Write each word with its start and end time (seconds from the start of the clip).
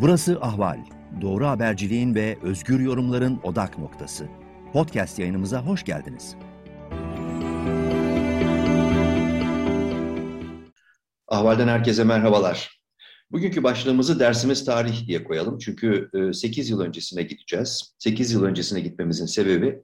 Burası 0.00 0.40
Ahval. 0.40 0.78
Doğru 1.20 1.46
haberciliğin 1.46 2.14
ve 2.14 2.38
özgür 2.42 2.80
yorumların 2.80 3.40
odak 3.42 3.78
noktası. 3.78 4.28
Podcast 4.72 5.18
yayınımıza 5.18 5.62
hoş 5.62 5.84
geldiniz. 5.84 6.36
Ahval'den 11.28 11.68
herkese 11.68 12.04
merhabalar. 12.04 12.80
Bugünkü 13.30 13.62
başlığımızı 13.62 14.20
dersimiz 14.20 14.64
tarih 14.64 15.06
diye 15.06 15.24
koyalım. 15.24 15.58
Çünkü 15.58 16.10
8 16.32 16.70
e, 16.70 16.72
yıl 16.72 16.80
öncesine 16.80 17.22
gideceğiz. 17.22 17.94
8 17.98 18.32
yıl 18.32 18.44
öncesine 18.44 18.80
gitmemizin 18.80 19.26
sebebi 19.26 19.82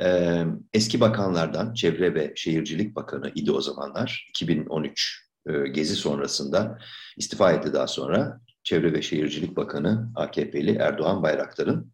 e, 0.00 0.38
eski 0.72 1.00
bakanlardan, 1.00 1.74
Çevre 1.74 2.14
ve 2.14 2.32
Şehircilik 2.36 2.96
Bakanı 2.96 3.32
idi 3.34 3.52
o 3.52 3.60
zamanlar, 3.60 4.26
2013 4.28 5.28
e, 5.46 5.68
gezi 5.68 5.96
sonrasında 5.96 6.78
istifa 7.16 7.52
etti 7.52 7.72
daha 7.72 7.86
sonra. 7.86 8.40
Çevre 8.64 8.92
ve 8.92 9.02
Şehircilik 9.02 9.56
Bakanı 9.56 10.12
AKP'li 10.16 10.76
Erdoğan 10.76 11.22
Bayraktar'ın 11.22 11.92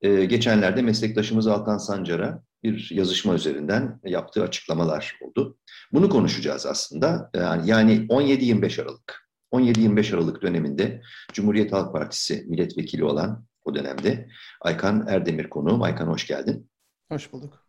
e, 0.00 0.24
geçenlerde 0.24 0.82
meslektaşımız 0.82 1.46
Altan 1.46 1.78
Sancar'a 1.78 2.42
bir 2.62 2.90
yazışma 2.90 3.34
üzerinden 3.34 4.00
yaptığı 4.04 4.42
açıklamalar 4.42 5.18
oldu. 5.20 5.58
Bunu 5.92 6.08
konuşacağız 6.08 6.66
aslında. 6.66 7.30
Yani, 7.34 7.70
yani 7.70 8.06
17-25 8.06 8.82
Aralık. 8.82 9.30
17-25 9.52 10.14
Aralık 10.14 10.42
döneminde 10.42 11.02
Cumhuriyet 11.32 11.72
Halk 11.72 11.92
Partisi 11.92 12.44
milletvekili 12.48 13.04
olan 13.04 13.46
o 13.64 13.74
dönemde 13.74 14.28
Aykan 14.60 15.06
Erdemir 15.08 15.50
konuğum. 15.50 15.82
Aykan 15.82 16.06
hoş 16.06 16.26
geldin. 16.26 16.70
Hoş 17.08 17.32
bulduk. 17.32 17.66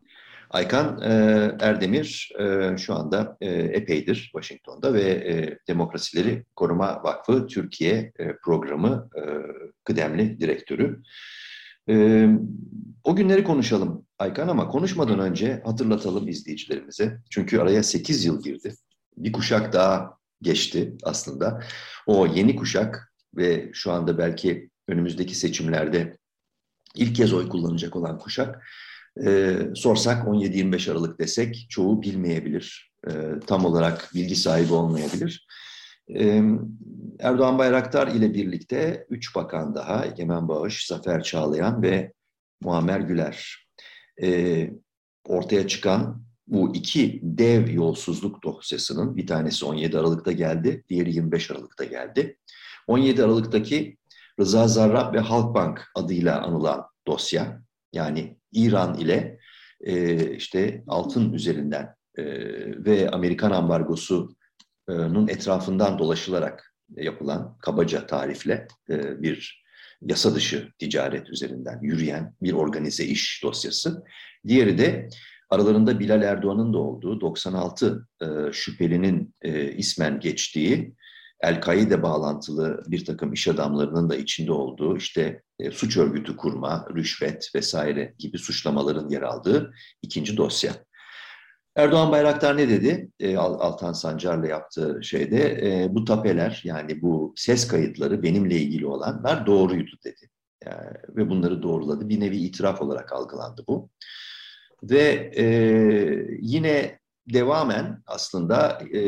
Aykan 0.52 1.02
e, 1.02 1.10
Erdemir 1.60 2.32
e, 2.40 2.76
şu 2.78 2.94
anda 2.94 3.36
e, 3.40 3.48
epeydir 3.50 4.16
Washington'da 4.16 4.94
ve 4.94 5.02
e, 5.02 5.58
Demokrasileri 5.68 6.44
Koruma 6.56 7.02
Vakfı 7.04 7.46
Türkiye 7.46 8.12
e, 8.18 8.36
programı 8.44 9.08
e, 9.16 9.22
kıdemli 9.84 10.40
direktörü. 10.40 11.02
E, 11.88 12.26
o 13.04 13.16
günleri 13.16 13.44
konuşalım 13.44 14.06
Aykan 14.18 14.48
ama 14.48 14.68
konuşmadan 14.68 15.18
önce 15.18 15.62
hatırlatalım 15.64 16.28
izleyicilerimize. 16.28 17.18
Çünkü 17.30 17.58
araya 17.58 17.82
8 17.82 18.24
yıl 18.24 18.42
girdi. 18.42 18.74
Bir 19.16 19.32
kuşak 19.32 19.72
daha 19.72 20.18
geçti 20.42 20.94
aslında. 21.02 21.62
O 22.06 22.26
yeni 22.26 22.56
kuşak 22.56 23.12
ve 23.36 23.70
şu 23.72 23.92
anda 23.92 24.18
belki 24.18 24.70
önümüzdeki 24.88 25.34
seçimlerde 25.34 26.16
ilk 26.94 27.16
kez 27.16 27.32
oy 27.32 27.48
kullanacak 27.48 27.96
olan 27.96 28.18
kuşak 28.18 28.62
e, 29.26 29.56
sorsak 29.74 30.26
17-25 30.28 30.92
Aralık 30.92 31.18
desek 31.18 31.66
çoğu 31.68 32.02
bilmeyebilir. 32.02 32.92
E, 33.08 33.12
tam 33.46 33.64
olarak 33.64 34.10
bilgi 34.14 34.36
sahibi 34.36 34.72
olmayabilir. 34.72 35.46
E, 36.14 36.42
Erdoğan 37.20 37.58
Bayraktar 37.58 38.08
ile 38.08 38.34
birlikte 38.34 39.06
üç 39.10 39.34
bakan 39.34 39.74
daha, 39.74 40.06
Egemen 40.06 40.48
Bağış, 40.48 40.86
Zafer 40.86 41.22
Çağlayan 41.22 41.82
ve 41.82 42.12
Muammer 42.60 43.00
Güler. 43.00 43.66
E, 44.22 44.70
ortaya 45.24 45.68
çıkan 45.68 46.22
bu 46.46 46.74
iki 46.74 47.20
dev 47.22 47.70
yolsuzluk 47.70 48.42
dosyasının 48.42 49.16
bir 49.16 49.26
tanesi 49.26 49.64
17 49.64 49.98
Aralık'ta 49.98 50.32
geldi, 50.32 50.84
diğeri 50.88 51.14
25 51.14 51.50
Aralık'ta 51.50 51.84
geldi. 51.84 52.38
17 52.86 53.24
Aralık'taki 53.24 53.96
Rıza 54.40 54.68
Zarrab 54.68 55.14
ve 55.14 55.18
Halkbank 55.18 55.90
adıyla 55.94 56.42
anılan 56.42 56.86
dosya, 57.06 57.62
yani 57.92 58.36
İran 58.52 58.94
ile 58.98 59.38
e, 59.80 60.26
işte 60.36 60.84
altın 60.88 61.32
üzerinden 61.32 61.94
e, 62.18 62.24
ve 62.84 63.10
Amerikan 63.10 63.50
ambargosunun 63.50 65.28
etrafından 65.28 65.98
dolaşılarak 65.98 66.74
yapılan 66.96 67.58
kabaca 67.58 68.06
tarifle 68.06 68.66
e, 68.90 69.22
bir 69.22 69.62
yasa 70.02 70.34
dışı 70.34 70.72
ticaret 70.78 71.30
üzerinden 71.30 71.78
yürüyen 71.82 72.34
bir 72.42 72.52
organize 72.52 73.04
iş 73.04 73.42
dosyası. 73.42 74.04
Diğeri 74.46 74.78
de 74.78 75.08
aralarında 75.50 76.00
Bilal 76.00 76.22
Erdoğan'ın 76.22 76.72
da 76.72 76.78
olduğu 76.78 77.20
96 77.20 78.08
e, 78.22 78.26
şüphelinin 78.52 79.34
e, 79.42 79.72
ismen 79.72 80.20
geçtiği 80.20 80.94
El-Kaide 81.42 82.02
bağlantılı 82.02 82.82
bir 82.86 83.04
takım 83.04 83.32
iş 83.32 83.48
adamlarının 83.48 84.10
da 84.10 84.16
içinde 84.16 84.52
olduğu 84.52 84.96
işte 84.96 85.42
e, 85.58 85.70
suç 85.70 85.96
örgütü 85.96 86.36
kurma, 86.36 86.86
rüşvet 86.94 87.50
vesaire 87.54 88.14
gibi 88.18 88.38
suçlamaların 88.38 89.08
yer 89.08 89.22
aldığı 89.22 89.74
ikinci 90.02 90.36
dosya. 90.36 90.72
Erdoğan 91.76 92.12
Bayraktar 92.12 92.56
ne 92.56 92.68
dedi? 92.68 93.10
E, 93.20 93.36
Altan 93.36 93.92
Sancar'la 93.92 94.46
yaptığı 94.46 95.00
şeyde 95.02 95.60
e, 95.62 95.94
bu 95.94 96.04
tapeler 96.04 96.60
yani 96.64 97.02
bu 97.02 97.34
ses 97.36 97.68
kayıtları 97.68 98.22
benimle 98.22 98.56
ilgili 98.56 98.86
olanlar 98.86 99.46
doğruydu 99.46 99.96
dedi. 100.04 100.28
Yani, 100.64 100.76
e, 100.76 101.16
ve 101.16 101.30
bunları 101.30 101.62
doğruladı. 101.62 102.08
Bir 102.08 102.20
nevi 102.20 102.36
itiraf 102.36 102.82
olarak 102.82 103.12
algılandı 103.12 103.64
bu. 103.68 103.90
Ve 104.82 105.32
e, 105.36 105.44
yine 106.40 106.98
devamen 107.26 108.02
aslında 108.06 108.78
e, 108.94 109.00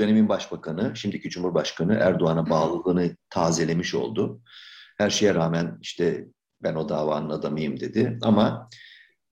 dönemin 0.00 0.28
başbakanı, 0.28 0.96
şimdiki 0.96 1.30
Cumhurbaşkanı 1.30 1.94
Erdoğan'a 1.94 2.50
bağlılığını 2.50 3.16
tazelemiş 3.30 3.94
oldu. 3.94 4.40
Her 4.98 5.10
şeye 5.10 5.34
rağmen 5.34 5.78
işte 5.82 6.26
ben 6.62 6.74
o 6.74 6.88
davanın 6.88 7.30
adamıyım 7.30 7.80
dedi. 7.80 8.18
Ama 8.22 8.68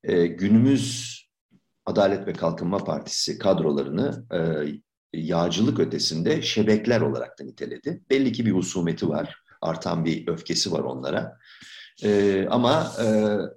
e, 0.04 0.26
günümüz 0.26 1.16
Adalet 1.86 2.26
ve 2.26 2.32
Kalkınma 2.32 2.78
Partisi 2.78 3.38
kadrolarını 3.38 4.24
e, 4.32 4.40
yağcılık 5.12 5.80
ötesinde 5.80 6.42
şebekler 6.42 7.00
olarak 7.00 7.38
da 7.38 7.44
niteledi. 7.44 8.02
Belli 8.10 8.32
ki 8.32 8.46
bir 8.46 8.52
husumeti 8.52 9.08
var, 9.08 9.42
artan 9.62 10.04
bir 10.04 10.28
öfkesi 10.28 10.72
var 10.72 10.80
onlara. 10.80 11.38
E, 12.04 12.46
ama 12.50 12.92
e, 13.02 13.06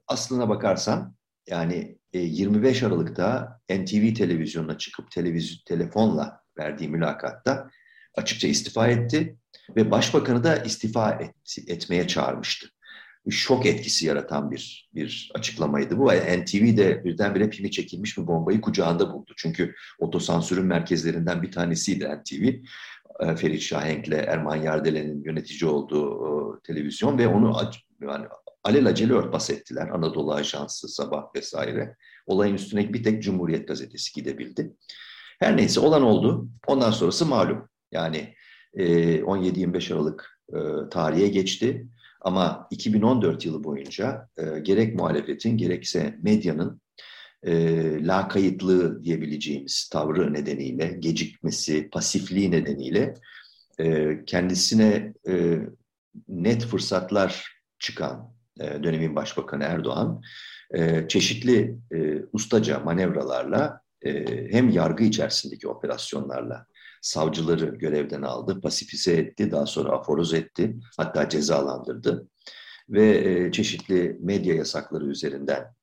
aslına 0.07 0.49
bakarsan 0.49 1.15
yani 1.47 1.97
e, 2.13 2.19
25 2.19 2.83
Aralık'ta 2.83 3.59
NTV 3.69 4.13
televizyonuna 4.13 4.77
çıkıp 4.77 5.11
televizyon 5.11 5.59
telefonla 5.65 6.41
verdiği 6.59 6.89
mülakatta 6.89 7.69
açıkça 8.15 8.47
istifa 8.47 8.87
etti 8.87 9.37
ve 9.75 9.91
başbakanı 9.91 10.43
da 10.43 10.55
istifa 10.55 11.11
et, 11.11 11.57
etmeye 11.67 12.07
çağırmıştı. 12.07 12.67
Şok 13.29 13.65
etkisi 13.65 14.05
yaratan 14.05 14.51
bir 14.51 14.89
bir 14.95 15.31
açıklamaydı 15.35 15.97
bu. 15.97 16.05
NTV'de 16.11 17.03
birdenbire 17.03 17.49
pimi 17.49 17.71
çekilmiş 17.71 18.17
bir 18.17 18.27
bombayı 18.27 18.61
kucağında 18.61 19.13
buldu. 19.13 19.33
Çünkü 19.37 19.75
otosansürün 19.99 20.65
merkezlerinden 20.65 21.41
bir 21.41 21.51
tanesiydi 21.51 22.05
NTV. 22.05 22.43
E, 23.19 23.35
Ferit 23.35 23.61
Şahenk'le 23.61 24.11
Erman 24.11 24.55
Yardelen'in 24.55 25.23
yönetici 25.23 25.69
olduğu 25.69 26.61
televizyon 26.61 27.17
ve 27.17 27.27
onu 27.27 27.71
yani 28.01 28.25
alelacele 28.63 29.13
örtbas 29.13 29.49
ettiler. 29.49 29.87
Anadolu 29.87 30.33
Ajansı, 30.33 30.87
Sabah 30.87 31.35
vesaire. 31.35 31.95
Olayın 32.25 32.55
üstüne 32.55 32.93
bir 32.93 33.03
tek 33.03 33.23
Cumhuriyet 33.23 33.67
Gazetesi 33.67 34.13
gidebildi. 34.13 34.73
Her 35.39 35.57
neyse 35.57 35.79
olan 35.79 36.01
oldu. 36.01 36.49
Ondan 36.67 36.91
sonrası 36.91 37.25
malum. 37.25 37.69
Yani 37.91 38.35
17-25 38.75 39.93
Aralık 39.93 40.39
tarihe 40.91 41.27
geçti. 41.27 41.87
Ama 42.21 42.67
2014 42.71 43.45
yılı 43.45 43.63
boyunca 43.63 44.29
gerek 44.61 44.95
muhalefetin 44.95 45.57
gerekse 45.57 46.15
medyanın 46.23 46.81
e, 47.43 48.05
lakayıtlığı 48.07 49.03
diyebileceğimiz 49.03 49.89
tavrı 49.91 50.33
nedeniyle, 50.33 50.87
gecikmesi, 50.99 51.89
pasifliği 51.89 52.51
nedeniyle 52.51 53.13
kendisine 54.25 55.13
net 56.27 56.65
fırsatlar 56.65 57.59
çıkan 57.79 58.33
dönemin 58.59 59.15
başbakanı 59.15 59.63
Erdoğan 59.63 60.21
çeşitli 61.07 61.77
ustaca 62.33 62.79
manevralarla 62.79 63.81
hem 64.51 64.69
yargı 64.69 65.03
içerisindeki 65.03 65.67
operasyonlarla 65.67 66.65
savcıları 67.01 67.65
görevden 67.65 68.21
aldı, 68.21 68.61
pasifize 68.61 69.13
etti, 69.13 69.51
daha 69.51 69.65
sonra 69.65 69.91
aforoz 69.91 70.33
etti, 70.33 70.75
hatta 70.97 71.29
cezalandırdı. 71.29 72.27
Ve 72.89 73.51
çeşitli 73.51 74.17
medya 74.19 74.55
yasakları 74.55 75.05
üzerinden 75.05 75.73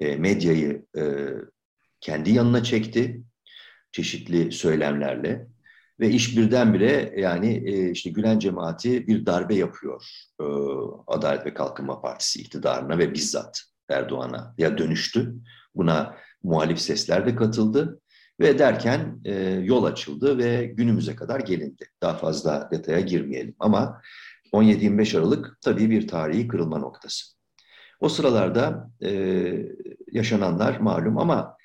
medyayı 0.00 0.86
kendi 2.00 2.30
yanına 2.30 2.62
çekti, 2.62 3.22
çeşitli 3.92 4.52
söylemlerle. 4.52 5.46
Ve 6.00 6.10
iş 6.10 6.36
birdenbire 6.36 7.14
yani 7.16 7.56
işte 7.92 8.10
Gülen 8.10 8.38
cemaati 8.38 9.06
bir 9.06 9.26
darbe 9.26 9.54
yapıyor 9.54 10.04
Adalet 11.06 11.46
ve 11.46 11.54
Kalkınma 11.54 12.00
Partisi 12.00 12.40
iktidarına 12.40 12.98
ve 12.98 13.14
bizzat 13.14 13.62
Erdoğan'a 13.88 14.54
ya 14.58 14.78
dönüştü. 14.78 15.34
Buna 15.74 16.16
muhalif 16.42 16.80
sesler 16.80 17.26
de 17.26 17.34
katıldı 17.34 18.00
ve 18.40 18.58
derken 18.58 19.20
e, 19.24 19.34
yol 19.64 19.84
açıldı 19.84 20.38
ve 20.38 20.64
günümüze 20.64 21.16
kadar 21.16 21.40
gelindi. 21.40 21.86
Daha 22.02 22.14
fazla 22.14 22.68
detaya 22.72 23.00
girmeyelim 23.00 23.54
ama 23.58 24.00
17-25 24.52 25.18
Aralık 25.18 25.58
tabii 25.60 25.90
bir 25.90 26.08
tarihi 26.08 26.48
kırılma 26.48 26.78
noktası. 26.78 27.38
O 28.00 28.08
sıralarda 28.08 28.90
e, 29.02 29.10
yaşananlar 30.12 30.78
malum 30.78 31.18
ama 31.18 31.56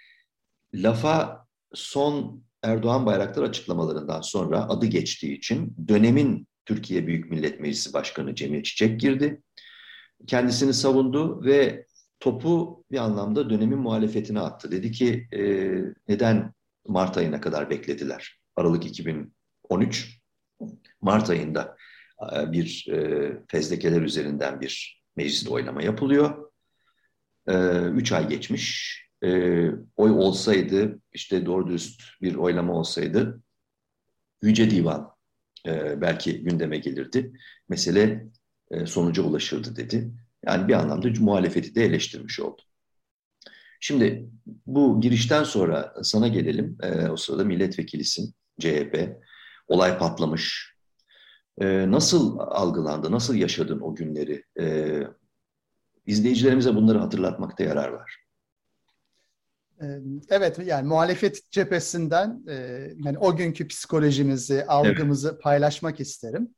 lafa 0.73 1.47
son 1.73 2.43
Erdoğan 2.63 3.05
Bayraktar 3.05 3.43
açıklamalarından 3.43 4.21
sonra 4.21 4.69
adı 4.69 4.85
geçtiği 4.85 5.37
için 5.37 5.75
dönemin 5.87 6.47
Türkiye 6.65 7.07
Büyük 7.07 7.31
Millet 7.31 7.59
Meclisi 7.59 7.93
Başkanı 7.93 8.35
Cemil 8.35 8.63
Çiçek 8.63 8.99
girdi. 8.99 9.41
Kendisini 10.27 10.73
savundu 10.73 11.43
ve 11.43 11.85
topu 12.23 12.85
bir 12.91 12.97
anlamda 12.97 13.49
dönemin 13.49 13.79
muhalefetine 13.79 14.39
attı. 14.39 14.71
Dedi 14.71 14.91
ki 14.91 15.27
e, 15.33 15.41
neden 16.07 16.53
Mart 16.87 17.17
ayına 17.17 17.41
kadar 17.41 17.69
beklediler? 17.69 18.39
Aralık 18.55 18.85
2013 18.85 20.19
Mart 21.01 21.29
ayında 21.29 21.77
e, 22.35 22.51
bir 22.51 22.87
e, 22.91 23.31
fezlekeler 23.47 24.01
üzerinden 24.01 24.61
bir 24.61 25.03
mecliste 25.15 25.49
oylama 25.49 25.83
yapılıyor. 25.83 26.51
E, 27.47 27.53
üç 27.79 28.11
ay 28.11 28.29
geçmiş. 28.29 28.97
E, 29.23 29.29
oy 29.95 30.11
olsaydı, 30.11 30.99
işte 31.13 31.45
doğru 31.45 31.67
dürüst 31.67 32.01
bir 32.21 32.35
oylama 32.35 32.73
olsaydı 32.73 33.41
Yüce 34.41 34.69
Divan 34.69 35.11
e, 35.67 36.01
belki 36.01 36.43
gündeme 36.43 36.77
gelirdi. 36.77 37.33
Mesele 37.69 38.27
e, 38.71 38.85
sonuca 38.85 39.23
ulaşırdı 39.23 39.75
dedi. 39.75 40.11
Yani 40.47 40.67
bir 40.67 40.73
anlamda 40.73 41.07
muhalefeti 41.19 41.75
de 41.75 41.85
eleştirmiş 41.85 42.39
oldu. 42.39 42.61
Şimdi 43.79 44.29
bu 44.65 45.01
girişten 45.01 45.43
sonra 45.43 45.93
sana 46.03 46.27
gelelim. 46.27 46.77
E, 46.83 47.09
o 47.09 47.17
sırada 47.17 47.43
milletvekilisin 47.43 48.33
CHP. 48.59 49.17
Olay 49.67 49.97
patlamış. 49.97 50.75
E, 51.61 51.91
nasıl 51.91 52.39
algılandı, 52.39 53.11
nasıl 53.11 53.35
yaşadın 53.35 53.79
o 53.79 53.95
günleri? 53.95 54.43
E, 54.59 54.99
izleyicilerimize 56.05 56.75
bunları 56.75 56.99
hatırlatmakta 56.99 57.63
yarar 57.63 57.89
var. 57.89 58.19
Evet 60.29 60.59
yani 60.65 60.87
muhalefet 60.87 61.51
cephesinden 61.51 62.43
yani 63.05 63.17
o 63.17 63.35
günkü 63.35 63.67
psikolojimizi, 63.67 64.65
algımızı 64.65 65.29
evet. 65.29 65.41
paylaşmak 65.41 65.99
isterim. 65.99 66.55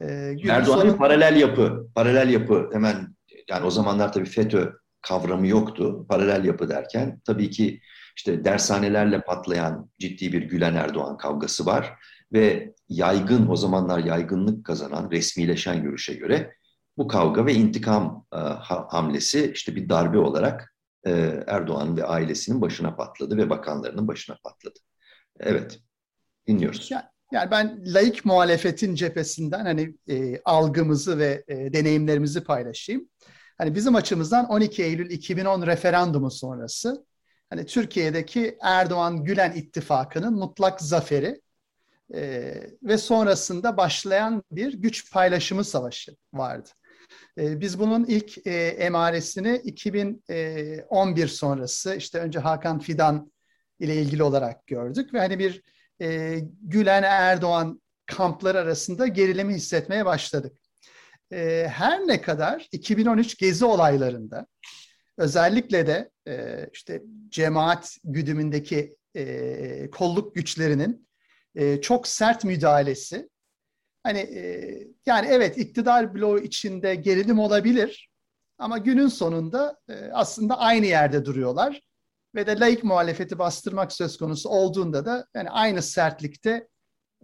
Erdoğan'ın 0.00 0.64
sonu... 0.64 0.96
paralel 0.96 1.36
yapı, 1.36 1.88
paralel 1.94 2.30
yapı 2.30 2.70
hemen 2.72 3.15
yani 3.50 3.66
o 3.66 3.70
zamanlar 3.70 4.12
tabii 4.12 4.28
FETÖ 4.28 4.72
kavramı 5.02 5.46
yoktu. 5.46 6.06
Paralel 6.08 6.44
yapı 6.44 6.68
derken 6.68 7.20
tabii 7.24 7.50
ki 7.50 7.80
işte 8.16 8.44
dershanelerle 8.44 9.20
patlayan 9.20 9.90
ciddi 9.98 10.32
bir 10.32 10.42
Gülen 10.42 10.74
Erdoğan 10.74 11.16
kavgası 11.16 11.66
var 11.66 11.92
ve 12.32 12.74
yaygın 12.88 13.48
o 13.48 13.56
zamanlar 13.56 13.98
yaygınlık 13.98 14.64
kazanan 14.66 15.10
resmileşen 15.10 15.82
görüşe 15.82 16.14
göre 16.14 16.52
bu 16.96 17.08
kavga 17.08 17.46
ve 17.46 17.54
intikam 17.54 18.26
e, 18.32 18.36
hamlesi 18.66 19.52
işte 19.54 19.76
bir 19.76 19.88
darbe 19.88 20.18
olarak 20.18 20.74
e, 21.06 21.10
Erdoğan 21.46 21.96
ve 21.96 22.04
ailesinin 22.04 22.60
başına 22.60 22.96
patladı 22.96 23.36
ve 23.36 23.50
bakanlarının 23.50 24.08
başına 24.08 24.36
patladı. 24.44 24.78
Evet, 25.40 25.80
dinliyoruz. 26.46 26.90
Yani, 26.90 27.04
yani 27.32 27.50
ben 27.50 27.82
laik 27.94 28.24
muhalefetin 28.24 28.94
cephesinden 28.94 29.64
hani 29.64 29.94
e, 30.08 30.40
algımızı 30.44 31.18
ve 31.18 31.44
e, 31.48 31.72
deneyimlerimizi 31.72 32.44
paylaşayım. 32.44 33.08
Hani 33.58 33.74
bizim 33.74 33.94
açımızdan 33.94 34.48
12 34.48 34.82
Eylül 34.82 35.10
2010 35.10 35.66
referandumu 35.66 36.30
sonrası 36.30 37.06
hani 37.50 37.66
Türkiye'deki 37.66 38.58
Erdoğan-Gülen 38.62 39.52
ittifakının 39.52 40.34
mutlak 40.34 40.80
zaferi 40.80 41.40
e, 42.14 42.52
ve 42.82 42.98
sonrasında 42.98 43.76
başlayan 43.76 44.42
bir 44.50 44.72
güç 44.72 45.12
paylaşımı 45.12 45.64
savaşı 45.64 46.16
vardı. 46.32 46.68
E, 47.38 47.60
biz 47.60 47.78
bunun 47.78 48.04
ilk 48.04 48.46
e, 48.46 48.52
emaresini 48.66 49.56
2011 49.64 51.24
e, 51.24 51.28
sonrası 51.28 51.94
işte 51.94 52.18
önce 52.18 52.38
Hakan 52.38 52.78
Fidan 52.78 53.32
ile 53.78 53.96
ilgili 53.96 54.22
olarak 54.22 54.66
gördük 54.66 55.14
ve 55.14 55.18
hani 55.18 55.38
bir 55.38 55.62
e, 56.00 56.38
Gülen 56.62 57.02
Erdoğan 57.02 57.82
kampları 58.06 58.58
arasında 58.58 59.06
gerilimi 59.06 59.54
hissetmeye 59.54 60.04
başladık 60.04 60.58
e, 61.32 61.68
her 61.72 62.06
ne 62.06 62.22
kadar 62.22 62.68
2013 62.72 63.38
gezi 63.38 63.64
olaylarında 63.64 64.46
özellikle 65.18 65.86
de 65.86 66.10
e, 66.28 66.66
işte 66.72 67.02
cemaat 67.28 67.96
güdümündeki 68.04 68.96
e, 69.16 69.90
kolluk 69.90 70.34
güçlerinin 70.34 71.08
e, 71.54 71.80
çok 71.80 72.08
sert 72.08 72.44
müdahalesi 72.44 73.28
hani 74.02 74.18
e, 74.18 74.78
yani 75.06 75.28
evet 75.30 75.58
iktidar 75.58 76.14
bloğu 76.14 76.38
içinde 76.38 76.94
gerilim 76.94 77.38
olabilir 77.38 78.10
ama 78.58 78.78
günün 78.78 79.08
sonunda 79.08 79.78
e, 79.88 79.94
aslında 80.12 80.58
aynı 80.58 80.86
yerde 80.86 81.24
duruyorlar 81.24 81.80
ve 82.34 82.46
de 82.46 82.60
laik 82.60 82.84
muhalefeti 82.84 83.38
bastırmak 83.38 83.92
söz 83.92 84.16
konusu 84.16 84.48
olduğunda 84.48 85.06
da 85.06 85.26
yani 85.34 85.50
aynı 85.50 85.82
sertlikte 85.82 86.68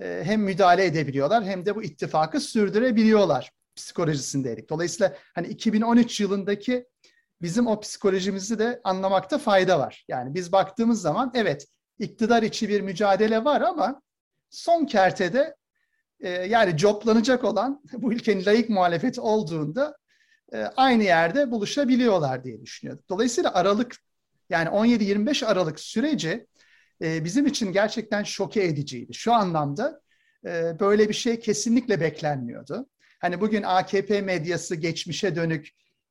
e, 0.02 0.20
hem 0.24 0.42
müdahale 0.42 0.84
edebiliyorlar 0.84 1.44
hem 1.44 1.66
de 1.66 1.76
bu 1.76 1.82
ittifakı 1.82 2.40
sürdürebiliyorlar 2.40 3.50
psikolojisindeydik. 3.76 4.70
Dolayısıyla 4.70 5.16
hani 5.34 5.46
2013 5.46 6.20
yılındaki 6.20 6.86
bizim 7.42 7.66
o 7.66 7.80
psikolojimizi 7.80 8.58
de 8.58 8.80
anlamakta 8.84 9.38
fayda 9.38 9.78
var. 9.78 10.04
Yani 10.08 10.34
biz 10.34 10.52
baktığımız 10.52 11.00
zaman 11.00 11.32
evet 11.34 11.66
iktidar 11.98 12.42
içi 12.42 12.68
bir 12.68 12.80
mücadele 12.80 13.44
var 13.44 13.60
ama 13.60 14.02
son 14.50 14.84
kertede 14.84 15.56
e, 16.20 16.28
yani 16.28 16.76
coplanacak 16.76 17.44
olan 17.44 17.82
bu 17.92 18.12
ülkenin 18.12 18.46
layık 18.46 18.70
muhalefeti 18.70 19.20
olduğunda 19.20 19.96
e, 20.52 20.58
aynı 20.58 21.02
yerde 21.02 21.50
buluşabiliyorlar 21.50 22.44
diye 22.44 22.62
düşünüyorum. 22.62 23.04
Dolayısıyla 23.08 23.54
Aralık 23.54 23.96
yani 24.50 24.68
17-25 24.68 25.46
Aralık 25.46 25.80
süreci 25.80 26.46
e, 27.02 27.24
bizim 27.24 27.46
için 27.46 27.72
gerçekten 27.72 28.22
şoke 28.22 28.64
ediciydi. 28.64 29.14
Şu 29.14 29.34
anlamda 29.34 30.00
e, 30.46 30.80
böyle 30.80 31.08
bir 31.08 31.14
şey 31.14 31.40
kesinlikle 31.40 32.00
beklenmiyordu. 32.00 32.86
Hani 33.22 33.40
bugün 33.40 33.62
AKP 33.62 34.20
medyası 34.20 34.76
geçmişe 34.76 35.36
dönük 35.36 35.68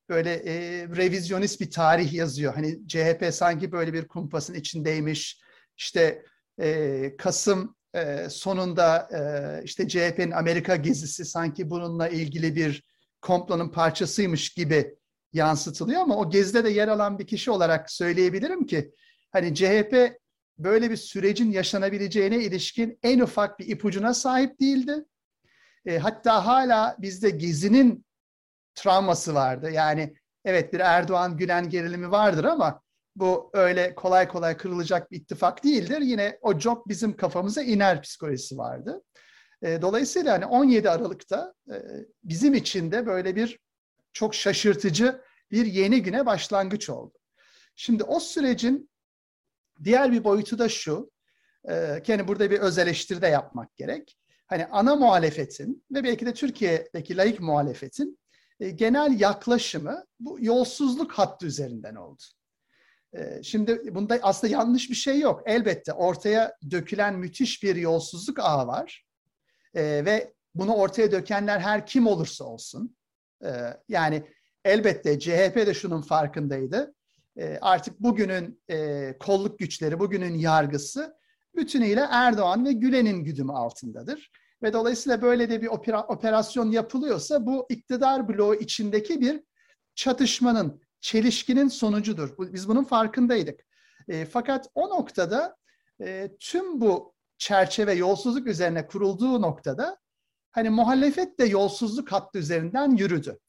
böyle 0.10 0.34
e, 0.34 0.88
revizyonist 0.88 1.62
bir 1.62 1.72
tarih 1.72 2.14
yazıyor. 2.14 2.54
Hani 2.54 2.88
CHP 2.88 3.30
sanki 3.32 3.72
böyle 3.72 3.94
bir 3.94 4.08
kumpasın 4.08 4.54
içindeymiş. 4.54 5.42
İşte 5.78 6.26
e, 6.62 7.18
Kasım 7.18 7.76
e, 7.96 8.30
sonunda 8.30 9.10
e, 9.14 9.64
işte 9.64 9.88
CHP'nin 9.88 10.32
Amerika 10.32 10.76
gezisi 10.76 11.26
sanki 11.26 11.70
bununla 11.70 12.08
ilgili 12.08 12.56
bir 12.56 12.84
komplonun 13.22 13.70
parçasıymış 13.70 14.50
gibi 14.50 14.96
yansıtılıyor 15.34 16.02
ama 16.02 16.18
o 16.18 16.30
gezide 16.30 16.64
de 16.64 16.70
yer 16.70 16.88
alan 16.88 17.20
bir 17.20 17.28
kişi 17.28 17.52
olarak 17.52 17.92
söyleyebilirim 17.92 18.66
ki 18.66 18.92
hani 19.32 19.56
CHP 19.56 20.18
böyle 20.58 20.92
bir 20.92 20.98
sürecin 20.98 21.52
yaşanabileceğine 21.52 22.44
ilişkin 22.44 23.00
en 23.04 23.20
ufak 23.20 23.60
bir 23.60 23.68
ipucuna 23.68 24.14
sahip 24.14 24.60
değildi. 24.60 25.06
E, 25.86 25.98
hatta 25.98 26.46
hala 26.46 26.96
bizde 27.00 27.30
Gezi'nin 27.30 28.06
travması 28.76 29.34
vardı. 29.34 29.72
Yani 29.72 30.14
evet 30.46 30.74
bir 30.74 30.80
Erdoğan 30.80 31.38
Gülen 31.38 31.70
gerilimi 31.70 32.12
vardır 32.12 32.44
ama 32.44 32.82
bu 33.16 33.50
öyle 33.54 33.96
kolay 33.96 34.28
kolay 34.28 34.58
kırılacak 34.58 35.12
bir 35.12 35.18
ittifak 35.18 35.64
değildir. 35.64 36.02
Yine 36.02 36.40
o 36.42 36.60
job 36.60 36.78
bizim 36.88 37.18
kafamıza 37.18 37.62
iner 37.62 38.02
psikolojisi 38.02 38.58
vardı. 38.58 39.04
E, 39.62 39.82
dolayısıyla 39.82 40.34
hani 40.34 40.46
17 40.46 40.90
Aralık'ta 40.90 41.54
e, 41.72 41.76
bizim 42.24 42.54
için 42.54 42.92
de 42.92 43.06
böyle 43.06 43.36
bir 43.36 43.60
çok 44.14 44.36
şaşırtıcı 44.36 45.22
bir 45.52 45.66
yeni 45.66 46.04
güne 46.04 46.26
başlangıç 46.26 46.90
oldu. 46.90 47.18
Şimdi 47.76 48.04
o 48.04 48.20
sürecin 48.20 48.90
diğer 49.84 50.12
bir 50.12 50.24
boyutu 50.24 50.60
da 50.60 50.70
şu, 50.70 51.12
e, 51.70 52.02
yani 52.08 52.28
burada 52.28 52.52
bir 52.52 52.60
öz 52.60 52.78
eleştiri 52.78 53.22
de 53.22 53.28
yapmak 53.28 53.76
gerek 53.76 54.18
hani 54.52 54.66
ana 54.66 54.96
muhalefetin 54.96 55.84
ve 55.92 56.04
belki 56.04 56.26
de 56.26 56.34
Türkiye'deki 56.34 57.18
layık 57.18 57.40
muhalefetin 57.40 58.20
e, 58.60 58.70
genel 58.70 59.20
yaklaşımı 59.20 60.06
bu 60.20 60.38
yolsuzluk 60.42 61.12
hattı 61.12 61.46
üzerinden 61.46 61.96
oldu. 61.96 62.22
E, 63.14 63.44
şimdi 63.44 63.96
bunda 63.96 64.20
aslında 64.22 64.54
yanlış 64.54 64.90
bir 64.90 64.96
şey 64.96 65.20
yok. 65.20 65.44
Elbette 65.46 65.94
ortaya 65.94 66.58
dökülen 66.72 67.16
müthiş 67.16 67.64
bir 67.64 67.76
yolsuzluk 67.76 68.40
ağı 68.40 68.68
var. 68.68 69.06
E, 69.76 69.82
ve 69.84 70.34
bunu 70.56 70.74
ortaya 70.74 71.12
dökenler 71.12 71.60
her 71.60 71.86
kim 71.86 72.08
olursa 72.08 72.44
olsun. 72.44 72.96
E, 73.44 73.50
yani 73.88 74.24
elbette 74.66 75.20
CHP 75.20 75.56
de 75.56 75.74
şunun 75.74 76.02
farkındaydı. 76.02 76.94
E, 77.38 77.58
artık 77.62 78.00
bugünün 78.00 78.62
e, 78.70 79.18
kolluk 79.20 79.60
güçleri, 79.60 80.00
bugünün 80.00 80.34
yargısı 80.36 81.16
bütünüyle 81.56 82.08
Erdoğan 82.12 82.66
ve 82.66 82.72
Gülen'in 82.72 83.24
güdümü 83.24 83.52
altındadır. 83.52 84.32
Ve 84.64 84.74
dolayısıyla 84.74 85.22
böyle 85.22 85.50
de 85.50 85.62
bir 85.62 85.68
opera, 85.68 86.04
operasyon 86.04 86.72
yapılıyorsa 86.72 87.46
bu 87.46 87.66
iktidar 87.70 88.30
bloğu 88.30 88.56
içindeki 88.56 89.22
bir 89.22 89.42
çatışmanın, 89.96 90.82
çelişkinin 91.02 91.68
sonucudur. 91.68 92.54
Biz 92.54 92.68
bunun 92.68 92.84
farkındaydık. 92.84 93.60
E, 94.08 94.26
fakat 94.26 94.68
o 94.76 94.90
noktada 94.90 95.56
e, 96.02 96.32
tüm 96.40 96.82
bu 96.82 97.14
çerçeve 97.38 97.94
yolsuzluk 97.94 98.48
üzerine 98.48 98.88
kurulduğu 98.88 99.42
noktada 99.42 99.98
hani 100.52 100.70
muhalefet 100.70 101.40
de 101.40 101.46
yolsuzluk 101.46 102.12
hattı 102.12 102.40
üzerinden 102.40 102.96
yürüdü. 102.96 103.40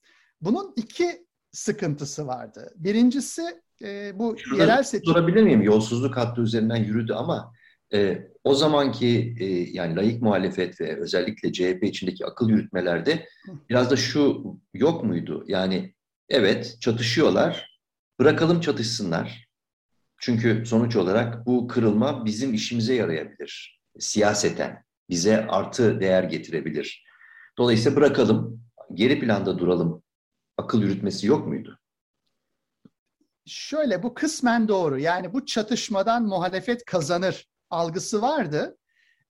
Bunun 0.41 0.73
iki 0.77 1.27
sıkıntısı 1.53 2.27
vardı. 2.27 2.73
Birincisi 2.77 3.61
e, 3.83 4.19
bu 4.19 4.39
Şurada 4.39 4.63
yerel 4.63 4.83
seçim... 4.83 5.13
Sorabilir 5.13 5.43
miyim? 5.43 5.63
Yolsuzluk 5.63 6.17
hattı 6.17 6.41
üzerinden 6.41 6.77
yürüdü 6.85 7.13
ama 7.13 7.53
E, 7.95 8.29
o 8.45 8.55
zamanki 8.55 9.37
e, 9.41 9.47
yani 9.47 9.97
layık 9.97 10.23
muhalefet 10.23 10.81
ve 10.81 11.01
özellikle 11.01 11.53
CHP 11.53 11.85
içindeki 11.85 12.27
akıl 12.27 12.49
yürütmelerde 12.49 13.29
biraz 13.71 13.91
da 13.91 13.97
şu 13.97 14.45
yok 14.75 15.05
muydu? 15.05 15.45
Yani 15.49 15.95
evet 16.29 16.77
çatışıyorlar, 16.81 17.81
bırakalım 18.19 18.61
çatışsınlar. 18.61 19.49
Çünkü 20.19 20.67
sonuç 20.67 20.97
olarak 20.97 21.47
bu 21.47 21.69
kırılma 21.69 22.25
bizim 22.25 22.55
işimize 22.55 22.95
yarayabilir. 22.95 23.81
Siyaseten 23.99 24.85
bize 25.11 25.47
artı 25.47 26.01
değer 26.01 26.25
getirebilir. 26.25 27.05
Dolayısıyla 27.59 27.97
bırakalım, 27.97 28.65
geri 28.95 29.21
planda 29.21 29.59
duralım. 29.59 30.03
Akıl 30.57 30.83
yürütmesi 30.83 31.27
yok 31.27 31.47
muydu? 31.47 31.79
Şöyle 33.47 34.03
bu 34.03 34.15
kısmen 34.15 34.69
doğru. 34.69 34.99
Yani 34.99 35.33
bu 35.33 35.47
çatışmadan 35.47 36.23
muhalefet 36.27 36.85
kazanır 36.85 37.47
algısı 37.73 38.23
vardı. 38.23 38.79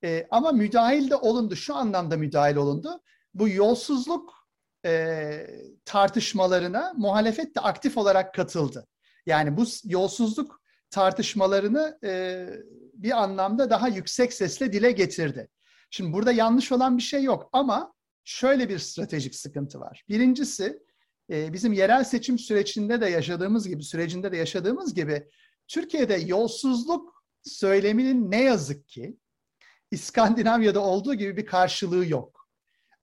E, 0.03 0.27
ama 0.31 0.51
müdahil 0.51 1.09
de 1.09 1.15
olundu. 1.15 1.55
Şu 1.55 1.75
anlamda 1.75 2.17
müdahil 2.17 2.55
olundu. 2.55 3.01
Bu 3.33 3.49
yolsuzluk 3.49 4.33
e, 4.85 5.47
tartışmalarına 5.85 6.93
muhalefet 6.97 7.55
de 7.55 7.59
aktif 7.59 7.97
olarak 7.97 8.33
katıldı. 8.33 8.87
Yani 9.25 9.57
bu 9.57 9.63
yolsuzluk 9.83 10.61
tartışmalarını 10.89 11.99
e, 12.03 12.47
bir 12.93 13.23
anlamda 13.23 13.69
daha 13.69 13.87
yüksek 13.87 14.33
sesle 14.33 14.73
dile 14.73 14.91
getirdi. 14.91 15.49
Şimdi 15.89 16.13
burada 16.13 16.31
yanlış 16.31 16.71
olan 16.71 16.97
bir 16.97 17.03
şey 17.03 17.23
yok 17.23 17.49
ama 17.53 17.93
şöyle 18.23 18.69
bir 18.69 18.79
stratejik 18.79 19.35
sıkıntı 19.35 19.79
var. 19.79 20.03
Birincisi 20.09 20.79
e, 21.29 21.53
bizim 21.53 21.73
yerel 21.73 22.03
seçim 22.03 22.39
sürecinde 22.39 23.01
de 23.01 23.09
yaşadığımız 23.09 23.67
gibi, 23.67 23.83
sürecinde 23.83 24.31
de 24.31 24.37
yaşadığımız 24.37 24.93
gibi 24.93 25.29
Türkiye'de 25.67 26.13
yolsuzluk 26.13 27.12
söyleminin 27.43 28.31
ne 28.31 28.43
yazık 28.43 28.87
ki 28.87 29.17
İskandinavya'da 29.91 30.79
olduğu 30.79 31.15
gibi 31.15 31.37
bir 31.37 31.45
karşılığı 31.45 32.05
yok. 32.05 32.47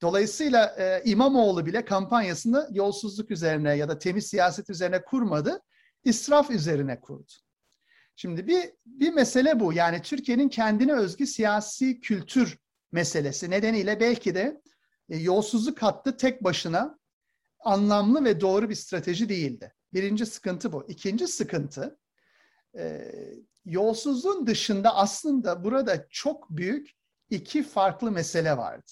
Dolayısıyla 0.03 0.77
e, 0.79 1.03
İmamoğlu 1.05 1.67
bile 1.67 1.85
kampanyasını 1.85 2.69
yolsuzluk 2.73 3.31
üzerine 3.31 3.77
ya 3.77 3.89
da 3.89 3.99
temiz 3.99 4.27
siyaset 4.27 4.71
üzerine 4.71 5.03
kurmadı, 5.03 5.63
israf 6.05 6.51
üzerine 6.51 7.01
kurdu. 7.01 7.33
Şimdi 8.17 8.47
bir, 8.47 8.71
bir 8.87 9.13
mesele 9.13 9.61
bu. 9.61 9.73
Yani 9.73 10.03
Türkiye'nin 10.03 10.49
kendine 10.49 10.93
özgü 10.93 11.27
siyasi 11.27 12.01
kültür 12.01 12.59
meselesi 12.93 13.51
nedeniyle 13.51 14.01
belki 14.01 14.35
de 14.35 14.61
e, 15.09 15.17
yolsuzluk 15.17 15.83
hattı 15.83 16.17
tek 16.17 16.45
başına 16.45 16.99
anlamlı 17.61 18.25
ve 18.25 18.41
doğru 18.41 18.71
bir 18.71 18.75
strateji 18.75 19.29
değildi. 19.29 19.75
Birinci 19.93 20.27
sıkıntı 20.27 20.73
bu. 20.73 20.85
İkinci 20.89 21.27
sıkıntı 21.27 21.99
e, 22.79 23.13
yolsuzluğun 23.65 24.47
dışında 24.47 24.97
aslında 24.97 25.65
burada 25.65 26.07
çok 26.11 26.51
büyük 26.51 26.91
iki 27.31 27.63
farklı 27.63 28.11
mesele 28.11 28.57
vardı. 28.57 28.91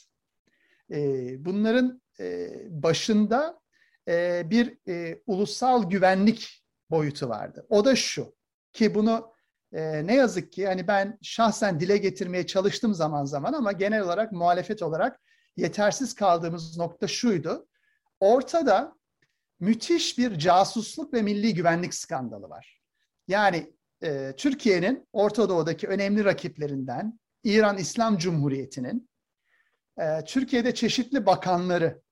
E, 0.90 0.96
bunların 1.44 2.02
e, 2.20 2.50
başında 2.82 3.60
e, 4.08 4.42
bir 4.50 4.78
e, 4.88 5.22
ulusal 5.26 5.90
güvenlik 5.90 6.64
boyutu 6.90 7.28
vardı. 7.28 7.66
O 7.68 7.84
da 7.84 7.96
şu 7.96 8.34
ki 8.72 8.94
bunu 8.94 9.38
ne 9.72 10.14
yazık 10.14 10.52
ki 10.52 10.66
hani 10.66 10.86
ben 10.88 11.18
şahsen 11.22 11.80
dile 11.80 11.96
getirmeye 11.96 12.46
çalıştım 12.46 12.94
zaman 12.94 13.24
zaman 13.24 13.52
ama 13.52 13.72
genel 13.72 14.02
olarak 14.02 14.32
muhalefet 14.32 14.82
olarak 14.82 15.20
yetersiz 15.56 16.14
kaldığımız 16.14 16.78
nokta 16.78 17.08
şuydu. 17.08 17.66
Ortada 18.20 18.94
müthiş 19.60 20.18
bir 20.18 20.38
casusluk 20.38 21.14
ve 21.14 21.22
milli 21.22 21.54
güvenlik 21.54 21.94
skandalı 21.94 22.50
var. 22.50 22.80
Yani 23.28 23.72
e, 24.02 24.34
Türkiye'nin 24.36 25.08
Orta 25.12 25.48
Doğu'daki 25.48 25.88
önemli 25.88 26.24
rakiplerinden 26.24 27.20
İran 27.44 27.78
İslam 27.78 28.18
Cumhuriyeti'nin 28.18 29.10
e, 30.00 30.24
Türkiye'de 30.24 30.74
çeşitli 30.74 31.26
bakanları, 31.26 32.02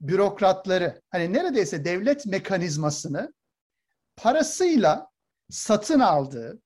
bürokratları, 0.00 1.02
hani 1.10 1.32
neredeyse 1.32 1.84
devlet 1.84 2.26
mekanizmasını 2.26 3.34
parasıyla 4.16 5.08
satın 5.50 6.00
aldığı, 6.00 6.62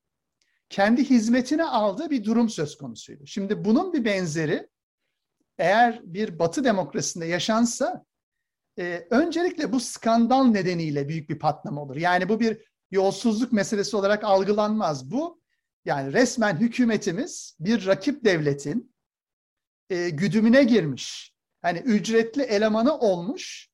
kendi 0.69 1.11
hizmetine 1.11 1.65
aldığı 1.65 2.11
bir 2.11 2.25
durum 2.25 2.49
söz 2.49 2.79
konusuydu. 2.79 3.27
Şimdi 3.27 3.65
bunun 3.65 3.93
bir 3.93 4.05
benzeri 4.05 4.69
eğer 5.59 6.01
bir 6.05 6.39
Batı 6.39 6.65
demokrasisinde 6.65 7.27
yaşansa 7.27 8.05
e, 8.79 9.07
öncelikle 9.11 9.73
bu 9.73 9.81
skandal 9.81 10.45
nedeniyle 10.45 11.09
büyük 11.09 11.31
bir 11.31 11.39
patlama 11.39 11.83
olur. 11.83 11.97
Yani 11.97 12.29
bu 12.29 12.41
bir 12.41 12.68
yolsuzluk 12.91 13.53
meselesi 13.53 13.97
olarak 13.97 14.25
algılanmaz. 14.25 15.11
Bu 15.11 15.41
yani 15.85 16.13
resmen 16.13 16.57
hükümetimiz 16.57 17.57
bir 17.61 17.87
rakip 17.87 18.25
devletin 18.25 18.95
e, 19.91 20.11
güdümüne 20.11 20.65
girmiş. 20.65 21.35
Hani 21.63 21.79
ücretli 21.79 22.43
elemanı 22.43 22.99
olmuş 22.99 23.69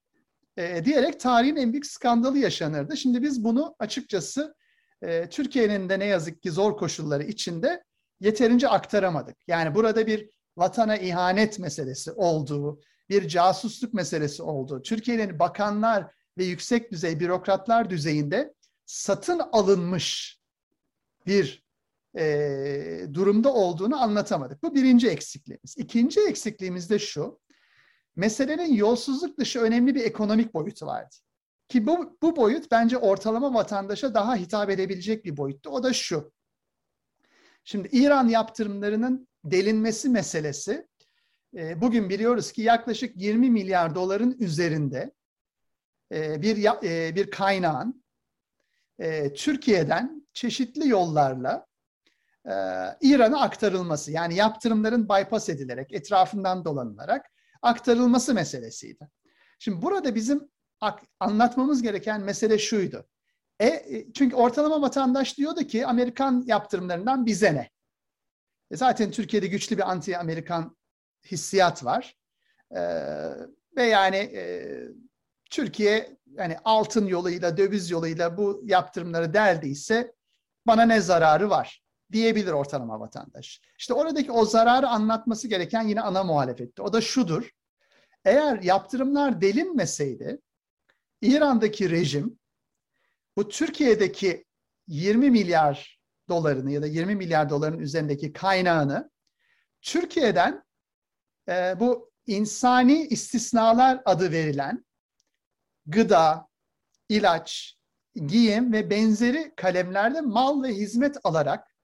e, 0.56 0.84
diyerek 0.84 1.20
tarihin 1.20 1.56
en 1.56 1.72
büyük 1.72 1.86
skandalı 1.86 2.38
yaşanırdı. 2.38 2.96
Şimdi 2.96 3.22
biz 3.22 3.44
bunu 3.44 3.76
açıkçası 3.78 4.54
e, 5.02 5.28
Türkiye'nin 5.28 5.88
de 5.88 5.98
ne 5.98 6.04
yazık 6.04 6.42
ki 6.42 6.50
zor 6.50 6.76
koşulları 6.76 7.22
içinde 7.22 7.84
yeterince 8.20 8.68
aktaramadık. 8.68 9.36
Yani 9.46 9.74
burada 9.74 10.06
bir 10.06 10.30
vatana 10.56 10.96
ihanet 10.96 11.58
meselesi 11.58 12.12
olduğu, 12.12 12.80
bir 13.08 13.28
casusluk 13.28 13.94
meselesi 13.94 14.42
olduğu, 14.42 14.82
Türkiye'nin 14.82 15.38
bakanlar 15.38 16.14
ve 16.38 16.44
yüksek 16.44 16.92
düzey 16.92 17.20
bürokratlar 17.20 17.90
düzeyinde 17.90 18.54
satın 18.86 19.38
alınmış 19.52 20.40
bir 21.26 21.64
e, 22.18 23.06
durumda 23.14 23.54
olduğunu 23.54 24.02
anlatamadık. 24.02 24.62
Bu 24.62 24.74
birinci 24.74 25.08
eksikliğimiz. 25.08 25.74
İkinci 25.78 26.20
eksikliğimiz 26.20 26.90
de 26.90 26.98
şu, 26.98 27.40
meselenin 28.16 28.74
yolsuzluk 28.74 29.38
dışı 29.38 29.60
önemli 29.60 29.94
bir 29.94 30.04
ekonomik 30.04 30.54
boyutu 30.54 30.86
vardı. 30.86 31.14
Ki 31.68 31.86
bu, 31.86 32.18
bu 32.22 32.36
boyut 32.36 32.70
bence 32.70 32.98
ortalama 32.98 33.54
vatandaşa 33.54 34.14
daha 34.14 34.36
hitap 34.36 34.70
edebilecek 34.70 35.24
bir 35.24 35.36
boyuttu. 35.36 35.70
O 35.70 35.82
da 35.82 35.92
şu. 35.92 36.32
Şimdi 37.64 37.88
İran 37.92 38.28
yaptırımlarının 38.28 39.28
delinmesi 39.44 40.08
meselesi 40.08 40.88
e, 41.56 41.80
bugün 41.80 42.10
biliyoruz 42.10 42.52
ki 42.52 42.62
yaklaşık 42.62 43.22
20 43.22 43.50
milyar 43.50 43.94
doların 43.94 44.36
üzerinde 44.38 45.12
e, 46.12 46.42
bir 46.42 46.64
e, 46.82 47.14
bir 47.14 47.30
kaynağın 47.30 48.03
Türkiye'den 49.36 50.26
çeşitli 50.32 50.88
yollarla 50.88 51.66
İran'a 53.00 53.40
aktarılması 53.40 54.12
yani 54.12 54.34
yaptırımların 54.34 55.08
bypass 55.08 55.48
edilerek 55.48 55.92
etrafından 55.92 56.64
dolanılarak 56.64 57.26
aktarılması 57.62 58.34
meselesiydi. 58.34 59.08
Şimdi 59.58 59.82
burada 59.82 60.14
bizim 60.14 60.48
anlatmamız 61.20 61.82
gereken 61.82 62.20
mesele 62.20 62.58
şuydu. 62.58 63.06
E, 63.62 63.84
çünkü 64.14 64.36
ortalama 64.36 64.82
vatandaş 64.82 65.38
diyordu 65.38 65.60
ki 65.60 65.86
Amerikan 65.86 66.44
yaptırımlarından 66.46 67.26
bize 67.26 67.54
ne? 67.54 67.70
E 68.70 68.76
zaten 68.76 69.10
Türkiye'de 69.10 69.46
güçlü 69.46 69.76
bir 69.76 69.90
anti-Amerikan 69.90 70.76
hissiyat 71.30 71.84
var. 71.84 72.16
E, 72.70 72.80
ve 73.76 73.82
yani 73.82 74.16
e, 74.16 74.74
Türkiye 75.54 76.16
yani 76.26 76.56
altın 76.64 77.06
yoluyla, 77.06 77.56
döviz 77.56 77.90
yoluyla 77.90 78.36
bu 78.36 78.60
yaptırımları 78.64 79.34
deldiyse 79.34 80.14
bana 80.66 80.82
ne 80.82 81.00
zararı 81.00 81.50
var 81.50 81.82
diyebilir 82.12 82.52
ortalama 82.52 83.00
vatandaş. 83.00 83.60
İşte 83.78 83.94
oradaki 83.94 84.32
o 84.32 84.44
zararı 84.44 84.88
anlatması 84.88 85.48
gereken 85.48 85.82
yine 85.82 86.00
ana 86.00 86.24
muhalefetti. 86.24 86.82
O 86.82 86.92
da 86.92 87.00
şudur. 87.00 87.50
Eğer 88.24 88.62
yaptırımlar 88.62 89.40
delinmeseydi 89.40 90.40
İran'daki 91.22 91.90
rejim 91.90 92.38
bu 93.36 93.48
Türkiye'deki 93.48 94.44
20 94.86 95.30
milyar 95.30 96.00
dolarını 96.28 96.70
ya 96.70 96.82
da 96.82 96.86
20 96.86 97.14
milyar 97.14 97.50
doların 97.50 97.78
üzerindeki 97.78 98.32
kaynağını 98.32 99.10
Türkiye'den 99.82 100.64
e, 101.48 101.80
bu 101.80 102.10
insani 102.26 103.06
istisnalar 103.06 104.02
adı 104.04 104.32
verilen 104.32 104.83
gıda, 105.86 106.48
ilaç, 107.08 107.78
giyim 108.14 108.72
ve 108.72 108.90
benzeri 108.90 109.52
kalemlerde 109.56 110.20
mal 110.20 110.62
ve 110.62 110.68
hizmet 110.68 111.16
alarak 111.24 111.76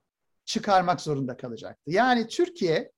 çıkarmak 0.44 1.00
zorunda 1.00 1.36
kalacaktı. 1.36 1.90
Yani 1.90 2.26
Türkiye 2.26 2.92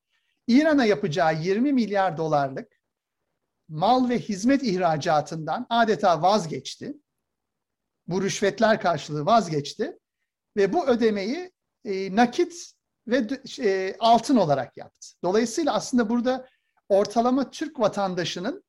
İran'a 0.46 0.84
yapacağı 0.84 1.42
20 1.42 1.72
milyar 1.72 2.16
dolarlık 2.16 2.80
mal 3.68 4.08
ve 4.08 4.18
hizmet 4.18 4.62
ihracatından 4.62 5.66
adeta 5.70 6.22
vazgeçti. 6.22 6.94
Bu 8.06 8.22
rüşvetler 8.22 8.80
karşılığı 8.80 9.26
vazgeçti 9.26 9.98
ve 10.56 10.72
bu 10.72 10.86
ödemeyi 10.86 11.52
e, 11.84 12.16
nakit 12.16 12.72
ve 13.06 13.26
e, 13.60 13.96
altın 13.98 14.36
olarak 14.36 14.76
yaptı. 14.76 15.08
Dolayısıyla 15.24 15.74
aslında 15.74 16.08
burada 16.08 16.48
ortalama 16.88 17.50
Türk 17.50 17.80
vatandaşının 17.80 18.64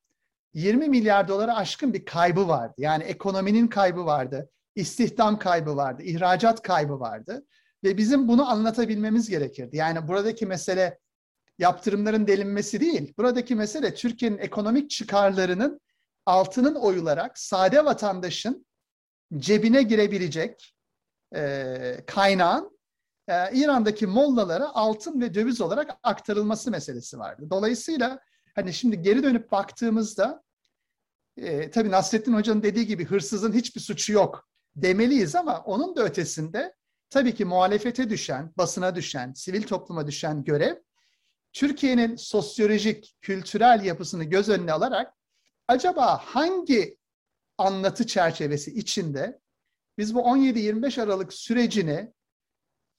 20 0.54 0.88
milyar 0.88 1.28
dolara 1.28 1.56
aşkın 1.56 1.92
bir 1.94 2.04
kaybı 2.04 2.48
vardı. 2.48 2.74
Yani 2.78 3.04
ekonominin 3.04 3.68
kaybı 3.68 4.06
vardı, 4.06 4.50
istihdam 4.74 5.38
kaybı 5.38 5.76
vardı, 5.76 6.02
ihracat 6.02 6.62
kaybı 6.62 7.00
vardı. 7.00 7.44
Ve 7.84 7.96
bizim 7.96 8.28
bunu 8.28 8.50
anlatabilmemiz 8.50 9.30
gerekirdi. 9.30 9.76
Yani 9.76 10.08
buradaki 10.08 10.46
mesele 10.46 10.98
yaptırımların 11.58 12.26
delinmesi 12.26 12.80
değil. 12.80 13.14
Buradaki 13.18 13.54
mesele 13.54 13.94
Türkiye'nin 13.94 14.38
ekonomik 14.38 14.90
çıkarlarının 14.90 15.80
altının 16.26 16.74
oyularak 16.74 17.38
sade 17.38 17.84
vatandaşın 17.84 18.66
cebine 19.36 19.82
girebilecek 19.82 20.74
e, 21.36 22.04
kaynağın 22.06 22.78
e, 23.28 23.34
İran'daki 23.52 24.06
mollalara 24.06 24.74
altın 24.74 25.20
ve 25.20 25.34
döviz 25.34 25.60
olarak 25.60 25.90
aktarılması 26.02 26.70
meselesi 26.70 27.18
vardı. 27.18 27.46
Dolayısıyla 27.50 28.20
hani 28.54 28.72
şimdi 28.72 29.02
geri 29.02 29.22
dönüp 29.22 29.52
baktığımızda 29.52 30.43
e, 31.36 31.70
tabii 31.70 31.90
Nasrettin 31.90 32.32
Hoca'nın 32.32 32.62
dediği 32.62 32.86
gibi 32.86 33.04
hırsızın 33.04 33.52
hiçbir 33.52 33.80
suçu 33.80 34.12
yok 34.12 34.48
demeliyiz 34.76 35.34
ama 35.34 35.60
onun 35.60 35.96
da 35.96 36.04
ötesinde 36.04 36.74
tabii 37.10 37.34
ki 37.34 37.44
muhalefete 37.44 38.10
düşen, 38.10 38.52
basına 38.56 38.94
düşen, 38.94 39.32
sivil 39.32 39.62
topluma 39.62 40.06
düşen 40.06 40.44
görev 40.44 40.76
Türkiye'nin 41.52 42.16
sosyolojik, 42.16 43.16
kültürel 43.20 43.84
yapısını 43.84 44.24
göz 44.24 44.48
önüne 44.48 44.72
alarak 44.72 45.14
acaba 45.68 46.18
hangi 46.18 46.98
anlatı 47.58 48.06
çerçevesi 48.06 48.74
içinde 48.74 49.40
biz 49.98 50.14
bu 50.14 50.20
17-25 50.20 51.02
Aralık 51.02 51.32
sürecini 51.32 52.12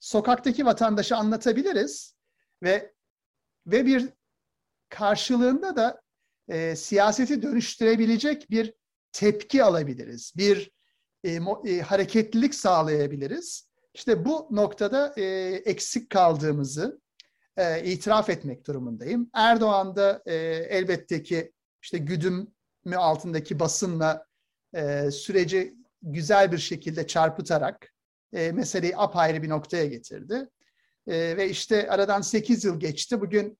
sokaktaki 0.00 0.66
vatandaşa 0.66 1.16
anlatabiliriz 1.16 2.16
ve 2.62 2.94
ve 3.66 3.86
bir 3.86 4.08
karşılığında 4.88 5.76
da 5.76 6.02
e, 6.48 6.76
siyaseti 6.76 7.42
dönüştürebilecek 7.42 8.50
bir 8.50 8.74
tepki 9.12 9.64
alabiliriz. 9.64 10.32
Bir 10.36 10.70
e, 11.24 11.40
mo, 11.40 11.62
e, 11.66 11.80
hareketlilik 11.80 12.54
sağlayabiliriz. 12.54 13.68
İşte 13.94 14.24
bu 14.24 14.48
noktada 14.50 15.14
e, 15.16 15.22
eksik 15.64 16.10
kaldığımızı 16.10 17.00
e, 17.56 17.84
itiraf 17.84 18.30
etmek 18.30 18.66
durumundayım. 18.66 19.30
Erdoğan 19.34 19.96
da 19.96 20.22
e, 20.26 20.34
elbette 20.70 21.22
ki 21.22 21.52
işte 21.82 21.98
güdüm 21.98 22.54
altındaki 22.96 23.60
basınla 23.60 24.26
e, 24.74 25.10
süreci 25.10 25.76
güzel 26.02 26.52
bir 26.52 26.58
şekilde 26.58 27.06
çarpıtarak 27.06 27.92
e, 28.32 28.52
meseleyi 28.52 28.96
apayrı 28.96 29.42
bir 29.42 29.48
noktaya 29.48 29.86
getirdi. 29.86 30.48
E, 31.06 31.36
ve 31.36 31.50
işte 31.50 31.90
aradan 31.90 32.20
8 32.20 32.64
yıl 32.64 32.80
geçti. 32.80 33.20
Bugün 33.20 33.58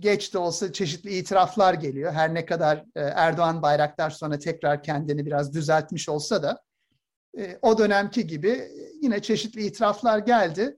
geç 0.00 0.34
de 0.34 0.38
olsa 0.38 0.72
çeşitli 0.72 1.16
itiraflar 1.16 1.74
geliyor. 1.74 2.12
Her 2.12 2.34
ne 2.34 2.46
kadar 2.46 2.76
e, 2.76 3.00
Erdoğan 3.00 3.62
Bayraktar 3.62 4.10
sonra 4.10 4.38
tekrar 4.38 4.82
kendini 4.82 5.26
biraz 5.26 5.54
düzeltmiş 5.54 6.08
olsa 6.08 6.42
da 6.42 6.62
e, 7.38 7.58
o 7.62 7.78
dönemki 7.78 8.26
gibi 8.26 8.68
yine 9.02 9.22
çeşitli 9.22 9.66
itiraflar 9.66 10.18
geldi. 10.18 10.76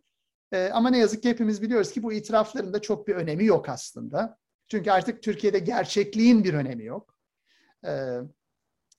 E, 0.52 0.70
ama 0.72 0.90
ne 0.90 0.98
yazık 0.98 1.22
ki 1.22 1.28
hepimiz 1.28 1.62
biliyoruz 1.62 1.92
ki 1.92 2.02
bu 2.02 2.12
itirafların 2.12 2.72
da 2.72 2.82
çok 2.82 3.08
bir 3.08 3.14
önemi 3.14 3.44
yok 3.44 3.68
aslında. 3.68 4.38
Çünkü 4.68 4.90
artık 4.90 5.22
Türkiye'de 5.22 5.58
gerçekliğin 5.58 6.44
bir 6.44 6.54
önemi 6.54 6.84
yok. 6.84 7.14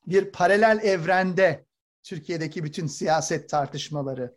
Bir 0.07 0.31
paralel 0.31 0.79
evrende 0.83 1.65
Türkiye'deki 2.03 2.63
bütün 2.63 2.87
siyaset 2.87 3.49
tartışmaları 3.49 4.35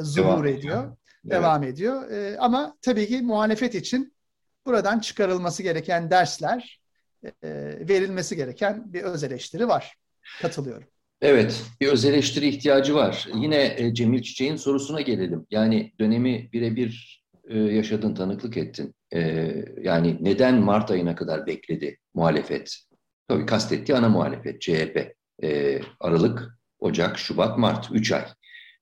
zuhur 0.00 0.44
ediyor, 0.44 0.96
devam 1.24 1.62
ediyor. 1.62 2.10
Ama 2.38 2.76
tabii 2.82 3.08
ki 3.08 3.22
muhalefet 3.22 3.74
için 3.74 4.14
buradan 4.66 4.98
çıkarılması 4.98 5.62
gereken 5.62 6.10
dersler, 6.10 6.80
e, 7.24 7.30
verilmesi 7.88 8.36
gereken 8.36 8.92
bir 8.92 9.02
öz 9.02 9.24
eleştiri 9.24 9.68
var. 9.68 9.94
Katılıyorum. 10.42 10.88
Evet, 11.20 11.62
bir 11.80 11.88
öz 11.88 12.04
eleştiri 12.04 12.48
ihtiyacı 12.48 12.94
var. 12.94 13.28
Yine 13.34 13.74
e, 13.76 13.94
Cemil 13.94 14.22
Çiçek'in 14.22 14.56
sorusuna 14.56 15.00
gelelim. 15.00 15.46
Yani 15.50 15.92
dönemi 16.00 16.52
birebir 16.52 17.22
e, 17.48 17.58
yaşadın, 17.58 18.14
tanıklık 18.14 18.56
ettin. 18.56 18.94
Yani 19.82 20.16
neden 20.20 20.54
Mart 20.54 20.90
ayına 20.90 21.14
kadar 21.14 21.46
bekledi 21.46 21.98
muhalefet? 22.14 22.76
Tabii 23.28 23.46
kastettiği 23.46 23.98
ana 23.98 24.08
muhalefet, 24.08 24.60
CHP. 24.60 25.14
Aralık, 26.00 26.58
Ocak, 26.78 27.18
Şubat, 27.18 27.58
Mart, 27.58 27.88
3 27.92 28.12
ay. 28.12 28.24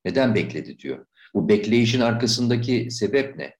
Neden 0.05 0.35
bekledi 0.35 0.79
diyor. 0.79 1.07
Bu 1.35 1.49
bekleyişin 1.49 2.01
arkasındaki 2.01 2.90
sebep 2.90 3.37
ne? 3.37 3.55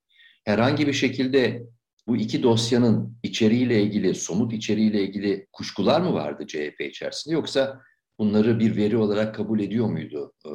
Herhangi 0.45 0.87
bir 0.87 0.93
şekilde 0.93 1.63
bu 2.07 2.17
iki 2.17 2.43
dosyanın 2.43 3.17
içeriğiyle 3.23 3.83
ilgili, 3.83 4.15
somut 4.15 4.53
içeriğiyle 4.53 5.03
ilgili 5.03 5.47
kuşkular 5.53 6.01
mı 6.01 6.13
vardı 6.13 6.47
CHP 6.47 6.81
içerisinde? 6.81 7.35
Yoksa 7.35 7.81
bunları 8.19 8.59
bir 8.59 8.77
veri 8.77 8.97
olarak 8.97 9.35
kabul 9.35 9.61
ediyor 9.61 9.87
muydu 9.87 10.33
e, 10.47 10.51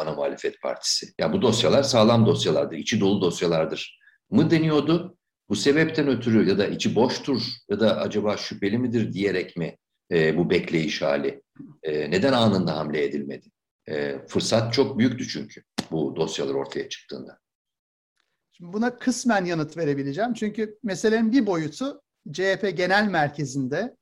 ana 0.00 0.14
muhalefet 0.14 0.60
partisi? 0.62 1.06
Ya 1.18 1.32
bu 1.32 1.42
dosyalar 1.42 1.82
sağlam 1.82 2.26
dosyalardır, 2.26 2.76
içi 2.76 3.00
dolu 3.00 3.20
dosyalardır 3.20 4.00
mı 4.30 4.50
deniyordu? 4.50 5.16
Bu 5.48 5.56
sebepten 5.56 6.08
ötürü 6.08 6.48
ya 6.48 6.58
da 6.58 6.66
içi 6.66 6.94
boştur 6.94 7.42
ya 7.70 7.80
da 7.80 7.96
acaba 7.96 8.36
şüpheli 8.36 8.78
midir 8.78 9.12
diyerek 9.12 9.56
mi 9.56 9.76
e, 10.12 10.36
bu 10.36 10.50
bekleyiş 10.50 11.02
hali? 11.02 11.42
E, 11.82 12.10
neden 12.10 12.32
anında 12.32 12.76
hamle 12.76 13.04
edilmedi? 13.04 13.48
E, 13.88 14.18
fırsat 14.28 14.72
çok 14.72 14.98
büyüktü 14.98 15.28
çünkü 15.28 15.62
bu 15.90 16.16
dosyalar 16.16 16.54
ortaya 16.54 16.88
çıktığında. 16.88 17.38
Şimdi 18.58 18.72
buna 18.72 18.98
kısmen 18.98 19.44
yanıt 19.44 19.76
verebileceğim. 19.76 20.34
Çünkü 20.34 20.78
meselenin 20.82 21.32
bir 21.32 21.46
boyutu 21.46 22.02
CHP 22.32 22.72
genel 22.76 23.08
merkezinde, 23.08 23.96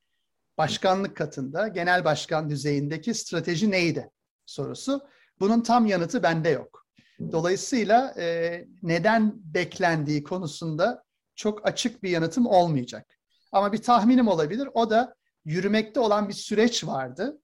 başkanlık 0.58 1.16
katında, 1.16 1.68
genel 1.68 2.04
başkan 2.04 2.50
düzeyindeki 2.50 3.14
strateji 3.14 3.70
neydi 3.70 4.10
sorusu. 4.46 5.00
Bunun 5.40 5.60
tam 5.60 5.86
yanıtı 5.86 6.22
bende 6.22 6.48
yok. 6.48 6.86
Dolayısıyla 7.32 8.14
e, 8.18 8.64
neden 8.82 9.32
beklendiği 9.54 10.22
konusunda 10.22 11.04
çok 11.34 11.66
açık 11.68 12.02
bir 12.02 12.10
yanıtım 12.10 12.46
olmayacak. 12.46 13.18
Ama 13.52 13.72
bir 13.72 13.78
tahminim 13.78 14.28
olabilir. 14.28 14.68
O 14.74 14.90
da 14.90 15.14
yürümekte 15.44 16.00
olan 16.00 16.28
bir 16.28 16.34
süreç 16.34 16.84
vardı. 16.84 17.40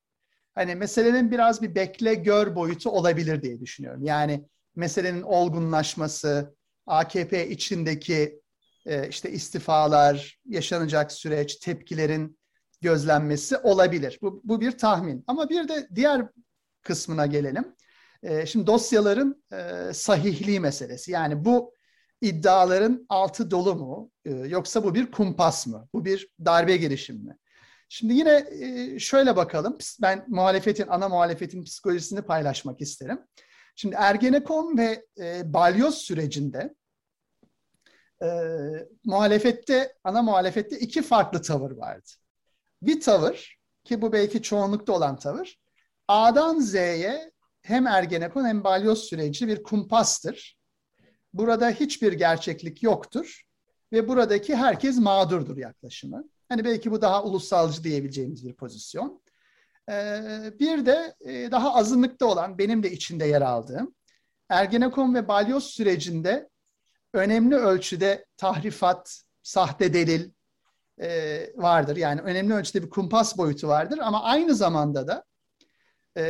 Hani 0.55 0.75
meselenin 0.75 1.31
biraz 1.31 1.63
bir 1.63 1.75
bekle 1.75 2.15
gör 2.15 2.55
boyutu 2.55 2.91
olabilir 2.91 3.43
diye 3.43 3.61
düşünüyorum. 3.61 4.05
Yani 4.05 4.45
meselenin 4.77 5.23
olgunlaşması, 5.23 6.55
AKP 6.87 7.49
içindeki 7.49 8.43
e, 8.87 9.09
işte 9.09 9.31
istifalar, 9.31 10.41
yaşanacak 10.47 11.13
süreç, 11.13 11.57
tepkilerin 11.57 12.39
gözlenmesi 12.81 13.57
olabilir. 13.57 14.19
Bu, 14.23 14.41
bu 14.45 14.61
bir 14.61 14.79
tahmin. 14.79 15.25
Ama 15.27 15.49
bir 15.49 15.69
de 15.69 15.89
diğer 15.95 16.29
kısmına 16.83 17.27
gelelim. 17.27 17.75
E, 18.23 18.47
şimdi 18.47 18.67
dosyaların 18.67 19.45
e, 19.53 19.93
sahihliği 19.93 20.61
meselesi. 20.61 21.11
Yani 21.13 21.45
bu 21.45 21.75
iddiaların 22.21 23.07
altı 23.09 23.51
dolu 23.51 23.75
mu? 23.75 24.11
E, 24.25 24.31
yoksa 24.31 24.85
bu 24.85 24.95
bir 24.95 25.11
kumpas 25.11 25.67
mı? 25.67 25.89
Bu 25.95 26.05
bir 26.05 26.29
darbe 26.45 26.77
girişimi 26.77 27.25
mi? 27.25 27.37
Şimdi 27.89 28.15
yine 28.15 28.47
e, 28.61 28.99
şöyle 28.99 29.37
bakalım. 29.37 29.79
Ben 30.03 30.25
muhalefetin, 30.29 30.87
ana 30.89 31.09
muhalefetin 31.09 31.65
psikolojisini 31.65 32.23
paylaşmak 32.23 32.81
isterim. 32.81 33.19
Şimdi 33.75 33.97
Ergenekon 33.99 34.79
ve 34.79 35.07
e, 35.19 35.53
Balyoz 35.53 35.95
sürecinde 35.95 36.75
e, 38.23 38.29
muhalefette, 39.05 39.95
ana 40.05 40.23
muhalefette 40.23 40.79
iki 40.79 41.03
farklı 41.03 41.43
tavır 41.43 41.71
vardı. 41.71 42.11
Bir 42.83 43.01
tavır 43.01 43.59
ki 43.85 44.03
bu 44.03 44.13
belki 44.13 44.43
çoğunlukta 44.43 44.93
olan 44.93 45.17
tavır. 45.17 45.59
A'dan 46.09 46.61
Z'ye 46.61 47.33
hem 47.63 47.87
Ergenekon 47.87 48.45
hem 48.45 48.65
Balyoz 48.65 48.99
süreci 48.99 49.49
bir 49.49 49.63
kumpastır. 49.63 50.59
Burada 51.33 51.71
hiçbir 51.71 52.13
gerçeklik 52.13 52.83
yoktur 52.83 53.43
ve 53.93 54.09
buradaki 54.09 54.57
herkes 54.57 54.99
mağdurdur 54.99 55.57
yaklaşımı. 55.57 56.25
Hani 56.49 56.65
belki 56.65 56.91
bu 56.91 57.03
daha 57.03 57.25
ulusalcı 57.25 57.85
diyebileceğimiz 57.85 58.47
bir 58.47 58.55
pozisyon. 58.55 59.23
Ee, 59.89 60.53
bir 60.61 60.87
de 60.87 61.15
e, 61.21 61.51
daha 61.51 61.75
azınlıkta 61.75 62.27
olan, 62.27 62.59
benim 62.59 62.83
de 62.83 62.93
içinde 62.93 63.27
yer 63.27 63.43
aldığım 63.43 63.95
Ergenekon 64.49 65.15
ve 65.15 65.29
Balyoz 65.29 65.65
sürecinde 65.65 66.49
önemli 67.13 67.57
ölçüde 67.57 68.27
tahrifat, 68.37 69.23
sahte 69.43 69.95
delil 69.95 70.31
e, 71.01 71.47
vardır. 71.57 71.97
Yani 71.97 72.21
önemli 72.21 72.55
ölçüde 72.55 72.83
bir 72.83 72.91
kumpas 72.91 73.39
boyutu 73.39 73.69
vardır 73.69 73.99
ama 73.99 74.23
aynı 74.23 74.55
zamanda 74.55 75.07
da 75.07 75.25
e, 76.17 76.25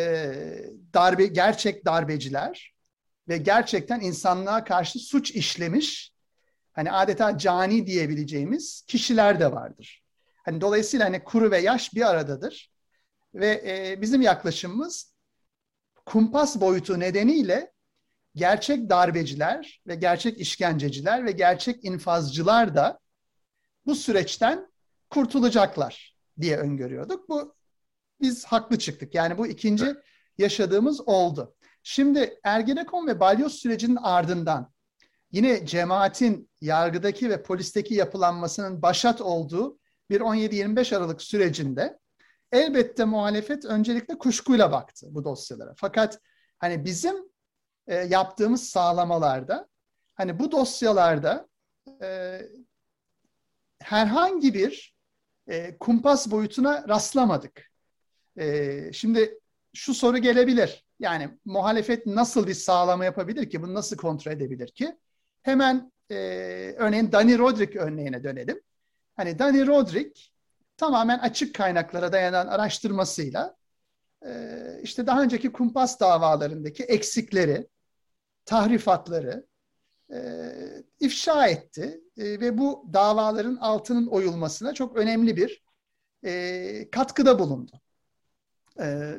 darbe 0.94 1.26
gerçek 1.26 1.84
darbeciler 1.84 2.74
ve 3.28 3.36
gerçekten 3.36 4.00
insanlığa 4.00 4.64
karşı 4.64 4.98
suç 4.98 5.30
işlemiş 5.30 6.12
hani 6.72 6.92
adeta 6.92 7.38
cani 7.38 7.86
diyebileceğimiz 7.86 8.84
kişiler 8.88 9.40
de 9.40 9.52
vardır. 9.52 10.02
Hani 10.44 10.60
dolayısıyla 10.60 11.06
hani 11.06 11.24
kuru 11.24 11.50
ve 11.50 11.58
yaş 11.58 11.94
bir 11.94 12.10
aradadır. 12.10 12.71
Ve 13.34 13.62
e, 13.66 14.00
bizim 14.00 14.22
yaklaşımımız 14.22 15.14
kumpas 16.06 16.60
boyutu 16.60 17.00
nedeniyle 17.00 17.72
gerçek 18.34 18.90
darbeciler 18.90 19.82
ve 19.86 19.94
gerçek 19.94 20.40
işkenceciler 20.40 21.24
ve 21.24 21.32
gerçek 21.32 21.84
infazcılar 21.84 22.74
da 22.74 22.98
bu 23.86 23.94
süreçten 23.94 24.72
kurtulacaklar 25.10 26.16
diye 26.40 26.58
öngörüyorduk. 26.58 27.28
Bu 27.28 27.54
biz 28.20 28.44
haklı 28.44 28.78
çıktık. 28.78 29.14
Yani 29.14 29.38
bu 29.38 29.46
ikinci 29.46 29.86
yaşadığımız 30.38 31.08
oldu. 31.08 31.54
Şimdi 31.82 32.40
Ergenekon 32.44 33.06
ve 33.06 33.20
balyoz 33.20 33.52
sürecinin 33.54 33.96
ardından 33.96 34.72
yine 35.32 35.66
cemaatin 35.66 36.50
yargıdaki 36.60 37.30
ve 37.30 37.42
polisteki 37.42 37.94
yapılanmasının 37.94 38.82
başat 38.82 39.20
olduğu 39.20 39.78
bir 40.10 40.20
17-25 40.20 40.96
Aralık 40.96 41.22
sürecinde 41.22 41.98
elbette 42.52 43.04
muhalefet 43.04 43.64
öncelikle 43.64 44.18
kuşkuyla 44.18 44.72
baktı 44.72 45.06
bu 45.10 45.24
dosyalara. 45.24 45.74
Fakat 45.76 46.20
hani 46.58 46.84
bizim 46.84 47.16
e, 47.86 47.94
yaptığımız 47.94 48.68
sağlamalarda 48.68 49.68
hani 50.14 50.38
bu 50.38 50.52
dosyalarda 50.52 51.48
e, 52.02 52.38
herhangi 53.82 54.54
bir 54.54 54.94
e, 55.48 55.78
kumpas 55.78 56.30
boyutuna 56.30 56.88
rastlamadık. 56.88 57.70
E, 58.36 58.92
şimdi 58.92 59.38
şu 59.74 59.94
soru 59.94 60.18
gelebilir. 60.18 60.86
Yani 61.00 61.38
muhalefet 61.44 62.06
nasıl 62.06 62.46
bir 62.46 62.54
sağlama 62.54 63.04
yapabilir 63.04 63.50
ki? 63.50 63.62
Bunu 63.62 63.74
nasıl 63.74 63.96
kontrol 63.96 64.32
edebilir 64.32 64.68
ki? 64.68 64.96
Hemen 65.42 65.92
e, 66.10 66.14
örneğin 66.78 67.12
Dani 67.12 67.38
Rodrik 67.38 67.76
örneğine 67.76 68.24
dönelim. 68.24 68.60
Hani 69.16 69.38
Dani 69.38 69.66
Rodrik 69.66 70.31
tamamen 70.82 71.18
açık 71.18 71.54
kaynaklara 71.54 72.12
dayanan 72.12 72.46
araştırmasıyla 72.46 73.56
e, 74.26 74.30
işte 74.82 75.06
daha 75.06 75.22
önceki 75.22 75.52
kumpas 75.52 76.00
davalarındaki 76.00 76.82
eksikleri, 76.82 77.68
tahrifatları 78.44 79.46
e, 80.12 80.18
ifşa 81.00 81.46
etti 81.46 82.00
e, 82.16 82.24
ve 82.24 82.58
bu 82.58 82.86
davaların 82.92 83.56
altının 83.56 84.06
oyulmasına 84.06 84.74
çok 84.74 84.96
önemli 84.96 85.36
bir 85.36 85.62
katkıda 86.92 87.38
bulundu. 87.38 87.80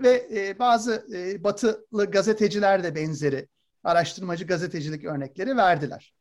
Ve 0.03 0.55
bazı 0.59 1.07
batılı 1.39 2.11
gazeteciler 2.11 2.83
de 2.83 2.95
benzeri 2.95 3.47
araştırmacı 3.83 4.47
gazetecilik 4.47 5.05
örnekleri 5.05 5.57
verdiler. 5.57 6.13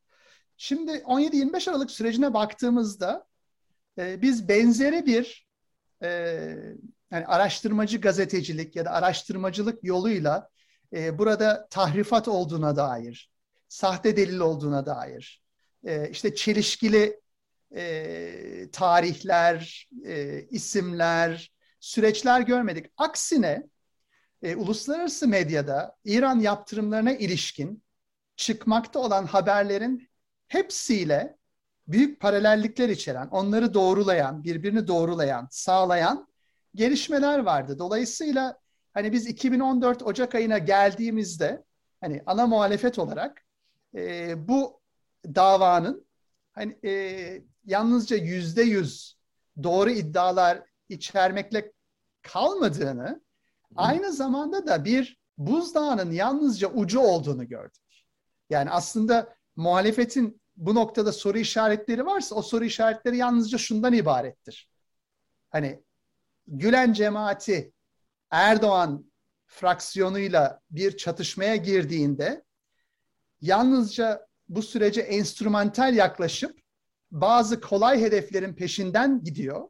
Şimdi 0.56 0.90
17-25 0.92 1.70
Aralık 1.70 1.90
sürecine 1.90 2.34
baktığımızda 2.34 3.26
e, 3.98 4.22
biz 4.22 4.48
benzeri 4.48 5.06
bir 5.06 5.46
e, 6.02 6.08
yani 7.10 7.26
araştırmacı 7.26 8.00
gazetecilik 8.00 8.76
ya 8.76 8.84
da 8.84 8.90
araştırmacılık 8.90 9.84
yoluyla 9.84 10.48
e, 10.92 11.18
burada 11.18 11.66
tahrifat 11.70 12.28
olduğuna 12.28 12.76
dair, 12.76 13.30
sahte 13.68 14.16
delil 14.16 14.38
olduğuna 14.38 14.86
dair, 14.86 15.42
e, 15.86 16.10
işte 16.10 16.34
çelişkili 16.34 17.20
e, 17.76 18.68
tarihler, 18.72 19.88
e, 20.04 20.42
isimler, 20.50 21.52
süreçler 21.80 22.40
görmedik. 22.40 22.86
Aksine 22.96 23.62
e, 24.42 24.56
uluslararası 24.56 25.28
medyada 25.28 25.96
İran 26.04 26.40
yaptırımlarına 26.40 27.12
ilişkin 27.12 27.82
çıkmakta 28.36 28.98
olan 28.98 29.26
haberlerin 29.26 30.08
hepsiyle 30.48 31.36
büyük 31.88 32.20
paralellikler 32.20 32.88
içeren, 32.88 33.28
onları 33.28 33.74
doğrulayan, 33.74 34.44
birbirini 34.44 34.88
doğrulayan, 34.88 35.48
sağlayan 35.50 36.28
gelişmeler 36.74 37.38
vardı. 37.38 37.78
Dolayısıyla 37.78 38.58
hani 38.94 39.12
biz 39.12 39.26
2014 39.26 40.02
Ocak 40.02 40.34
ayına 40.34 40.58
geldiğimizde 40.58 41.64
hani 42.00 42.22
ana 42.26 42.46
muhalefet 42.46 42.98
olarak 42.98 43.44
e, 43.94 44.48
bu 44.48 44.80
davanın 45.34 46.06
hani 46.52 46.78
e, 46.84 47.42
yalnızca 47.64 48.16
yüzde 48.16 48.62
yüz 48.62 49.18
doğru 49.62 49.90
iddialar 49.90 50.62
içermekle 50.88 51.72
kalmadığını, 52.22 53.22
aynı 53.76 54.12
zamanda 54.12 54.66
da 54.66 54.84
bir 54.84 55.18
buzdağının 55.38 56.10
yalnızca 56.10 56.68
ucu 56.68 57.00
olduğunu 57.00 57.48
gördük. 57.48 57.82
Yani 58.50 58.70
aslında 58.70 59.36
muhalefetin 59.56 60.41
bu 60.66 60.74
noktada 60.74 61.12
soru 61.12 61.38
işaretleri 61.38 62.06
varsa 62.06 62.34
o 62.34 62.42
soru 62.42 62.64
işaretleri 62.64 63.16
yalnızca 63.16 63.58
şundan 63.58 63.92
ibarettir. 63.92 64.68
Hani 65.50 65.82
Gülen 66.46 66.92
cemaati 66.92 67.72
Erdoğan 68.30 69.12
fraksiyonuyla 69.46 70.60
bir 70.70 70.96
çatışmaya 70.96 71.56
girdiğinde 71.56 72.44
yalnızca 73.40 74.26
bu 74.48 74.62
sürece 74.62 75.00
enstrümantal 75.00 75.94
yaklaşıp 75.94 76.60
bazı 77.10 77.60
kolay 77.60 78.00
hedeflerin 78.00 78.54
peşinden 78.54 79.24
gidiyor 79.24 79.68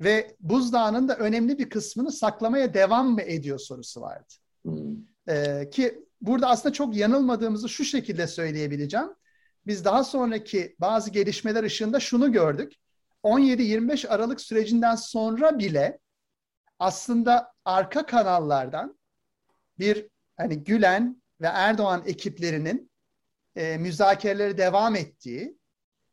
ve 0.00 0.36
buzdağının 0.40 1.08
da 1.08 1.16
önemli 1.16 1.58
bir 1.58 1.70
kısmını 1.70 2.12
saklamaya 2.12 2.74
devam 2.74 3.10
mı 3.10 3.22
ediyor 3.22 3.58
sorusu 3.58 4.00
vardı. 4.00 4.34
Hmm. 4.62 4.96
Ee, 5.28 5.70
ki 5.70 6.04
burada 6.20 6.48
aslında 6.48 6.72
çok 6.72 6.96
yanılmadığımızı 6.96 7.68
şu 7.68 7.84
şekilde 7.84 8.26
söyleyebileceğim. 8.26 9.08
Biz 9.66 9.84
daha 9.84 10.04
sonraki 10.04 10.76
bazı 10.78 11.10
gelişmeler 11.10 11.64
ışığında 11.64 12.00
şunu 12.00 12.32
gördük. 12.32 12.72
17-25 13.24 14.08
Aralık 14.08 14.40
sürecinden 14.40 14.94
sonra 14.94 15.58
bile 15.58 15.98
aslında 16.78 17.52
arka 17.64 18.06
kanallardan 18.06 18.98
bir 19.78 20.06
hani 20.36 20.64
Gülen 20.64 21.22
ve 21.40 21.46
Erdoğan 21.46 22.02
ekiplerinin 22.06 22.90
e, 23.56 23.78
müzakereleri 23.78 24.58
devam 24.58 24.96
ettiği, 24.96 25.58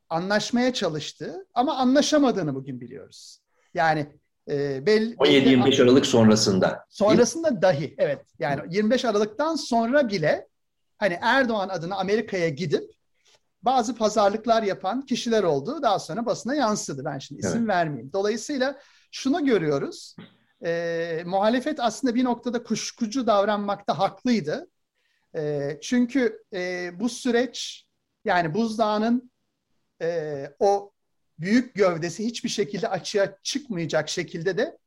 anlaşmaya 0.09 0.73
çalıştığı 0.73 1.47
ama 1.53 1.75
anlaşamadığını 1.75 2.55
bugün 2.55 2.81
biliyoruz. 2.81 3.39
Yani 3.73 4.07
e, 4.49 4.85
belli 4.85 5.15
17-25 5.15 5.83
Aralık 5.83 6.05
sonrasında. 6.05 6.85
Sonrasında 6.89 7.61
dahi 7.61 7.95
evet. 7.97 8.25
Yani 8.39 8.61
25 8.75 9.05
Aralık'tan 9.05 9.55
sonra 9.55 10.09
bile 10.09 10.47
hani 10.97 11.17
Erdoğan 11.21 11.69
adına 11.69 11.95
Amerika'ya 11.95 12.49
gidip 12.49 12.91
bazı 13.63 13.95
pazarlıklar 13.95 14.63
yapan 14.63 15.01
kişiler 15.05 15.43
oldu. 15.43 15.81
Daha 15.81 15.99
sonra 15.99 16.25
basına 16.25 16.55
yansıdı. 16.55 17.05
Ben 17.05 17.19
şimdi 17.19 17.41
isim 17.41 17.59
evet. 17.59 17.67
vermeyeyim. 17.67 18.13
Dolayısıyla 18.13 18.79
şunu 19.11 19.45
görüyoruz. 19.45 20.15
E, 20.65 21.23
muhalefet 21.25 21.79
aslında 21.79 22.15
bir 22.15 22.23
noktada 22.23 22.63
kuşkucu 22.63 23.27
davranmakta 23.27 23.99
haklıydı. 23.99 24.67
E, 25.35 25.77
çünkü 25.81 26.43
e, 26.53 26.91
bu 26.99 27.09
süreç 27.09 27.85
yani 28.25 28.53
buzdağının 28.53 29.31
e, 30.01 30.47
o 30.59 30.91
büyük 31.39 31.75
gövdesi 31.75 32.25
hiçbir 32.25 32.49
şekilde 32.49 32.87
açığa 32.89 33.37
çıkmayacak 33.43 34.09
şekilde 34.09 34.57
de 34.57 34.77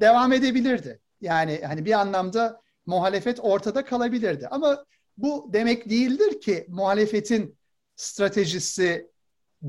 devam 0.00 0.32
edebilirdi. 0.32 1.00
Yani 1.20 1.60
hani 1.66 1.84
bir 1.84 1.92
anlamda 1.92 2.60
muhalefet 2.86 3.38
ortada 3.42 3.84
kalabilirdi. 3.84 4.48
Ama 4.48 4.84
bu 5.16 5.50
demek 5.52 5.90
değildir 5.90 6.40
ki 6.40 6.66
muhalefetin 6.68 7.58
stratejisi 7.96 9.10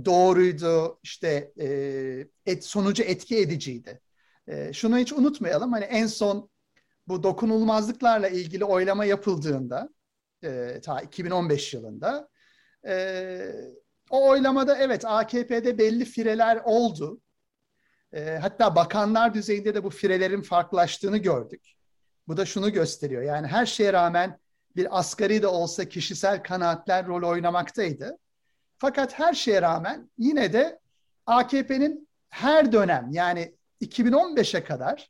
doğruydu, 0.06 1.00
işte 1.04 1.52
e, 1.60 1.68
et, 2.46 2.66
sonucu 2.66 3.04
etki 3.04 3.38
ediciydi. 3.38 4.02
E, 4.48 4.74
şunu 4.74 4.98
hiç 4.98 5.14
unutmayalım, 5.14 5.72
hani 5.72 5.84
en 5.86 6.08
son 6.08 6.50
bu 7.08 7.24
dokunulmazlıklarla 7.24 8.28
ilgili 8.30 8.66
oylama 8.66 9.06
yapıldığında, 9.06 9.90
e, 10.44 10.82
ta 10.84 11.02
2015 11.02 11.74
yılında, 11.74 12.30
e, 12.88 13.52
o 14.10 14.30
oylamada 14.30 14.78
evet 14.78 15.06
AKP'de 15.06 15.78
belli 15.78 16.06
fireler 16.06 16.62
oldu. 16.66 17.22
E, 18.14 18.38
hatta 18.42 18.76
bakanlar 18.76 19.34
düzeyinde 19.34 19.76
de 19.76 19.84
bu 19.84 19.90
firelerin 19.90 20.42
farklılaştığını 20.42 21.18
gördük. 21.18 21.72
Bu 22.28 22.38
da 22.38 22.46
şunu 22.46 22.74
gösteriyor, 22.74 23.22
yani 23.22 23.48
her 23.48 23.66
şeye 23.66 23.94
rağmen 23.94 24.40
bir 24.76 25.00
asgari 25.00 25.42
de 25.42 25.48
olsa 25.48 25.90
kişisel 25.90 26.44
kanaatler 26.44 27.08
rol 27.08 27.30
oynamaktaydı. 27.30 28.18
Fakat 28.78 29.20
her 29.20 29.34
şeye 29.34 29.62
rağmen 29.62 30.10
yine 30.18 30.54
de 30.54 30.80
AKP'nin 31.26 32.08
her 32.30 32.72
dönem 32.72 33.08
yani 33.12 33.56
2015'e 33.82 34.64
kadar 34.64 35.10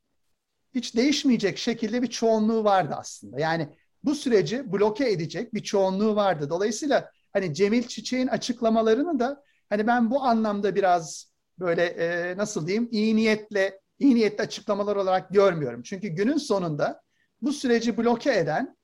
hiç 0.75 0.95
değişmeyecek 0.95 1.57
şekilde 1.57 2.01
bir 2.01 2.07
çoğunluğu 2.07 2.63
vardı 2.63 2.95
aslında. 2.97 3.39
Yani 3.39 3.69
bu 4.03 4.15
süreci 4.15 4.73
bloke 4.73 5.09
edecek 5.11 5.53
bir 5.53 5.63
çoğunluğu 5.63 6.15
vardı. 6.15 6.49
Dolayısıyla 6.49 7.11
hani 7.33 7.53
Cemil 7.53 7.83
Çiçek'in 7.83 8.27
açıklamalarını 8.27 9.19
da 9.19 9.43
hani 9.69 9.87
ben 9.87 10.11
bu 10.11 10.23
anlamda 10.23 10.75
biraz 10.75 11.31
böyle 11.59 11.83
e, 11.85 12.37
nasıl 12.37 12.67
diyeyim 12.67 12.89
iyi 12.91 13.15
niyetle 13.15 13.79
iyi 13.99 14.15
niyetli 14.15 14.41
açıklamalar 14.41 14.95
olarak 14.95 15.29
görmüyorum. 15.29 15.83
Çünkü 15.83 16.07
günün 16.07 16.37
sonunda 16.37 17.01
bu 17.41 17.53
süreci 17.53 17.97
bloke 17.97 18.33
eden 18.37 18.77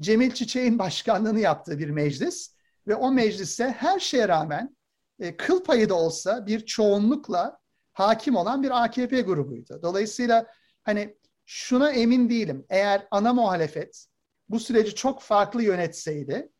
Cemil 0.00 0.30
Çiçek'in 0.30 0.78
başkanlığını 0.78 1.40
yaptığı 1.40 1.78
bir 1.78 1.90
meclis 1.90 2.54
ve 2.88 2.94
o 2.94 3.12
meclise 3.12 3.70
her 3.70 3.98
şeye 3.98 4.28
rağmen 4.28 4.76
e, 5.20 5.36
kıl 5.36 5.64
payı 5.64 5.88
da 5.88 5.94
olsa 5.94 6.46
bir 6.46 6.66
çoğunlukla 6.66 7.58
hakim 7.92 8.36
olan 8.36 8.62
bir 8.62 8.84
AKP 8.84 9.20
grubuydu. 9.20 9.80
Dolayısıyla 9.82 10.46
hani 10.82 11.16
şuna 11.46 11.92
emin 11.92 12.30
değilim. 12.30 12.66
Eğer 12.68 13.08
ana 13.10 13.32
muhalefet 13.32 14.06
bu 14.48 14.60
süreci 14.60 14.94
çok 14.94 15.22
farklı 15.22 15.62
yönetseydi 15.62 16.50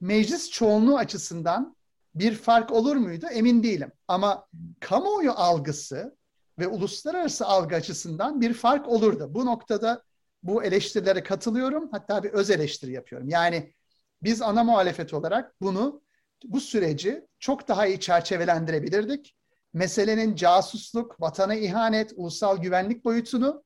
meclis 0.00 0.50
çoğunluğu 0.50 0.98
açısından 0.98 1.76
bir 2.14 2.34
fark 2.34 2.72
olur 2.72 2.96
muydu 2.96 3.26
emin 3.26 3.62
değilim. 3.62 3.92
Ama 4.08 4.46
kamuoyu 4.80 5.32
algısı 5.32 6.16
ve 6.58 6.68
uluslararası 6.68 7.46
algı 7.46 7.74
açısından 7.74 8.40
bir 8.40 8.54
fark 8.54 8.88
olurdu. 8.88 9.34
Bu 9.34 9.46
noktada 9.46 10.02
bu 10.46 10.64
eleştirilere 10.64 11.22
katılıyorum. 11.22 11.88
Hatta 11.92 12.22
bir 12.22 12.30
öz 12.30 12.50
eleştiri 12.50 12.92
yapıyorum. 12.92 13.28
Yani 13.28 13.74
biz 14.22 14.42
ana 14.42 14.64
muhalefet 14.64 15.14
olarak 15.14 15.60
bunu 15.60 16.02
bu 16.44 16.60
süreci 16.60 17.26
çok 17.38 17.68
daha 17.68 17.86
iyi 17.86 18.00
çerçevelendirebilirdik. 18.00 19.36
Meselenin 19.72 20.34
casusluk, 20.34 21.20
vatana 21.20 21.54
ihanet, 21.54 22.12
ulusal 22.16 22.62
güvenlik 22.62 23.04
boyutunu 23.04 23.64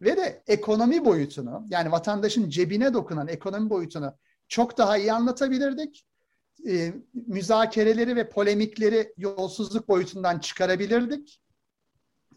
ve 0.00 0.16
de 0.16 0.42
ekonomi 0.46 1.04
boyutunu 1.04 1.66
yani 1.70 1.92
vatandaşın 1.92 2.48
cebine 2.50 2.94
dokunan 2.94 3.28
ekonomi 3.28 3.70
boyutunu 3.70 4.16
çok 4.48 4.78
daha 4.78 4.98
iyi 4.98 5.12
anlatabilirdik. 5.12 6.06
E, 6.68 6.92
müzakereleri 7.14 8.16
ve 8.16 8.28
polemikleri 8.28 9.14
yolsuzluk 9.16 9.88
boyutundan 9.88 10.38
çıkarabilirdik. 10.38 11.40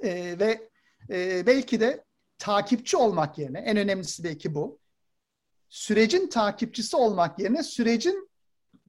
E, 0.04 0.40
ve 0.40 0.70
e, 1.10 1.48
belki 1.48 1.80
de 1.80 2.04
takipçi 2.40 2.98
olmak 2.98 3.38
yerine 3.38 3.60
en 3.60 3.78
önemlisi 3.78 4.24
belki 4.24 4.56
bu. 4.56 4.80
Sürecin 5.70 6.28
takipçisi 6.28 6.98
olmak 6.98 7.40
yerine 7.40 7.64
sürecin 7.64 8.30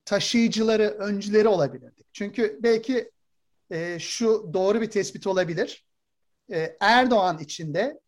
taşıyıcıları, 0.04 0.88
öncüleri 0.88 1.48
olabilirdik. 1.48 2.06
Çünkü 2.12 2.58
belki 2.62 3.10
e, 3.70 3.98
şu 3.98 4.50
doğru 4.54 4.80
bir 4.80 4.90
tespit 4.90 5.26
olabilir. 5.26 5.86
E, 6.52 6.76
Erdoğan 6.80 7.38
içinde, 7.38 8.00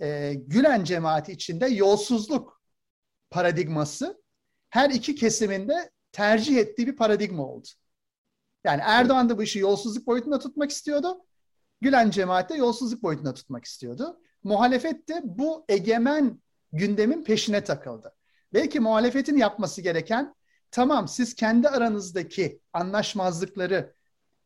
e, 0.00 0.34
Gülen 0.34 0.84
cemaati 0.84 1.32
içinde 1.32 1.66
yolsuzluk 1.66 2.62
paradigması 3.30 4.22
her 4.70 4.90
iki 4.90 5.14
kesiminde 5.14 5.90
tercih 6.12 6.56
ettiği 6.56 6.86
bir 6.86 6.96
paradigma 6.96 7.42
oldu. 7.46 7.68
Yani 8.64 8.82
Erdoğan 8.84 9.28
da 9.28 9.38
bu 9.38 9.42
işi 9.42 9.58
yolsuzluk 9.58 10.06
boyutunda 10.06 10.38
tutmak 10.38 10.70
istiyordu. 10.70 11.24
Gülen 11.80 12.10
cemaat 12.10 12.50
de 12.50 12.54
yolsuzluk 12.54 13.02
boyutunda 13.02 13.34
tutmak 13.34 13.64
istiyordu. 13.64 14.20
Muhalefet 14.44 15.08
de 15.08 15.20
bu 15.24 15.64
egemen 15.68 16.40
gündemin 16.72 17.24
peşine 17.24 17.64
takıldı. 17.64 18.14
Belki 18.52 18.80
muhalefetin 18.80 19.36
yapması 19.36 19.82
gereken 19.82 20.34
tamam 20.70 21.08
siz 21.08 21.34
kendi 21.34 21.68
aranızdaki 21.68 22.60
anlaşmazlıkları 22.72 23.94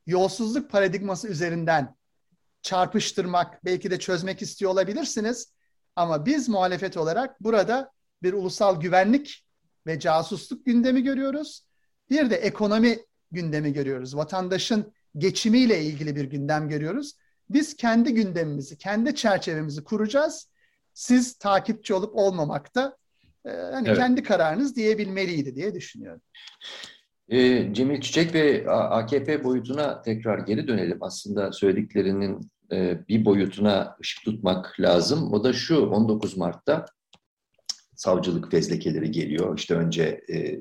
yolsuzluk 0.06 0.70
paradigması 0.70 1.28
üzerinden 1.28 1.96
çarpıştırmak, 2.62 3.64
belki 3.64 3.90
de 3.90 3.98
çözmek 3.98 4.42
istiyor 4.42 4.70
olabilirsiniz. 4.70 5.52
Ama 5.96 6.26
biz 6.26 6.48
muhalefet 6.48 6.96
olarak 6.96 7.40
burada 7.40 7.92
bir 8.22 8.32
ulusal 8.32 8.80
güvenlik 8.80 9.46
ve 9.86 10.00
casusluk 10.00 10.66
gündemi 10.66 11.02
görüyoruz. 11.02 11.66
Bir 12.10 12.30
de 12.30 12.36
ekonomi 12.36 12.98
gündemi 13.30 13.72
görüyoruz. 13.72 14.16
Vatandaşın 14.16 14.92
geçimiyle 15.18 15.82
ilgili 15.82 16.16
bir 16.16 16.24
gündem 16.24 16.68
görüyoruz. 16.68 17.14
Biz 17.54 17.76
kendi 17.76 18.14
gündemimizi, 18.14 18.78
kendi 18.78 19.14
çerçevemizi 19.14 19.84
kuracağız. 19.84 20.48
Siz 20.94 21.38
takipçi 21.38 21.94
olup 21.94 22.16
olmamakta 22.16 22.96
e, 23.46 23.50
hani 23.50 23.88
evet. 23.88 23.98
kendi 23.98 24.22
kararınız 24.22 24.76
diyebilmeliydi 24.76 25.56
diye 25.56 25.74
düşünüyorum. 25.74 26.20
E, 27.28 27.74
Cemil 27.74 28.00
Çiçek 28.00 28.34
ve 28.34 28.70
AKP 28.70 29.44
boyutuna 29.44 30.02
tekrar 30.02 30.38
geri 30.38 30.68
dönelim. 30.68 30.98
Aslında 31.00 31.52
söylediklerinin 31.52 32.50
e, 32.72 33.08
bir 33.08 33.24
boyutuna 33.24 33.96
ışık 34.00 34.24
tutmak 34.24 34.80
lazım. 34.80 35.32
O 35.32 35.44
da 35.44 35.52
şu 35.52 35.86
19 35.86 36.36
Mart'ta 36.36 36.86
savcılık 37.96 38.50
fezlekeleri 38.50 39.10
geliyor. 39.10 39.58
İşte 39.58 39.74
önce 39.74 40.24
e, 40.28 40.60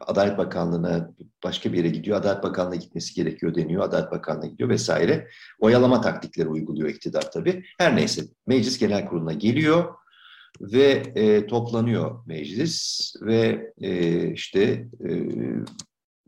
Adalet 0.00 0.38
Bakanlığı'na 0.38 1.10
başka 1.44 1.72
bir 1.72 1.78
yere 1.78 1.88
gidiyor. 1.88 2.16
Adalet 2.16 2.42
Bakanlığı'na 2.42 2.76
gitmesi 2.76 3.14
gerekiyor 3.14 3.54
deniyor. 3.54 3.82
Adalet 3.82 4.10
Bakanlığı'na 4.10 4.46
gidiyor 4.46 4.68
vesaire. 4.68 5.28
Oyalama 5.60 6.00
taktikleri 6.00 6.48
uyguluyor 6.48 6.88
iktidar 6.88 7.30
tabii. 7.32 7.64
Her 7.78 7.96
neyse 7.96 8.22
Meclis 8.46 8.78
Genel 8.78 9.06
Kurulu'na 9.06 9.32
geliyor 9.32 9.94
ve 10.60 11.02
e, 11.14 11.46
toplanıyor 11.46 12.26
meclis 12.26 13.12
ve 13.22 13.72
e, 13.80 14.32
işte 14.32 14.88
e, 15.08 15.10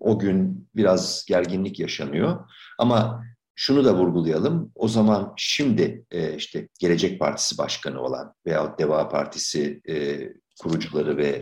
o 0.01 0.19
gün 0.19 0.69
biraz 0.77 1.25
gerginlik 1.29 1.81
yaşanıyor. 1.81 2.51
Ama 2.79 3.25
şunu 3.55 3.85
da 3.85 3.95
vurgulayalım. 3.95 4.73
O 4.75 4.89
zaman 4.89 5.35
şimdi 5.37 6.05
e, 6.11 6.35
işte 6.35 6.69
Gelecek 6.79 7.21
Partisi 7.21 7.59
Başkanı 7.59 8.01
olan 8.01 8.35
veya 8.47 8.79
Deva 8.79 9.09
Partisi 9.09 9.81
e, 9.89 10.29
kurucuları 10.63 11.17
ve 11.17 11.41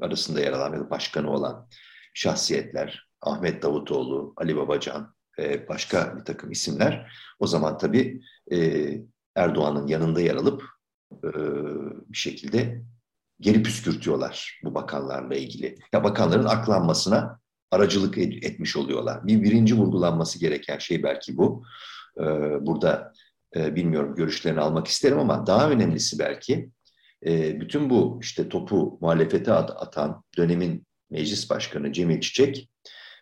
arasında 0.00 0.40
yer 0.40 0.52
alan 0.52 0.74
ya 0.74 0.90
başkanı 0.90 1.30
olan 1.30 1.68
şahsiyetler, 2.14 3.08
Ahmet 3.20 3.62
Davutoğlu, 3.62 4.34
Ali 4.36 4.56
Babacan 4.56 5.16
başka 5.68 6.16
bir 6.18 6.24
takım 6.24 6.50
isimler 6.50 7.12
o 7.38 7.46
zaman 7.46 7.78
tabii 7.78 8.22
e, 8.52 8.88
Erdoğan'ın 9.34 9.86
yanında 9.86 10.20
yer 10.20 10.34
alıp 10.34 10.64
e, 11.12 11.28
bir 12.08 12.16
şekilde 12.16 12.82
geri 13.40 13.62
püskürtüyorlar 13.62 14.60
bu 14.64 14.74
bakanlarla 14.74 15.34
ilgili. 15.34 15.78
Ya 15.92 16.04
bakanların 16.04 16.44
aklanmasına 16.44 17.40
aracılık 17.70 18.18
et, 18.18 18.44
etmiş 18.44 18.76
oluyorlar. 18.76 19.26
Bir 19.26 19.42
birinci 19.42 19.76
vurgulanması 19.76 20.40
gereken 20.40 20.78
şey 20.78 21.02
belki 21.02 21.36
bu. 21.36 21.64
E, 22.18 22.22
burada 22.66 23.12
bilmiyorum 23.54 24.14
görüşlerini 24.14 24.60
almak 24.60 24.86
isterim 24.86 25.18
ama 25.18 25.46
daha 25.46 25.70
önemlisi 25.70 26.18
belki 26.18 26.70
e, 27.26 27.60
bütün 27.60 27.90
bu 27.90 28.18
işte 28.22 28.48
topu 28.48 28.98
muhalefete 29.00 29.52
atan 29.52 30.22
dönemin 30.36 30.86
meclis 31.10 31.50
başkanı 31.50 31.92
Cemil 31.92 32.20
Çiçek 32.20 32.70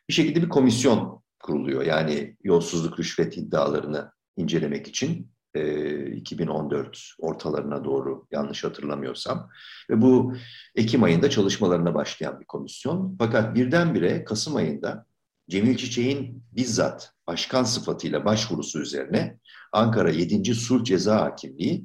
bir 0.09 0.15
şekilde 0.15 0.43
bir 0.43 0.49
komisyon 0.49 1.23
kuruluyor. 1.43 1.83
Yani 1.83 2.37
yolsuzluk 2.45 2.99
rüşvet 2.99 3.37
iddialarını 3.37 4.13
incelemek 4.37 4.89
için 4.89 5.31
e, 5.55 6.07
2014 6.07 6.99
ortalarına 7.19 7.85
doğru 7.85 8.27
yanlış 8.31 8.65
hatırlamıyorsam 8.65 9.51
ve 9.91 10.03
bu 10.03 10.35
Ekim 10.75 11.03
ayında 11.03 11.31
çalışmalarına 11.31 11.95
başlayan 11.95 12.41
bir 12.41 12.47
komisyon. 12.47 13.17
Fakat 13.19 13.55
birdenbire 13.55 14.25
Kasım 14.25 14.57
ayında 14.57 15.07
Cemil 15.51 15.77
Çiçek'in 15.77 16.43
bizzat 16.53 17.13
başkan 17.27 17.65
sıfatıyla 17.65 18.25
başvurusu 18.25 18.81
üzerine 18.81 19.39
Ankara 19.73 20.11
7. 20.11 20.55
Sulh 20.55 20.85
Ceza 20.85 21.21
Hakimliği 21.21 21.85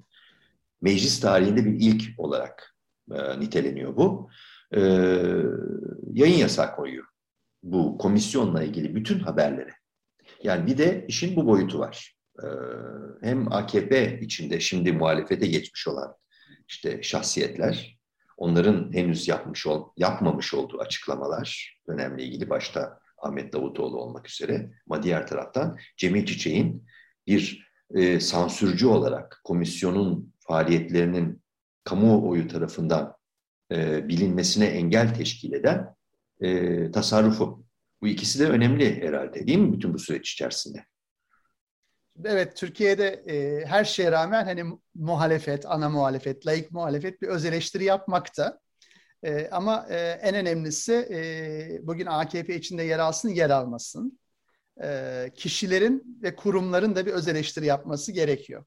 meclis 0.81 1.19
tarihinde 1.19 1.65
bir 1.65 1.75
ilk 1.79 2.19
olarak 2.19 2.75
e, 3.11 3.39
niteleniyor 3.39 3.95
bu. 3.95 4.29
E, 4.75 4.79
yayın 6.13 6.37
yasak 6.37 6.75
koyuyor 6.75 7.05
bu 7.63 7.97
komisyonla 7.97 8.63
ilgili 8.63 8.95
bütün 8.95 9.19
haberleri. 9.19 9.71
Yani 10.43 10.67
bir 10.67 10.77
de 10.77 11.05
işin 11.07 11.35
bu 11.35 11.45
boyutu 11.45 11.79
var. 11.79 12.15
E, 12.43 12.47
hem 13.21 13.53
AKP 13.53 14.19
içinde 14.19 14.59
şimdi 14.59 14.91
muhalefete 14.91 15.47
geçmiş 15.47 15.87
olan 15.87 16.15
işte 16.67 17.03
şahsiyetler, 17.03 17.99
onların 18.37 18.93
henüz 18.93 19.27
yapmış 19.27 19.67
ol, 19.67 19.89
yapmamış 19.97 20.53
olduğu 20.53 20.79
açıklamalar 20.79 21.79
önemli 21.87 22.23
ilgili 22.23 22.49
başta 22.49 22.99
Ahmet 23.17 23.53
Davutoğlu 23.53 24.01
olmak 24.01 24.29
üzere 24.29 24.71
ama 24.89 25.03
diğer 25.03 25.27
taraftan 25.27 25.77
Cemil 25.97 26.25
Çiçek'in 26.25 26.85
bir 27.27 27.69
e, 27.95 28.19
sansürcü 28.19 28.87
olarak 28.87 29.41
komisyonun 29.43 30.28
faaliyetlerinin 30.49 31.41
kamuoyu 31.83 32.47
tarafından 32.47 33.15
e, 33.71 34.07
bilinmesine 34.07 34.65
engel 34.65 35.15
teşkil 35.15 35.53
eden 35.53 35.95
e, 36.41 36.91
tasarrufu. 36.91 37.65
Bu 38.01 38.07
ikisi 38.07 38.39
de 38.39 38.49
önemli 38.49 39.01
herhalde 39.01 39.47
değil 39.47 39.57
mi 39.57 39.73
bütün 39.73 39.93
bu 39.93 39.99
süreç 39.99 40.31
içerisinde? 40.31 40.85
Evet, 42.25 42.55
Türkiye'de 42.57 43.07
e, 43.07 43.65
her 43.65 43.85
şeye 43.85 44.11
rağmen 44.11 44.45
hani 44.45 44.63
muhalefet, 44.95 45.65
ana 45.65 45.89
muhalefet, 45.89 46.47
laik 46.47 46.71
muhalefet 46.71 47.21
bir 47.21 47.27
öz 47.27 47.45
eleştiri 47.45 47.83
yapmakta. 47.83 48.59
E, 49.23 49.49
ama 49.51 49.87
e, 49.89 49.97
en 49.97 50.35
önemlisi 50.35 50.93
e, 50.93 51.87
bugün 51.87 52.05
AKP 52.05 52.55
içinde 52.55 52.83
yer 52.83 52.99
alsın, 52.99 53.29
yer 53.29 53.49
almasın. 53.49 54.19
E, 54.83 55.31
kişilerin 55.35 56.19
ve 56.23 56.35
kurumların 56.35 56.95
da 56.95 57.05
bir 57.05 57.11
öz 57.11 57.27
eleştiri 57.27 57.65
yapması 57.65 58.11
gerekiyor. 58.11 58.65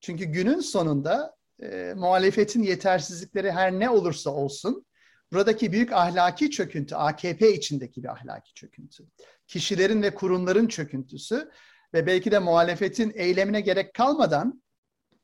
Çünkü 0.00 0.24
günün 0.24 0.60
sonunda 0.60 1.34
e, 1.62 1.94
muhalefetin 1.96 2.62
yetersizlikleri 2.62 3.52
her 3.52 3.72
ne 3.72 3.90
olursa 3.90 4.30
olsun 4.30 4.86
buradaki 5.32 5.72
büyük 5.72 5.92
ahlaki 5.92 6.50
çöküntü 6.50 6.94
AKP 6.94 7.54
içindeki 7.54 8.02
bir 8.02 8.08
ahlaki 8.08 8.54
çöküntü. 8.54 9.04
Kişilerin 9.46 10.02
ve 10.02 10.14
kurumların 10.14 10.68
çöküntüsü 10.68 11.50
ve 11.94 12.06
belki 12.06 12.30
de 12.30 12.38
muhalefetin 12.38 13.12
eylemine 13.14 13.60
gerek 13.60 13.94
kalmadan 13.94 14.62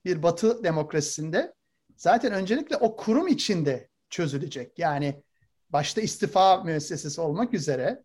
bir 0.04 0.22
batı 0.22 0.64
demokrasisinde 0.64 1.54
zaten 1.96 2.32
öncelikle 2.32 2.76
o 2.76 2.96
kurum 2.96 3.28
içinde 3.28 3.88
çözülecek. 4.10 4.78
Yani 4.78 5.22
başta 5.70 6.00
istifa 6.00 6.64
müessesesi 6.64 7.20
olmak 7.20 7.54
üzere 7.54 8.02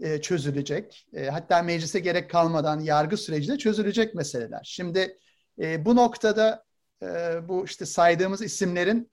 e, 0.00 0.20
çözülecek. 0.20 1.06
E, 1.12 1.26
hatta 1.26 1.62
meclise 1.62 2.00
gerek 2.00 2.30
kalmadan 2.30 2.80
yargı 2.80 3.16
sürecinde 3.16 3.58
çözülecek 3.58 4.14
meseleler. 4.14 4.60
Şimdi 4.64 5.18
e, 5.60 5.84
bu 5.84 5.96
noktada 5.96 6.64
e, 7.02 7.08
bu 7.48 7.64
işte 7.64 7.86
saydığımız 7.86 8.42
isimlerin 8.42 9.10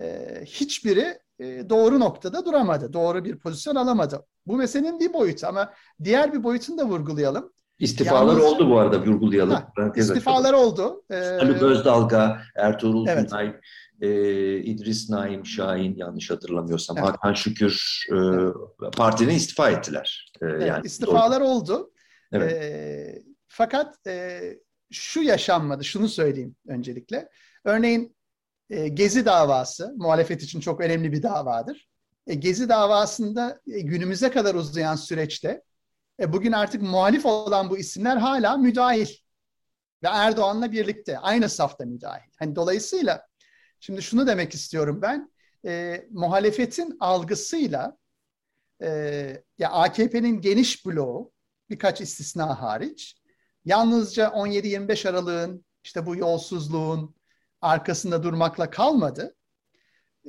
e, 0.00 0.40
hiçbiri 0.44 1.18
e, 1.38 1.70
doğru 1.70 2.00
noktada 2.00 2.44
duramadı. 2.44 2.92
Doğru 2.92 3.24
bir 3.24 3.38
pozisyon 3.38 3.74
alamadı. 3.74 4.26
Bu 4.46 4.56
meselenin 4.56 5.00
bir 5.00 5.12
boyutu 5.12 5.46
ama 5.46 5.72
diğer 6.04 6.32
bir 6.32 6.42
boyutunu 6.42 6.78
da 6.78 6.84
vurgulayalım. 6.84 7.52
İstifalar 7.78 8.36
Yalnız, 8.36 8.44
oldu 8.44 8.70
bu 8.70 8.78
arada 8.78 9.00
vurgulayalım. 9.00 9.54
Ha, 9.54 9.92
istifalar 9.96 10.54
açalım. 10.54 10.68
oldu. 10.68 11.04
Ee, 11.10 11.14
Özdalga, 11.64 12.40
Ertuğrul 12.56 13.06
evet. 13.08 13.30
Günay, 13.30 13.56
e, 14.00 14.56
İdris 14.56 15.10
Naim 15.10 15.46
Şahin 15.46 15.96
yanlış 15.96 16.30
hatırlamıyorsam 16.30 16.98
evet. 16.98 17.08
Hakan 17.08 17.32
Şükür 17.34 18.04
e, 18.12 18.18
partiden 18.96 19.34
istifa 19.34 19.70
ettiler. 19.70 20.32
E, 20.42 20.46
evet, 20.46 20.68
yani 20.68 20.86
istifalar 20.86 21.40
doğru. 21.40 21.48
oldu. 21.48 21.90
Evet. 22.32 22.52
E, 22.52 23.22
fakat 23.48 24.06
e, 24.06 24.40
şu 24.90 25.22
yaşanmadı. 25.22 25.84
Şunu 25.84 26.08
söyleyeyim 26.08 26.56
öncelikle. 26.66 27.28
Örneğin 27.64 28.16
e, 28.70 28.88
Gezi 28.88 29.26
davası 29.26 29.94
muhalefet 29.96 30.42
için 30.42 30.60
çok 30.60 30.80
önemli 30.80 31.12
bir 31.12 31.22
davadır. 31.22 31.88
E, 32.26 32.34
Gezi 32.34 32.68
davasında 32.68 33.60
e, 33.66 33.80
günümüze 33.80 34.30
kadar 34.30 34.54
uzayan 34.54 34.96
süreçte 34.96 35.62
e, 36.20 36.32
bugün 36.32 36.52
artık 36.52 36.82
muhalif 36.82 37.26
olan 37.26 37.70
bu 37.70 37.78
isimler 37.78 38.16
hala 38.16 38.56
müdahil 38.56 39.08
ve 40.02 40.08
Erdoğan'la 40.08 40.72
birlikte 40.72 41.18
aynı 41.18 41.48
safta 41.48 41.84
müdahil. 41.84 42.30
Hani 42.38 42.56
dolayısıyla 42.56 43.26
şimdi 43.80 44.02
şunu 44.02 44.26
demek 44.26 44.54
istiyorum 44.54 45.02
ben 45.02 45.32
e, 45.66 46.04
muhalefetin 46.10 46.96
algısıyla 47.00 47.96
e, 48.82 48.88
ya 49.58 49.70
AKP'nin 49.70 50.40
geniş 50.40 50.86
bloğu 50.86 51.32
birkaç 51.70 52.00
istisna 52.00 52.62
hariç 52.62 53.17
yalnızca 53.68 54.28
17-25 54.28 55.08
Aralık'ın 55.08 55.64
işte 55.84 56.06
bu 56.06 56.16
yolsuzluğun 56.16 57.14
arkasında 57.60 58.22
durmakla 58.22 58.70
kalmadı. 58.70 59.34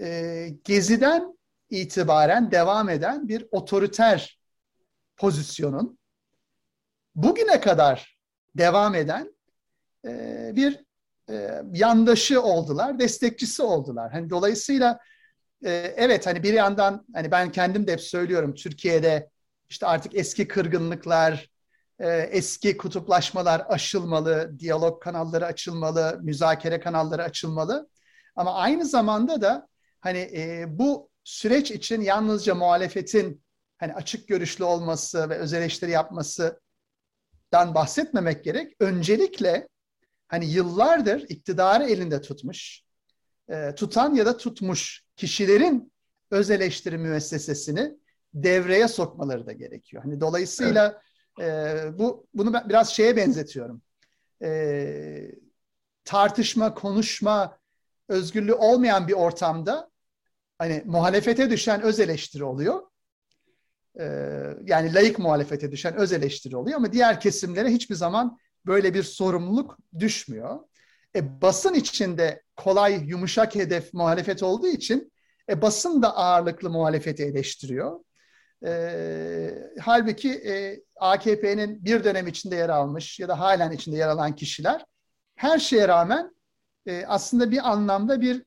E, 0.01 0.49
Gezi'den 0.63 1.37
itibaren 1.69 2.51
devam 2.51 2.89
eden 2.89 3.27
bir 3.27 3.47
otoriter 3.51 4.39
pozisyonun 5.17 5.99
bugüne 7.15 7.61
kadar 7.61 8.19
devam 8.57 8.95
eden 8.95 9.35
e, 10.05 10.51
bir 10.55 10.83
e, 11.29 11.61
yandaşı 11.73 12.41
oldular, 12.41 12.99
destekçisi 12.99 13.63
oldular. 13.63 14.11
Hani 14.11 14.29
dolayısıyla 14.29 14.99
e, 15.65 15.93
evet 15.97 16.27
hani 16.27 16.43
bir 16.43 16.53
yandan 16.53 17.05
hani 17.13 17.31
ben 17.31 17.51
kendim 17.51 17.87
de 17.87 17.91
hep 17.91 18.01
söylüyorum 18.01 18.53
Türkiye'de 18.53 19.29
işte 19.69 19.85
artık 19.87 20.15
eski 20.15 20.47
kırgınlıklar, 20.47 21.49
e, 21.99 22.07
eski 22.07 22.77
kutuplaşmalar 22.77 23.65
aşılmalı, 23.69 24.59
diyalog 24.59 25.03
kanalları 25.03 25.45
açılmalı, 25.45 26.19
müzakere 26.21 26.79
kanalları 26.79 27.23
açılmalı. 27.23 27.89
Ama 28.35 28.53
aynı 28.53 28.85
zamanda 28.85 29.41
da 29.41 29.67
hani 29.99 30.17
e, 30.17 30.65
bu 30.69 31.09
süreç 31.23 31.71
için 31.71 32.01
yalnızca 32.01 32.55
muhalefetin 32.55 33.43
hani 33.77 33.93
açık 33.93 34.27
görüşlü 34.27 34.63
olması 34.63 35.29
ve 35.29 35.35
öz 35.35 35.53
eleştiri 35.53 35.91
yapmasından 35.91 36.59
bahsetmemek 37.51 38.43
gerek. 38.43 38.75
Öncelikle 38.79 39.67
hani 40.27 40.45
yıllardır 40.45 41.25
iktidarı 41.29 41.83
elinde 41.83 42.21
tutmuş, 42.21 42.81
e, 43.49 43.75
tutan 43.75 44.15
ya 44.15 44.25
da 44.25 44.37
tutmuş 44.37 45.03
kişilerin 45.15 45.93
öz 46.31 46.51
eleştiri 46.51 46.97
müessesesini 46.97 47.97
devreye 48.33 48.87
sokmaları 48.87 49.45
da 49.45 49.51
gerekiyor. 49.51 50.03
Hani 50.03 50.21
dolayısıyla 50.21 50.85
evet. 50.85 51.08
E, 51.39 51.75
bu 51.99 52.27
bunu 52.33 52.53
ben 52.53 52.69
biraz 52.69 52.89
şeye 52.89 53.17
benzetiyorum. 53.17 53.81
E, 54.43 55.31
tartışma, 56.03 56.73
konuşma 56.73 57.57
özgürlüğü 58.07 58.53
olmayan 58.53 59.07
bir 59.07 59.13
ortamda 59.13 59.89
hani 60.57 60.83
muhalefete 60.85 61.49
düşen 61.49 61.81
öz 61.81 61.99
eleştiri 61.99 62.43
oluyor. 62.43 62.81
E, 63.99 64.05
yani 64.63 64.93
layık 64.93 65.19
muhalefete 65.19 65.71
düşen 65.71 65.95
öz 65.95 66.13
eleştiri 66.13 66.57
oluyor 66.57 66.77
ama 66.77 66.91
diğer 66.91 67.19
kesimlere 67.19 67.69
hiçbir 67.69 67.95
zaman 67.95 68.37
böyle 68.65 68.93
bir 68.93 69.03
sorumluluk 69.03 69.77
düşmüyor. 69.99 70.59
E, 71.15 71.41
basın 71.41 71.73
içinde 71.73 72.43
kolay, 72.55 73.03
yumuşak 73.05 73.55
hedef 73.55 73.93
muhalefet 73.93 74.43
olduğu 74.43 74.67
için 74.67 75.11
e, 75.49 75.61
basın 75.61 76.01
da 76.01 76.17
ağırlıklı 76.17 76.69
muhalefeti 76.69 77.23
eleştiriyor. 77.23 77.99
E, 78.65 79.71
halbuki 79.79 80.31
e, 80.33 80.83
AKP'nin 80.99 81.85
bir 81.85 82.03
dönem 82.03 82.27
içinde 82.27 82.55
yer 82.55 82.69
almış 82.69 83.19
ya 83.19 83.27
da 83.27 83.39
halen 83.39 83.71
içinde 83.71 83.97
yer 83.97 84.07
alan 84.07 84.35
kişiler 84.35 84.85
her 85.35 85.59
şeye 85.59 85.87
rağmen 85.87 86.35
e, 86.85 87.05
aslında 87.05 87.51
bir 87.51 87.69
anlamda 87.71 88.21
bir 88.21 88.43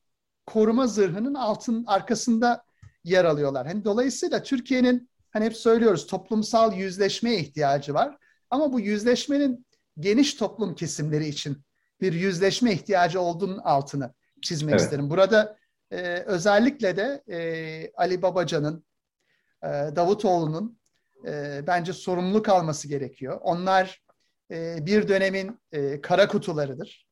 koruma 0.46 0.86
zırhının 0.86 1.34
altın 1.34 1.84
arkasında 1.86 2.64
yer 3.04 3.24
alıyorlar. 3.24 3.66
Hani 3.66 3.84
dolayısıyla 3.84 4.42
Türkiye'nin 4.42 5.10
hani 5.30 5.44
hep 5.44 5.56
söylüyoruz 5.56 6.06
toplumsal 6.06 6.76
yüzleşmeye 6.76 7.38
ihtiyacı 7.38 7.94
var. 7.94 8.16
Ama 8.50 8.72
bu 8.72 8.80
yüzleşmenin 8.80 9.66
geniş 9.98 10.34
toplum 10.34 10.74
kesimleri 10.74 11.28
için 11.28 11.64
bir 12.00 12.12
yüzleşme 12.12 12.72
ihtiyacı 12.72 13.20
olduğunun 13.20 13.58
altını 13.58 14.14
çizmek 14.42 14.72
evet. 14.72 14.80
isterim. 14.80 15.10
Burada 15.10 15.56
e, 15.90 15.98
özellikle 16.26 16.96
de 16.96 17.22
e, 17.28 17.92
Ali 17.96 18.22
Babacan'ın, 18.22 18.84
e, 19.62 19.68
Davutoğlu'nun 19.68 20.78
e, 21.26 21.66
bence 21.66 21.92
sorumluluk 21.92 22.48
alması 22.48 22.88
gerekiyor. 22.88 23.38
Onlar 23.42 24.02
e, 24.50 24.86
bir 24.86 25.08
dönemin 25.08 25.60
e, 25.72 26.00
kara 26.00 26.28
kutularıdır. 26.28 27.06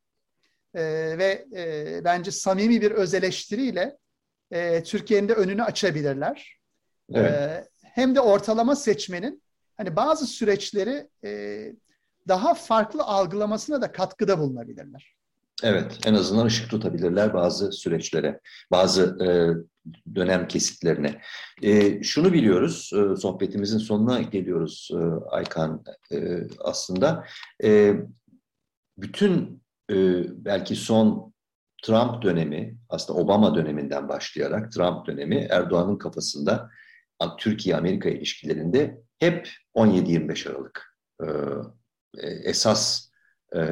E, 0.74 0.82
ve 1.18 1.46
e, 1.56 2.00
bence 2.04 2.30
samimi 2.30 2.80
bir 2.80 2.90
öz 2.90 3.14
eleştiriyle 3.14 3.98
e, 4.50 4.82
Türkiye'nin 4.82 5.28
de 5.28 5.34
önünü 5.34 5.62
açabilirler. 5.62 6.58
Evet. 7.14 7.32
E, 7.32 7.68
hem 7.82 8.14
de 8.14 8.20
ortalama 8.20 8.76
seçmenin 8.76 9.42
hani 9.76 9.96
bazı 9.96 10.26
süreçleri 10.26 11.08
e, 11.24 11.72
daha 12.28 12.54
farklı 12.54 13.04
algılamasına 13.04 13.82
da 13.82 13.92
katkıda 13.92 14.38
bulunabilirler. 14.38 15.14
Evet, 15.62 15.98
en 16.06 16.14
azından 16.14 16.46
ışık 16.46 16.70
tutabilirler 16.70 17.34
bazı 17.34 17.72
süreçlere, 17.72 18.40
bazı 18.70 19.02
e, 19.24 19.28
dönem 20.14 20.48
kesitlerine. 20.48 21.20
E, 21.62 22.02
şunu 22.02 22.32
biliyoruz, 22.32 22.90
e, 22.94 23.16
sohbetimizin 23.16 23.78
sonuna 23.78 24.22
geliyoruz 24.22 24.90
e, 24.92 24.96
Aykan 25.30 25.84
e, 26.12 26.40
aslında. 26.64 27.24
E, 27.64 27.94
bütün 28.98 29.62
e, 29.90 30.24
belki 30.44 30.76
son 30.76 31.32
Trump 31.82 32.22
dönemi, 32.22 32.76
aslında 32.88 33.20
Obama 33.20 33.54
döneminden 33.54 34.08
başlayarak 34.08 34.72
Trump 34.72 35.06
dönemi 35.06 35.36
Erdoğan'ın 35.36 35.98
kafasında 35.98 36.70
Türkiye-Amerika 37.38 38.08
ilişkilerinde 38.08 39.00
hep 39.18 39.50
17-25 39.74 40.50
Aralık 40.50 40.96
e, 41.22 41.26
e, 42.18 42.26
esas 42.26 43.09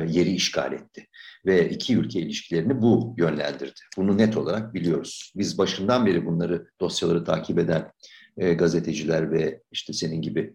yeri 0.06 0.30
işgal 0.30 0.72
etti. 0.72 1.06
Ve 1.46 1.70
iki 1.70 1.96
ülke 1.96 2.20
ilişkilerini 2.20 2.82
bu 2.82 3.14
yönlendirdi. 3.18 3.80
Bunu 3.96 4.18
net 4.18 4.36
olarak 4.36 4.74
biliyoruz. 4.74 5.32
Biz 5.36 5.58
başından 5.58 6.06
beri 6.06 6.26
bunları, 6.26 6.66
dosyaları 6.80 7.24
takip 7.24 7.58
eden 7.58 7.92
e, 8.36 8.54
gazeteciler 8.54 9.32
ve 9.32 9.62
işte 9.72 9.92
senin 9.92 10.22
gibi 10.22 10.54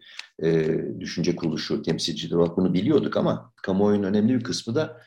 düşünce 1.00 1.36
kuruluşu 1.36 1.82
temsilcileri 1.82 2.38
olarak 2.38 2.58
bunu 2.58 2.74
biliyorduk 2.74 3.18
ama 3.18 3.54
kamuoyunun 3.64 4.04
önemli 4.04 4.36
bir 4.40 4.44
kısmı 4.44 4.76
da 4.76 5.02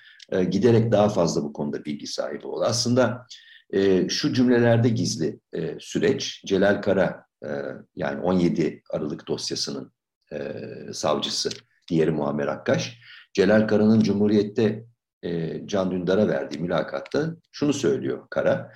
giderek 0.50 0.92
daha 0.92 1.08
fazla 1.08 1.42
bu 1.42 1.52
konuda 1.52 1.84
bilgi 1.84 2.06
sahibi 2.06 2.46
oldu. 2.46 2.64
Aslında 2.64 3.26
şu 4.08 4.32
cümlelerde 4.32 4.88
gizli 4.88 5.40
süreç, 5.78 6.42
Celal 6.46 6.82
Kara 6.82 7.26
yani 7.96 8.20
17 8.20 8.82
Aralık 8.90 9.28
dosyasının 9.28 9.92
savcısı 10.92 11.50
diğeri 11.88 12.10
Muammer 12.10 12.46
Akkaş. 12.46 12.98
Celal 13.36 13.68
Kara'nın 13.68 14.00
Cumhuriyet'te 14.00 14.84
e, 15.22 15.60
Can 15.66 15.90
Dündar'a 15.90 16.28
verdiği 16.28 16.58
mülakatta 16.58 17.36
şunu 17.52 17.72
söylüyor 17.72 18.26
Kara. 18.30 18.72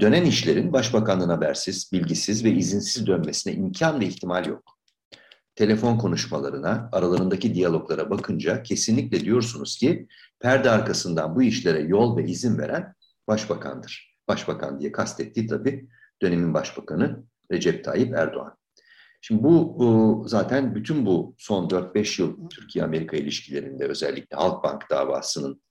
Dönen 0.00 0.24
işlerin 0.24 0.72
başbakanın 0.72 1.28
habersiz, 1.28 1.90
bilgisiz 1.92 2.44
ve 2.44 2.50
izinsiz 2.50 3.06
dönmesine 3.06 3.54
imkan 3.54 4.00
ve 4.00 4.06
ihtimal 4.06 4.46
yok. 4.46 4.78
Telefon 5.54 5.98
konuşmalarına, 5.98 6.88
aralarındaki 6.92 7.54
diyaloglara 7.54 8.10
bakınca 8.10 8.62
kesinlikle 8.62 9.20
diyorsunuz 9.20 9.78
ki 9.78 10.08
perde 10.40 10.70
arkasından 10.70 11.36
bu 11.36 11.42
işlere 11.42 11.80
yol 11.80 12.16
ve 12.16 12.24
izin 12.24 12.58
veren 12.58 12.94
başbakandır. 13.28 14.16
Başbakan 14.28 14.80
diye 14.80 14.92
kastettiği 14.92 15.46
tabii 15.46 15.88
dönemin 16.22 16.54
başbakanı 16.54 17.24
Recep 17.52 17.84
Tayyip 17.84 18.14
Erdoğan. 18.14 18.56
Şimdi 19.26 19.42
bu, 19.42 20.24
zaten 20.26 20.74
bütün 20.74 21.06
bu 21.06 21.34
son 21.38 21.68
4-5 21.68 22.22
yıl 22.22 22.48
Türkiye-Amerika 22.48 23.16
ilişkilerinde 23.16 23.84
özellikle 23.84 24.36
Halkbank 24.36 24.90
davasının 24.90 25.62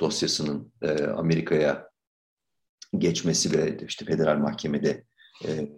dosyasının 0.00 0.72
e, 0.82 1.04
Amerika'ya 1.04 1.88
geçmesi 2.98 3.58
ve 3.58 3.78
işte 3.88 4.04
federal 4.04 4.38
mahkemede 4.38 5.04
e, 5.46 5.72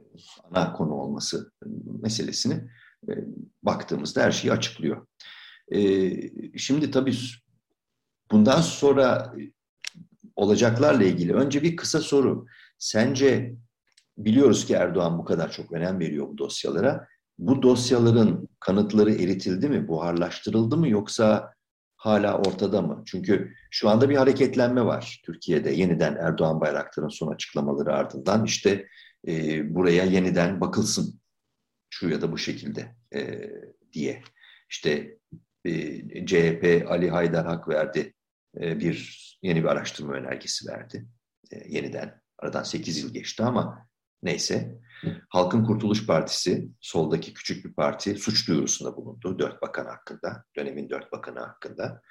ana 0.51 0.73
konu 0.73 0.95
olması 0.95 1.53
meselesini 2.03 2.55
e, 3.09 3.13
baktığımızda 3.63 4.23
her 4.23 4.33
şeyi 4.33 4.53
açıklıyor. 4.53 5.07
Şimdi 6.57 6.91
tabii 6.91 7.15
bundan 8.31 8.61
sonra 8.61 9.35
olacaklarla 10.37 11.05
ilgili 11.05 11.35
önce 11.35 11.63
bir 11.63 11.77
kısa 11.77 12.01
soru. 12.01 12.47
Sence 12.79 13.55
biliyoruz 14.19 14.67
ki 14.67 14.75
Erdoğan 14.75 15.19
bu 15.19 15.25
kadar 15.25 15.53
çok 15.53 15.73
önem 15.73 16.01
veriyor 16.01 16.29
bu 16.29 16.39
dosyalara 16.39 17.12
bu 17.47 17.63
dosyaların 17.63 18.49
kanıtları 18.61 19.13
eritildi 19.13 19.69
mi, 19.69 19.89
buharlaştırıldı 19.89 20.77
mı 20.77 20.89
yoksa 20.89 21.55
hala 21.97 22.39
ortada 22.39 22.83
mı? 22.83 23.03
Çünkü 23.07 23.55
şu 23.71 23.89
anda 23.89 24.09
bir 24.09 24.17
hareketlenme 24.17 24.85
var 24.85 25.23
Türkiye'de. 25.25 25.71
Yeniden 25.71 26.17
Erdoğan 26.17 26.61
Bayraktar'ın 26.61 27.09
son 27.09 27.33
açıklamaları 27.33 27.95
ardından 27.95 28.45
işte 28.45 28.89
e, 29.29 29.75
buraya 29.75 30.05
yeniden 30.05 30.61
bakılsın 30.61 31.21
şu 31.91 32.09
ya 32.09 32.23
da 32.23 32.33
bu 32.33 32.39
şekilde 32.39 32.97
e, 33.15 33.51
diye. 33.93 34.23
İşte 34.71 35.19
e, 35.65 36.27
CHP 36.27 36.87
Ali 36.89 37.11
Haydar 37.11 37.47
hak 37.47 37.69
verdi. 37.69 38.15
E, 38.61 38.81
bir 38.81 39.23
yeni 39.43 39.63
bir 39.63 39.69
araştırma 39.69 40.13
önergesi 40.13 40.69
verdi. 40.69 41.07
E, 41.53 41.69
yeniden 41.69 42.21
aradan 42.39 42.63
8 42.63 43.03
yıl 43.03 43.13
geçti 43.13 43.43
ama 43.43 43.89
neyse. 44.23 44.79
Halkın 45.29 45.65
Kurtuluş 45.65 46.07
Partisi, 46.07 46.69
soldaki 46.81 47.35
küçük 47.35 47.65
bir 47.65 47.73
parti, 47.73 48.15
suç 48.15 48.49
duyurusunda 48.49 48.97
bulundu 48.97 49.39
dört 49.39 49.63
bakan 49.63 49.85
hakkında, 49.85 50.45
dönemin 50.57 50.91
dört 50.91 51.13
bakanı 51.13 51.39
hakkında. 51.39 52.03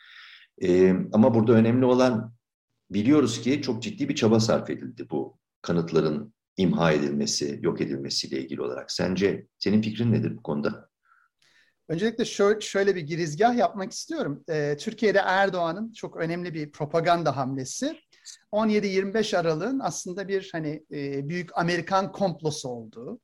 Ee, 0.61 0.95
ama 1.13 1.33
burada 1.33 1.53
önemli 1.53 1.85
olan 1.85 2.33
biliyoruz 2.89 3.41
ki 3.41 3.61
çok 3.61 3.83
ciddi 3.83 4.09
bir 4.09 4.15
çaba 4.15 4.39
sarf 4.39 4.69
edildi 4.69 5.09
bu 5.09 5.37
kanıtların 5.61 6.33
imha 6.57 6.91
edilmesi, 6.91 7.59
yok 7.61 7.81
edilmesiyle 7.81 8.41
ilgili 8.41 8.61
olarak. 8.61 8.91
Sence 8.91 9.47
senin 9.59 9.81
fikrin 9.81 10.11
nedir 10.11 10.37
bu 10.37 10.43
konuda? 10.43 10.89
Öncelikle 11.89 12.25
şöyle, 12.25 12.61
şöyle 12.61 12.95
bir 12.95 13.01
girizgah 13.01 13.57
yapmak 13.57 13.91
istiyorum. 13.91 14.43
Ee, 14.49 14.77
Türkiye'de 14.79 15.21
Erdoğan'ın 15.25 15.93
çok 15.93 16.17
önemli 16.17 16.53
bir 16.53 16.71
propaganda 16.71 17.37
hamlesi 17.37 17.99
17-25 18.51 19.37
Aralık'ın 19.37 19.79
aslında 19.79 20.27
bir 20.27 20.49
hani 20.51 20.83
e, 20.91 21.29
büyük 21.29 21.57
Amerikan 21.57 22.11
komplosu 22.11 22.69
olduğu, 22.69 23.19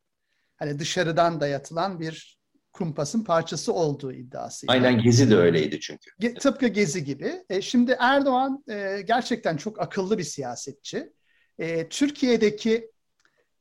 hani 0.58 0.80
dışarıdan 0.80 1.40
dayatılan 1.42 2.00
bir 2.00 2.38
kumpasın 2.74 3.24
parçası 3.24 3.74
olduğu 3.74 4.14
iddiası. 4.14 4.66
Aynen 4.70 5.02
Gezi 5.02 5.30
de 5.30 5.36
öyleydi 5.36 5.80
çünkü. 5.80 6.12
Ge, 6.20 6.34
tıpkı 6.34 6.68
Gezi 6.68 7.04
gibi. 7.04 7.44
E, 7.50 7.62
şimdi 7.62 7.96
Erdoğan 8.00 8.64
e, 8.70 9.02
gerçekten 9.02 9.58
çok 9.58 9.82
akıllı 9.82 10.18
bir 10.18 10.24
siyasetçi. 10.24 11.14
E, 11.60 11.90
Türkiye'deki 11.90 12.92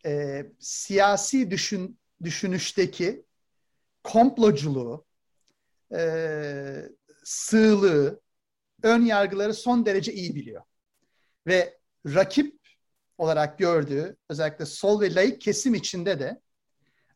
e, 0.07 0.43
siyasi 0.61 1.51
düşün, 1.51 1.99
düşünüşteki 2.25 3.25
komploculuğu, 4.05 5.05
e, 5.95 6.03
sığlığı, 7.25 8.21
ön 8.83 9.03
yargıları 9.03 9.55
son 9.55 9.87
derece 9.87 10.13
iyi 10.13 10.35
biliyor 10.35 10.63
ve 11.47 11.79
rakip 12.07 12.57
olarak 13.19 13.59
gördüğü 13.59 14.17
özellikle 14.31 14.67
sol 14.67 15.01
ve 15.01 15.15
laik 15.15 15.41
kesim 15.41 15.75
içinde 15.75 16.21
de 16.21 16.41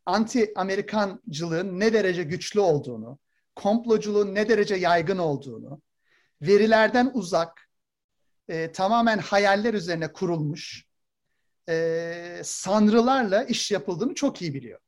anti-Amerikancılığın 0.07 1.81
ne 1.81 1.93
derece 1.93 2.23
güçlü 2.23 2.61
olduğunu, 2.61 3.19
komploculuğun 3.57 4.35
ne 4.35 4.49
derece 4.49 4.75
yaygın 4.75 5.19
olduğunu, 5.19 5.83
verilerden 6.43 7.11
uzak, 7.15 7.69
e, 8.49 8.73
tamamen 8.73 9.19
hayaller 9.19 9.75
üzerine 9.75 10.13
kurulmuş 10.13 10.85
e, 11.69 12.41
sanrılarla 12.45 13.45
iş 13.45 13.71
yapıldığını 13.71 14.15
çok 14.15 14.43
iyi 14.43 14.55
biliyor. 14.55 14.81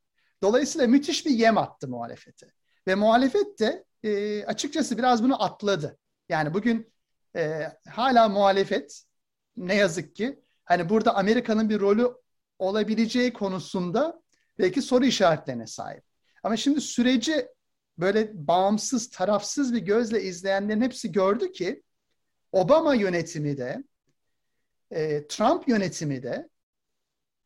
Dolayısıyla 0.42 0.86
müthiş 0.86 1.26
bir 1.26 1.30
yem 1.30 1.58
attı 1.58 1.88
muhalefete. 1.88 2.52
Ve 2.86 2.94
muhalefet 2.94 3.58
de 3.60 3.84
e, 4.02 4.44
açıkçası 4.44 4.98
biraz 4.98 5.22
bunu 5.22 5.42
atladı. 5.42 5.98
Yani 6.28 6.54
bugün 6.54 6.92
e, 7.36 7.72
hala 7.88 8.28
muhalefet 8.28 9.02
ne 9.56 9.74
yazık 9.74 10.16
ki 10.16 10.40
hani 10.64 10.88
burada 10.88 11.14
Amerika'nın 11.14 11.68
bir 11.68 11.80
rolü 11.80 12.12
olabileceği 12.58 13.32
konusunda 13.32 14.22
belki 14.58 14.82
soru 14.82 15.04
işaretlerine 15.04 15.66
sahip. 15.66 16.04
Ama 16.42 16.56
şimdi 16.56 16.80
süreci 16.80 17.48
böyle 17.98 18.30
bağımsız, 18.48 19.10
tarafsız 19.10 19.74
bir 19.74 19.78
gözle 19.78 20.22
izleyenlerin 20.22 20.80
hepsi 20.80 21.12
gördü 21.12 21.52
ki 21.52 21.82
Obama 22.52 22.94
yönetimi 22.94 23.58
de 23.58 23.84
e, 24.90 25.26
Trump 25.26 25.68
yönetimi 25.68 26.22
de 26.22 26.48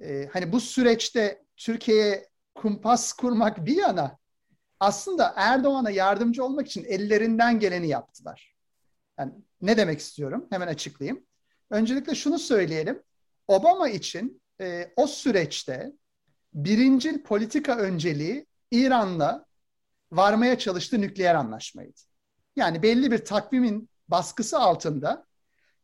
e, 0.00 0.28
hani 0.32 0.52
bu 0.52 0.60
süreçte 0.60 1.42
Türkiye'ye 1.56 2.28
kumpas 2.54 3.12
kurmak 3.12 3.66
bir 3.66 3.76
yana 3.76 4.18
aslında 4.80 5.32
Erdoğan'a 5.36 5.90
yardımcı 5.90 6.44
olmak 6.44 6.66
için 6.66 6.84
ellerinden 6.84 7.60
geleni 7.60 7.88
yaptılar. 7.88 8.56
Yani 9.18 9.32
ne 9.62 9.76
demek 9.76 10.00
istiyorum? 10.00 10.46
Hemen 10.50 10.66
açıklayayım. 10.66 11.26
Öncelikle 11.70 12.14
şunu 12.14 12.38
söyleyelim. 12.38 13.02
Obama 13.48 13.88
için 13.88 14.42
e, 14.60 14.92
o 14.96 15.06
süreçte 15.06 15.92
birincil 16.54 17.22
politika 17.22 17.76
önceliği 17.76 18.46
İran'la 18.70 19.46
varmaya 20.12 20.58
çalıştığı 20.58 21.00
nükleer 21.00 21.34
anlaşmaydı. 21.34 22.00
Yani 22.56 22.82
belli 22.82 23.10
bir 23.10 23.24
takvimin 23.24 23.90
baskısı 24.08 24.58
altında 24.58 25.26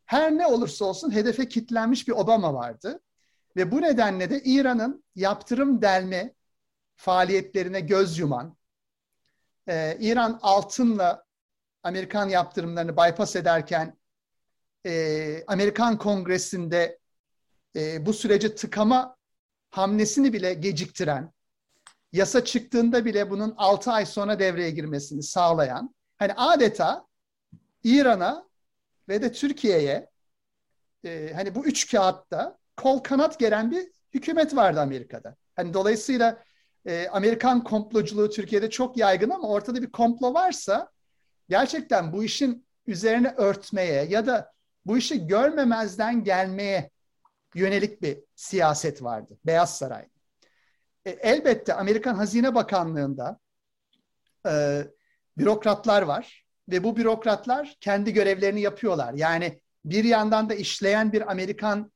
her 0.07 0.33
ne 0.33 0.47
olursa 0.47 0.85
olsun 0.85 1.15
hedefe 1.15 1.49
kitlenmiş 1.49 2.09
bir 2.09 2.13
Obama 2.13 2.55
vardı. 2.55 3.01
Ve 3.57 3.73
bu 3.73 3.83
nedenle 3.83 4.31
de 4.31 4.43
İran'ın 4.45 5.05
yaptırım 5.15 5.83
delme 5.83 6.35
faaliyetlerine 6.97 7.81
göz 7.81 8.19
yuman, 8.19 8.57
e, 9.69 9.97
İran 10.01 10.39
altınla 10.43 11.25
Amerikan 11.83 12.29
yaptırımlarını 12.29 12.97
bypass 12.97 13.37
ederken 13.37 13.97
e, 14.87 15.45
Amerikan 15.47 15.99
Kongresi'nde 15.99 16.99
e, 17.77 18.07
bu 18.07 18.13
süreci 18.13 18.55
tıkama 18.55 19.17
hamlesini 19.71 20.33
bile 20.33 20.55
geciktiren, 20.55 21.33
yasa 22.13 22.45
çıktığında 22.45 23.05
bile 23.05 23.31
bunun 23.31 23.55
6 23.57 23.91
ay 23.91 24.07
sonra 24.07 24.39
devreye 24.39 24.71
girmesini 24.71 25.23
sağlayan, 25.23 25.95
hani 26.19 26.33
adeta 26.33 27.07
İran'a 27.85 28.49
ve 29.09 29.23
de 29.23 29.33
Türkiye'ye 29.33 30.11
e, 31.05 31.33
hani 31.35 31.55
bu 31.55 31.67
üç 31.67 31.91
kağıtta 31.91 32.59
kol 32.77 32.99
kanat 32.99 33.39
gelen 33.39 33.71
bir 33.71 33.89
hükümet 34.15 34.57
vardı 34.57 34.81
Amerika'da. 34.81 35.37
Hani 35.57 35.75
dolayısıyla 35.75 36.43
e, 36.87 37.09
Amerikan 37.09 37.65
komploculuğu 37.65 38.31
Türkiye'de 38.31 38.71
çok 38.71 38.97
yaygın 38.97 39.31
ama 39.31 39.49
ortada 39.49 39.83
bir 39.83 39.93
komplo 39.93 40.35
varsa 40.35 40.91
gerçekten 41.49 42.13
bu 42.13 42.25
işin 42.25 42.67
üzerine 42.87 43.35
örtmeye 43.37 44.05
ya 44.05 44.27
da 44.27 44.53
bu 44.87 44.99
işi 44.99 45.27
görmemezden 45.27 46.25
gelmeye 46.25 46.91
yönelik 47.55 48.03
bir 48.03 48.19
siyaset 48.35 49.03
vardı 49.03 49.39
Beyaz 49.47 49.79
Saray. 49.79 50.09
E, 51.05 51.11
elbette 51.11 51.75
Amerikan 51.75 52.15
Hazine 52.15 52.55
Bakanlığı'nda 52.55 53.39
e, 54.47 54.85
bürokratlar 55.39 56.03
var 56.03 56.45
ve 56.69 56.85
bu 56.85 56.97
bürokratlar 56.97 57.77
kendi 57.81 58.13
görevlerini 58.13 58.61
yapıyorlar. 58.61 59.15
Yani 59.15 59.61
bir 59.85 60.05
yandan 60.05 60.51
da 60.51 60.55
işleyen 60.55 61.13
bir 61.13 61.31
Amerikan 61.31 61.93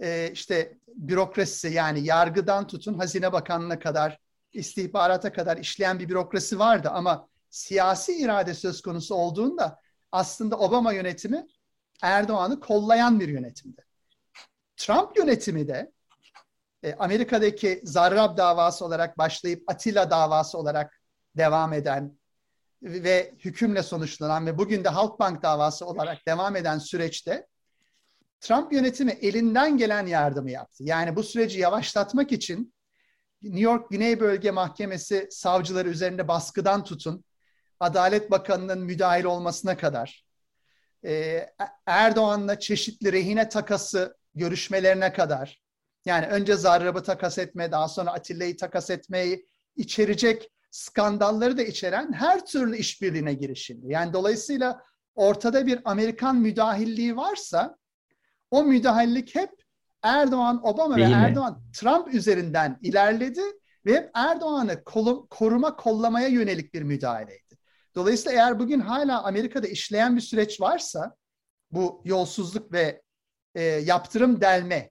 e, 0.00 0.30
işte 0.32 0.78
bürokrasisi 0.88 1.68
yani 1.68 2.04
yargıdan 2.04 2.66
tutun 2.66 2.94
Hazine 2.94 3.32
Bakanlığı'na 3.32 3.78
kadar 3.78 4.18
istihbarata 4.52 5.32
kadar 5.32 5.56
işleyen 5.56 5.98
bir 5.98 6.08
bürokrasi 6.08 6.58
vardı 6.58 6.90
ama 6.90 7.28
siyasi 7.50 8.18
irade 8.18 8.54
söz 8.54 8.82
konusu 8.82 9.14
olduğunda 9.14 9.80
aslında 10.12 10.58
Obama 10.58 10.92
yönetimi 10.92 11.46
Erdoğan'ı 12.02 12.60
kollayan 12.60 13.20
bir 13.20 13.28
yönetimdi. 13.28 13.84
Trump 14.76 15.18
yönetimi 15.18 15.68
de 15.68 15.92
e, 16.82 16.94
Amerika'daki 16.94 17.80
Zarrab 17.84 18.36
davası 18.36 18.84
olarak 18.84 19.18
başlayıp 19.18 19.64
Atilla 19.66 20.10
davası 20.10 20.58
olarak 20.58 21.00
devam 21.36 21.72
eden 21.72 22.18
ve 22.82 23.34
hükümle 23.38 23.82
sonuçlanan 23.82 24.46
ve 24.46 24.58
bugün 24.58 24.84
de 24.84 24.88
Halkbank 24.88 25.42
davası 25.42 25.86
olarak 25.86 26.26
devam 26.26 26.56
eden 26.56 26.78
süreçte 26.78 27.46
Trump 28.40 28.72
yönetimi 28.72 29.10
elinden 29.12 29.76
gelen 29.76 30.06
yardımı 30.06 30.50
yaptı. 30.50 30.84
Yani 30.84 31.16
bu 31.16 31.22
süreci 31.22 31.60
yavaşlatmak 31.60 32.32
için 32.32 32.74
New 33.42 33.60
York 33.60 33.90
Güney 33.90 34.20
Bölge 34.20 34.50
Mahkemesi 34.50 35.28
savcıları 35.30 35.88
üzerinde 35.88 36.28
baskıdan 36.28 36.84
tutun, 36.84 37.24
Adalet 37.80 38.30
Bakanı'nın 38.30 38.80
müdahil 38.80 39.24
olmasına 39.24 39.76
kadar, 39.76 40.23
e, 41.04 41.46
Erdoğan'la 41.86 42.58
çeşitli 42.58 43.12
rehine 43.12 43.48
takası 43.48 44.16
görüşmelerine 44.34 45.12
kadar 45.12 45.64
yani 46.04 46.26
önce 46.26 46.56
Zarrab'ı 46.56 47.02
takas 47.02 47.38
etme, 47.38 47.72
daha 47.72 47.88
sonra 47.88 48.10
Atilla'yı 48.12 48.56
takas 48.56 48.90
etmeyi 48.90 49.46
içerecek 49.76 50.50
skandalları 50.70 51.58
da 51.58 51.62
içeren 51.62 52.12
her 52.12 52.46
türlü 52.46 52.76
işbirliğine 52.76 53.34
girişildi. 53.34 53.86
Yani 53.88 54.12
dolayısıyla 54.12 54.82
ortada 55.14 55.66
bir 55.66 55.80
Amerikan 55.84 56.36
müdahilliği 56.36 57.16
varsa 57.16 57.76
o 58.50 58.64
müdahillik 58.64 59.34
hep 59.34 59.50
Erdoğan, 60.02 60.66
Obama 60.66 60.96
Değil 60.96 61.08
ve 61.08 61.16
mi? 61.16 61.22
Erdoğan, 61.22 61.62
Trump 61.72 62.14
üzerinden 62.14 62.78
ilerledi 62.82 63.42
ve 63.86 64.10
Erdoğan'ı 64.14 64.84
koruma, 65.30 65.76
kollamaya 65.76 66.28
yönelik 66.28 66.74
bir 66.74 66.82
müdahaleydi. 66.82 67.43
Dolayısıyla 67.94 68.32
eğer 68.32 68.58
bugün 68.58 68.80
hala 68.80 69.24
Amerika'da 69.24 69.66
işleyen 69.66 70.16
bir 70.16 70.20
süreç 70.20 70.60
varsa 70.60 71.16
bu 71.70 72.02
yolsuzluk 72.04 72.72
ve 72.72 73.02
e, 73.54 73.62
yaptırım 73.62 74.40
delme 74.40 74.90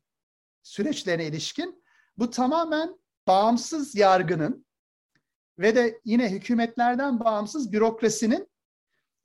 süreçlerine 0.63 1.25
ilişkin 1.25 1.83
bu 2.17 2.29
tamamen 2.29 2.95
bağımsız 3.27 3.95
yargının 3.95 4.65
ve 5.59 5.75
de 5.75 6.01
yine 6.05 6.31
hükümetlerden 6.31 7.19
bağımsız 7.19 7.71
bürokrasinin 7.71 8.47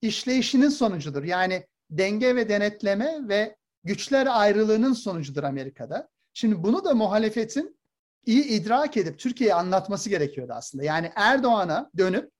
işleyişinin 0.02 0.68
sonucudur. 0.68 1.24
Yani 1.24 1.66
denge 1.90 2.36
ve 2.36 2.48
denetleme 2.48 3.28
ve 3.28 3.56
güçler 3.84 4.40
ayrılığının 4.40 4.92
sonucudur 4.92 5.42
Amerika'da. 5.42 6.08
Şimdi 6.32 6.62
bunu 6.62 6.84
da 6.84 6.94
muhalefetin 6.94 7.78
iyi 8.26 8.44
idrak 8.44 8.96
edip 8.96 9.18
Türkiye'ye 9.18 9.54
anlatması 9.54 10.10
gerekiyordu 10.10 10.52
aslında. 10.56 10.84
Yani 10.84 11.12
Erdoğan'a 11.14 11.90
dönüp 11.96 12.32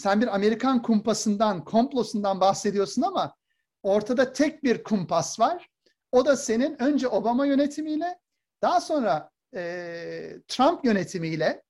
sen 0.00 0.20
bir 0.20 0.34
Amerikan 0.34 0.82
kumpasından, 0.82 1.64
komplosundan 1.64 2.40
bahsediyorsun 2.40 3.02
ama 3.02 3.34
ortada 3.82 4.32
tek 4.32 4.64
bir 4.64 4.82
kumpas 4.82 5.40
var. 5.40 5.68
O 6.12 6.26
da 6.26 6.36
senin 6.36 6.82
önce 6.82 7.08
Obama 7.08 7.46
yönetimiyle 7.46 8.18
daha 8.62 8.80
sonra 8.80 9.30
e, 9.54 9.62
Trump 10.48 10.84
yönetimiyle 10.84 11.62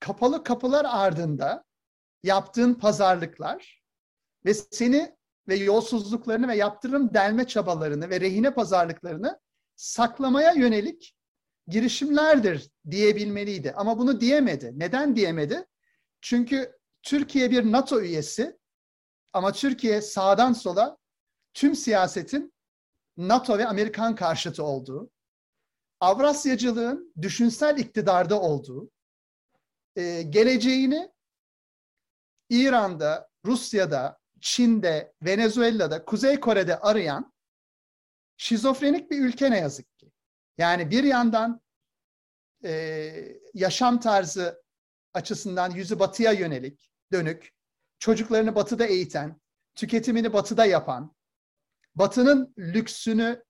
kapalı 0.00 0.44
kapılar 0.44 0.86
ardında 0.88 1.64
yaptığın 2.22 2.74
pazarlıklar 2.74 3.82
ve 4.44 4.54
seni 4.54 5.16
ve 5.48 5.54
yolsuzluklarını 5.54 6.48
ve 6.48 6.56
yaptırım 6.56 7.14
delme 7.14 7.46
çabalarını 7.46 8.10
ve 8.10 8.20
rehine 8.20 8.54
pazarlıklarını 8.54 9.40
saklamaya 9.76 10.52
yönelik 10.52 11.16
girişimlerdir 11.68 12.70
diyebilmeliydi. 12.90 13.72
Ama 13.76 13.98
bunu 13.98 14.20
diyemedi. 14.20 14.72
Neden 14.76 15.16
diyemedi? 15.16 15.66
Çünkü 16.20 16.72
Türkiye 17.04 17.50
bir 17.50 17.72
NATO 17.72 18.00
üyesi 18.00 18.58
ama 19.32 19.52
Türkiye 19.52 20.00
sağdan 20.00 20.52
sola 20.52 20.98
tüm 21.54 21.74
siyasetin 21.74 22.54
NATO 23.16 23.58
ve 23.58 23.66
Amerikan 23.66 24.14
karşıtı 24.14 24.64
olduğu, 24.64 25.10
Avrasyacılığın 26.00 27.12
düşünsel 27.22 27.78
iktidarda 27.78 28.40
olduğu, 28.40 28.90
e, 29.96 30.22
geleceğini 30.22 31.12
İran'da, 32.50 33.30
Rusya'da, 33.44 34.18
Çin'de, 34.40 35.14
Venezuela'da, 35.22 36.04
Kuzey 36.04 36.40
Kore'de 36.40 36.80
arayan 36.80 37.32
şizofrenik 38.36 39.10
bir 39.10 39.18
ülke 39.18 39.50
ne 39.50 39.58
yazık 39.58 39.98
ki. 39.98 40.12
Yani 40.58 40.90
bir 40.90 41.04
yandan 41.04 41.60
e, 42.64 43.12
yaşam 43.54 44.00
tarzı 44.00 44.62
açısından 45.14 45.70
yüzü 45.70 45.98
batıya 45.98 46.32
yönelik, 46.32 46.93
dönük, 47.14 47.52
çocuklarını 47.98 48.54
batıda 48.54 48.86
eğiten, 48.86 49.40
tüketimini 49.74 50.32
batıda 50.32 50.64
yapan, 50.64 51.14
batının 51.94 52.54
lüksünü 52.58 53.44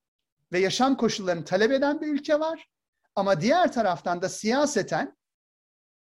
ve 0.53 0.59
yaşam 0.59 0.97
koşullarını 0.97 1.45
talep 1.45 1.73
eden 1.73 2.01
bir 2.01 2.07
ülke 2.07 2.41
var. 2.41 2.69
Ama 3.17 3.41
diğer 3.41 3.73
taraftan 3.73 4.23
da 4.23 4.29
siyaseten 4.29 5.17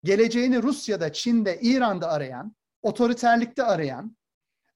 geleceğini 0.05 0.62
Rusya'da, 0.62 1.12
Çin'de, 1.12 1.61
İran'da 1.61 2.09
arayan, 2.11 2.57
otoriterlikte 2.82 3.62
arayan, 3.62 4.16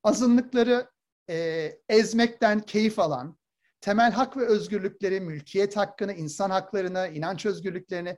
azınlıkları 0.03 0.91
e, 1.31 1.69
ezmekten 1.89 2.61
keyif 2.61 2.99
alan, 2.99 3.39
temel 3.81 4.13
hak 4.13 4.37
ve 4.37 4.47
özgürlükleri, 4.47 5.21
mülkiyet 5.21 5.77
hakkını, 5.77 6.13
insan 6.13 6.51
haklarını, 6.51 7.09
inanç 7.09 7.47
özgürlüklerini 7.47 8.17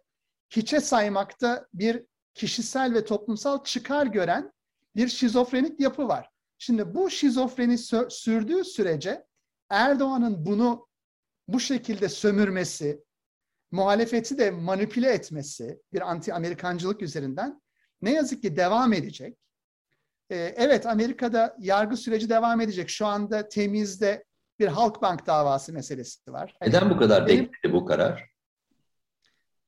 hiçe 0.50 0.80
saymakta 0.80 1.66
bir 1.74 2.04
kişisel 2.34 2.94
ve 2.94 3.04
toplumsal 3.04 3.64
çıkar 3.64 4.06
gören 4.06 4.52
bir 4.96 5.08
şizofrenik 5.08 5.80
yapı 5.80 6.08
var. 6.08 6.30
Şimdi 6.58 6.94
bu 6.94 7.10
şizofreni 7.10 7.78
sürdüğü 8.08 8.64
sürece 8.64 9.26
Erdoğan'ın 9.70 10.46
bunu 10.46 10.88
bu 11.48 11.60
şekilde 11.60 12.08
sömürmesi, 12.08 13.04
muhalefeti 13.70 14.38
de 14.38 14.50
manipüle 14.50 15.10
etmesi 15.10 15.80
bir 15.92 16.00
anti-Amerikancılık 16.00 17.02
üzerinden 17.02 17.62
ne 18.02 18.12
yazık 18.12 18.42
ki 18.42 18.56
devam 18.56 18.92
edecek. 18.92 19.38
Ee, 20.30 20.54
evet 20.56 20.86
Amerika'da 20.86 21.56
yargı 21.58 21.96
süreci 21.96 22.30
devam 22.30 22.60
edecek. 22.60 22.88
Şu 22.88 23.06
anda 23.06 23.48
temizde 23.48 24.24
bir 24.58 24.66
Halkbank 24.66 25.26
davası 25.26 25.72
meselesi 25.72 26.32
var. 26.32 26.56
Neden 26.62 26.90
bu 26.90 26.96
kadar 26.96 27.26
bekledi 27.26 27.72
bu 27.72 27.84
karar? 27.84 28.33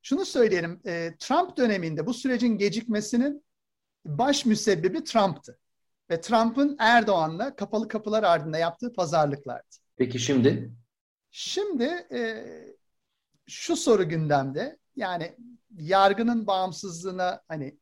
Şunu 0.07 0.25
söyleyelim, 0.25 0.81
e, 0.87 1.15
Trump 1.19 1.57
döneminde 1.57 2.07
bu 2.07 2.15
sürecin 2.15 2.59
gecikmesinin 2.59 3.45
baş 4.05 4.45
müsebbibi 4.45 5.05
Trump'tı. 5.05 5.59
Ve 6.11 6.21
Trump'ın 6.21 6.77
Erdoğan'la 6.79 7.57
kapalı 7.57 7.89
kapılar 7.89 8.23
ardında 8.23 8.59
yaptığı 8.59 8.93
pazarlıklardı. 8.93 9.77
Peki 9.97 10.19
şimdi? 10.19 10.73
Şimdi 11.31 11.85
e, 12.13 12.45
şu 13.47 13.77
soru 13.77 14.09
gündemde. 14.09 14.79
Yani 14.97 15.37
yargının 15.77 16.47
bağımsızlığına 16.47 17.43
hani 17.49 17.79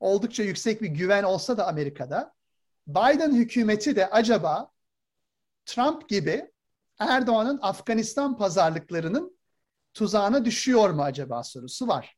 oldukça 0.00 0.42
yüksek 0.42 0.82
bir 0.82 0.88
güven 0.88 1.22
olsa 1.22 1.56
da 1.56 1.66
Amerika'da 1.66 2.34
Biden 2.86 3.34
hükümeti 3.34 3.96
de 3.96 4.10
acaba 4.10 4.70
Trump 5.64 6.08
gibi 6.08 6.50
Erdoğan'ın 6.98 7.58
Afganistan 7.62 8.38
pazarlıklarının 8.38 9.41
tuzağına 9.94 10.44
düşüyor 10.44 10.90
mu 10.90 11.02
acaba 11.02 11.42
sorusu 11.44 11.88
var. 11.88 12.16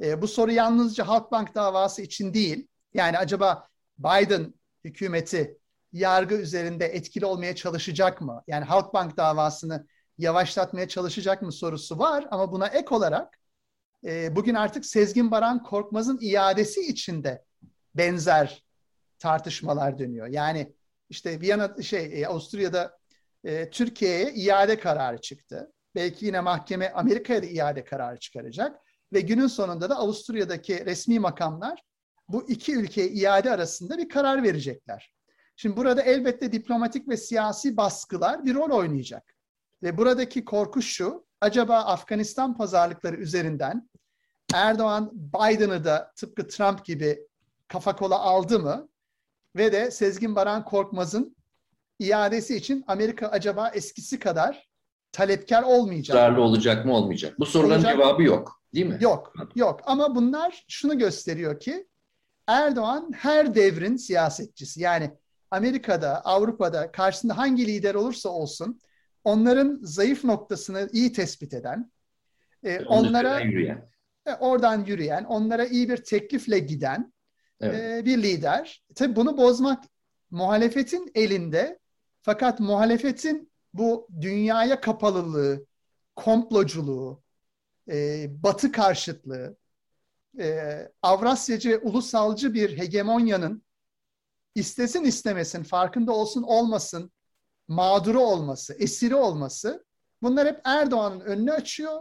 E, 0.00 0.22
bu 0.22 0.28
soru 0.28 0.52
yalnızca 0.52 1.08
Halkbank 1.08 1.54
davası 1.54 2.02
için 2.02 2.34
değil. 2.34 2.68
Yani 2.94 3.18
acaba 3.18 3.68
Biden 3.98 4.54
hükümeti 4.84 5.58
yargı 5.92 6.34
üzerinde 6.34 6.86
etkili 6.86 7.26
olmaya 7.26 7.56
çalışacak 7.56 8.20
mı? 8.20 8.42
Yani 8.46 8.64
Halkbank 8.64 9.16
davasını 9.16 9.86
yavaşlatmaya 10.18 10.88
çalışacak 10.88 11.42
mı 11.42 11.52
sorusu 11.52 11.98
var 11.98 12.26
ama 12.30 12.52
buna 12.52 12.66
ek 12.66 12.94
olarak 12.94 13.38
e, 14.04 14.36
bugün 14.36 14.54
artık 14.54 14.86
Sezgin 14.86 15.30
Baran 15.30 15.62
Korkmaz'ın 15.62 16.18
iadesi 16.22 16.80
içinde 16.80 17.44
benzer 17.94 18.64
tartışmalar 19.18 19.98
dönüyor. 19.98 20.26
Yani 20.26 20.74
işte 21.10 21.40
Viyana 21.40 21.82
şey 21.82 22.22
e, 22.22 22.26
Avusturya'da 22.26 22.98
e, 23.44 23.70
Türkiye'ye 23.70 24.32
iade 24.34 24.78
kararı 24.78 25.20
çıktı. 25.20 25.72
Belki 25.94 26.26
yine 26.26 26.40
mahkeme 26.40 26.92
Amerika'ya 26.92 27.42
da 27.42 27.46
iade 27.46 27.84
kararı 27.84 28.18
çıkaracak 28.18 28.80
ve 29.12 29.20
günün 29.20 29.46
sonunda 29.46 29.90
da 29.90 29.96
Avusturya'daki 29.96 30.86
resmi 30.86 31.18
makamlar 31.18 31.82
bu 32.28 32.48
iki 32.48 32.76
ülkeye 32.76 33.08
iade 33.08 33.50
arasında 33.50 33.98
bir 33.98 34.08
karar 34.08 34.42
verecekler. 34.42 35.12
Şimdi 35.56 35.76
burada 35.76 36.02
elbette 36.02 36.52
diplomatik 36.52 37.08
ve 37.08 37.16
siyasi 37.16 37.76
baskılar 37.76 38.44
bir 38.44 38.54
rol 38.54 38.70
oynayacak. 38.70 39.34
Ve 39.82 39.98
buradaki 39.98 40.44
korku 40.44 40.82
şu, 40.82 41.26
acaba 41.40 41.78
Afganistan 41.78 42.56
pazarlıkları 42.56 43.16
üzerinden 43.16 43.90
Erdoğan 44.54 45.10
Biden'ı 45.12 45.84
da 45.84 46.12
tıpkı 46.16 46.48
Trump 46.48 46.84
gibi 46.84 47.28
kafa 47.68 47.96
kola 47.96 48.18
aldı 48.18 48.60
mı? 48.60 48.88
Ve 49.56 49.72
de 49.72 49.90
Sezgin 49.90 50.36
Baran 50.36 50.64
Korkmaz'ın 50.64 51.36
iadesi 51.98 52.56
için 52.56 52.84
Amerika 52.86 53.28
acaba 53.28 53.68
eskisi 53.68 54.18
kadar 54.18 54.69
talepkar 55.12 55.62
olmayacak 55.62 56.14
Zararlı 56.14 56.42
olacak 56.42 56.86
mı 56.86 56.94
olmayacak? 56.94 57.38
Bu 57.38 57.46
soruların 57.46 57.78
olacak. 57.78 57.92
cevabı 57.92 58.22
yok 58.22 58.62
değil 58.74 58.86
mi? 58.86 58.98
Yok, 59.00 59.32
yok. 59.54 59.80
Ama 59.84 60.14
bunlar 60.14 60.64
şunu 60.68 60.98
gösteriyor 60.98 61.60
ki 61.60 61.86
Erdoğan 62.46 63.12
her 63.16 63.54
devrin 63.54 63.96
siyasetçisi. 63.96 64.80
Yani 64.80 65.10
Amerika'da, 65.50 66.20
Avrupa'da 66.24 66.92
karşısında 66.92 67.38
hangi 67.38 67.66
lider 67.66 67.94
olursa 67.94 68.28
olsun 68.28 68.80
onların 69.24 69.78
zayıf 69.82 70.24
noktasını 70.24 70.88
iyi 70.92 71.12
tespit 71.12 71.54
eden, 71.54 71.92
e, 72.64 72.84
onlara 72.84 73.40
yürüyen. 73.40 73.88
E, 74.26 74.34
oradan 74.34 74.84
yürüyen, 74.84 75.24
onlara 75.24 75.64
iyi 75.64 75.88
bir 75.88 75.96
teklifle 75.96 76.58
giden 76.58 77.12
evet. 77.60 77.80
e, 77.80 78.04
bir 78.04 78.22
lider. 78.22 78.84
Tabii 78.94 79.16
bunu 79.16 79.36
bozmak 79.36 79.84
muhalefetin 80.30 81.10
elinde. 81.14 81.78
Fakat 82.22 82.60
muhalefetin 82.60 83.49
bu 83.74 84.08
dünyaya 84.20 84.80
kapalılığı, 84.80 85.66
komploculuğu, 86.16 87.22
e, 87.90 88.26
batı 88.42 88.72
karşıtlığı, 88.72 89.56
e, 90.40 90.78
Avrasyacı, 91.02 91.80
ulusalcı 91.82 92.54
bir 92.54 92.78
hegemonyanın 92.78 93.62
istesin 94.54 95.04
istemesin, 95.04 95.62
farkında 95.62 96.12
olsun 96.12 96.42
olmasın, 96.42 97.12
mağduru 97.68 98.20
olması, 98.20 98.74
esiri 98.74 99.14
olması 99.14 99.84
bunlar 100.22 100.48
hep 100.48 100.60
Erdoğan'ın 100.64 101.20
önünü 101.20 101.52
açıyor. 101.52 102.00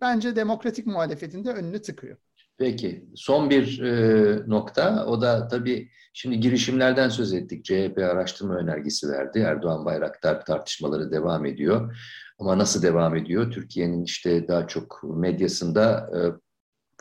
Bence 0.00 0.36
demokratik 0.36 0.86
muhalefetin 0.86 1.44
de 1.44 1.50
önünü 1.52 1.82
tıkıyor. 1.82 2.16
Peki 2.58 3.04
son 3.14 3.50
bir 3.50 3.82
e, 3.82 4.42
nokta 4.46 5.06
o 5.06 5.20
da 5.20 5.48
tabii 5.48 5.90
şimdi 6.12 6.40
girişimlerden 6.40 7.08
söz 7.08 7.32
ettik. 7.32 7.64
CHP 7.64 7.98
araştırma 7.98 8.54
önergesi 8.54 9.08
verdi. 9.08 9.38
Erdoğan 9.38 9.84
Bayraktar 9.84 10.44
tartışmaları 10.44 11.12
devam 11.12 11.46
ediyor. 11.46 11.96
Ama 12.38 12.58
nasıl 12.58 12.82
devam 12.82 13.16
ediyor? 13.16 13.50
Türkiye'nin 13.50 14.04
işte 14.04 14.48
daha 14.48 14.66
çok 14.66 15.00
medyasında 15.04 16.10
e, 16.16 16.20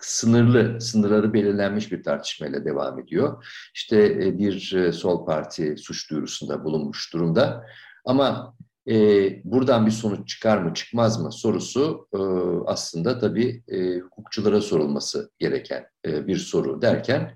sınırlı, 0.02 0.82
sınırları 0.82 1.34
belirlenmiş 1.34 1.92
bir 1.92 2.04
tartışmayla 2.04 2.66
devam 2.66 3.00
ediyor. 3.00 3.46
İşte 3.74 4.06
e, 4.06 4.38
bir 4.38 4.74
e, 4.74 4.92
sol 4.92 5.26
parti 5.26 5.76
suç 5.78 6.12
duyurusunda 6.12 6.64
bulunmuş 6.64 7.14
durumda. 7.14 7.66
Ama 8.06 8.56
e, 8.90 8.96
buradan 9.44 9.86
bir 9.86 9.92
sonuç 9.92 10.30
çıkar 10.30 10.58
mı 10.58 10.74
çıkmaz 10.74 11.22
mı 11.22 11.32
sorusu 11.32 12.08
e, 12.14 12.20
aslında 12.66 13.20
tabii 13.20 13.64
e, 13.68 14.00
hukukçulara 14.00 14.62
sorulması 14.62 15.32
gereken 15.40 15.86
e, 16.06 16.28
bir 16.28 16.38
soru 16.38 16.82
derken 16.82 17.36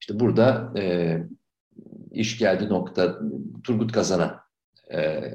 işte 0.00 0.20
burada 0.20 0.72
e, 0.76 1.16
iş 2.10 2.38
geldi 2.38 2.68
nokta 2.68 3.20
Turgut 3.64 3.92
Kazan'a 3.92 4.40
e, 4.92 5.34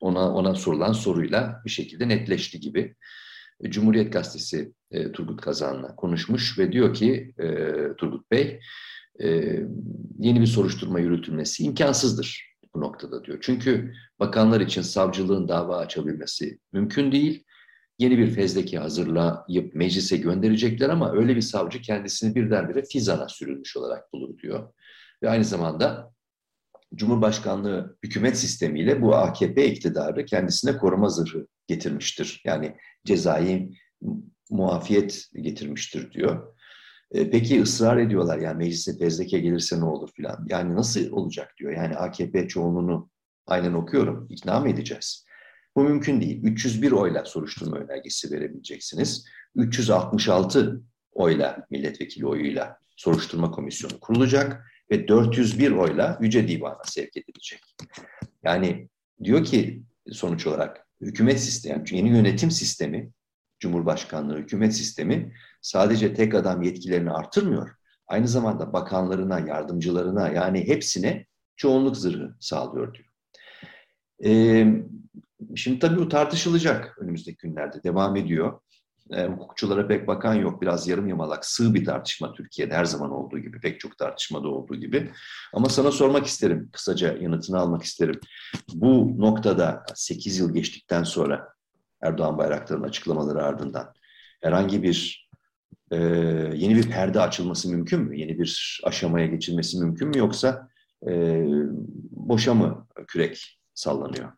ona 0.00 0.34
ona 0.34 0.54
sorulan 0.54 0.92
soruyla 0.92 1.62
bir 1.64 1.70
şekilde 1.70 2.08
netleşti 2.08 2.60
gibi. 2.60 2.94
Cumhuriyet 3.62 4.12
Gazetesi 4.12 4.72
e, 4.90 5.12
Turgut 5.12 5.40
Kazan'la 5.40 5.96
konuşmuş 5.96 6.58
ve 6.58 6.72
diyor 6.72 6.94
ki 6.94 7.34
e, 7.38 7.46
Turgut 7.96 8.30
Bey 8.30 8.60
e, 9.22 9.26
yeni 10.18 10.40
bir 10.40 10.46
soruşturma 10.46 11.00
yürütülmesi 11.00 11.64
imkansızdır 11.64 12.55
bu 12.76 12.80
noktada 12.80 13.24
diyor. 13.24 13.38
Çünkü 13.40 13.92
bakanlar 14.20 14.60
için 14.60 14.82
savcılığın 14.82 15.48
dava 15.48 15.76
açabilmesi 15.76 16.58
mümkün 16.72 17.12
değil. 17.12 17.44
Yeni 17.98 18.18
bir 18.18 18.30
fezleke 18.30 18.78
hazırlayıp 18.78 19.74
meclise 19.74 20.16
gönderecekler 20.16 20.88
ama 20.88 21.12
öyle 21.12 21.36
bir 21.36 21.40
savcı 21.40 21.80
kendisini 21.80 22.34
birdenbire 22.34 22.82
Fizan'a 22.84 23.28
sürülmüş 23.28 23.76
olarak 23.76 24.12
bulur 24.12 24.38
diyor. 24.38 24.72
Ve 25.22 25.30
aynı 25.30 25.44
zamanda 25.44 26.12
Cumhurbaşkanlığı 26.94 27.98
hükümet 28.02 28.38
sistemiyle 28.38 29.02
bu 29.02 29.14
AKP 29.14 29.70
iktidarı 29.70 30.24
kendisine 30.24 30.76
koruma 30.76 31.08
zırhı 31.08 31.46
getirmiştir. 31.66 32.42
Yani 32.44 32.76
cezai 33.04 33.70
muafiyet 34.50 35.24
getirmiştir 35.34 36.12
diyor. 36.12 36.55
E, 37.10 37.30
peki 37.30 37.62
ısrar 37.62 37.96
ediyorlar 37.96 38.38
yani 38.38 38.56
meclise 38.58 38.98
fezleke 38.98 39.38
gelirse 39.38 39.80
ne 39.80 39.84
olur 39.84 40.10
filan. 40.14 40.46
Yani 40.48 40.74
nasıl 40.74 41.10
olacak 41.10 41.54
diyor. 41.58 41.72
Yani 41.72 41.96
AKP 41.96 42.48
çoğunluğunu 42.48 43.10
aynen 43.46 43.72
okuyorum. 43.72 44.26
İkna 44.30 44.60
mı 44.60 44.68
edeceğiz? 44.68 45.26
Bu 45.76 45.82
mümkün 45.82 46.20
değil. 46.20 46.42
301 46.42 46.92
oyla 46.92 47.24
soruşturma 47.24 47.76
önergesi 47.76 48.30
verebileceksiniz. 48.30 49.24
366 49.54 50.82
oyla 51.12 51.66
milletvekili 51.70 52.26
oyuyla 52.26 52.78
soruşturma 52.96 53.50
komisyonu 53.50 54.00
kurulacak 54.00 54.66
ve 54.90 55.08
401 55.08 55.70
oyla 55.70 56.18
Yüce 56.20 56.48
Divan'a 56.48 56.84
sevk 56.84 57.16
edilecek. 57.16 57.60
Yani 58.44 58.88
diyor 59.24 59.44
ki 59.44 59.82
sonuç 60.12 60.46
olarak 60.46 60.86
hükümet 61.00 61.40
sistemi, 61.40 61.84
yeni 61.90 62.08
yönetim 62.08 62.50
sistemi, 62.50 63.10
Cumhurbaşkanlığı 63.60 64.38
hükümet 64.38 64.74
sistemi 64.74 65.34
sadece 65.66 66.14
tek 66.14 66.34
adam 66.34 66.62
yetkilerini 66.62 67.10
artırmıyor. 67.10 67.70
Aynı 68.08 68.28
zamanda 68.28 68.72
bakanlarına, 68.72 69.38
yardımcılarına 69.38 70.28
yani 70.28 70.68
hepsine 70.68 71.26
çoğunluk 71.56 71.96
zırhı 71.96 72.36
sağlıyor 72.40 72.94
diyor. 72.94 73.08
Ee, 74.24 74.66
şimdi 75.56 75.78
tabii 75.78 75.98
bu 75.98 76.08
tartışılacak 76.08 76.98
önümüzdeki 77.00 77.36
günlerde. 77.38 77.82
Devam 77.82 78.16
ediyor. 78.16 78.60
E, 79.10 79.26
hukukçulara 79.26 79.88
pek 79.88 80.06
bakan 80.06 80.34
yok. 80.34 80.62
Biraz 80.62 80.88
yarım 80.88 81.08
yamalak, 81.08 81.46
sığ 81.46 81.74
bir 81.74 81.84
tartışma 81.84 82.32
Türkiye'de 82.32 82.74
her 82.74 82.84
zaman 82.84 83.10
olduğu 83.10 83.38
gibi, 83.38 83.60
pek 83.60 83.80
çok 83.80 83.98
tartışmada 83.98 84.48
olduğu 84.48 84.76
gibi. 84.76 85.10
Ama 85.54 85.68
sana 85.68 85.90
sormak 85.90 86.26
isterim, 86.26 86.70
kısaca 86.72 87.16
yanıtını 87.16 87.58
almak 87.58 87.82
isterim. 87.82 88.20
Bu 88.74 89.20
noktada 89.20 89.84
8 89.94 90.38
yıl 90.38 90.54
geçtikten 90.54 91.02
sonra 91.02 91.48
Erdoğan 92.02 92.38
Bayraktar'ın 92.38 92.82
açıklamaları 92.82 93.44
ardından 93.44 93.92
herhangi 94.42 94.82
bir 94.82 95.25
e, 95.90 95.96
yeni 96.54 96.76
bir 96.76 96.90
perde 96.90 97.20
açılması 97.20 97.68
mümkün 97.70 98.00
mü? 98.00 98.20
Yeni 98.20 98.38
bir 98.38 98.80
aşamaya 98.84 99.26
geçilmesi 99.26 99.78
mümkün 99.78 100.08
mü? 100.08 100.18
Yoksa 100.18 100.68
e, 101.08 101.44
boşa 102.10 102.54
mı 102.54 102.86
kürek 103.06 103.60
sallanıyor? 103.74 104.32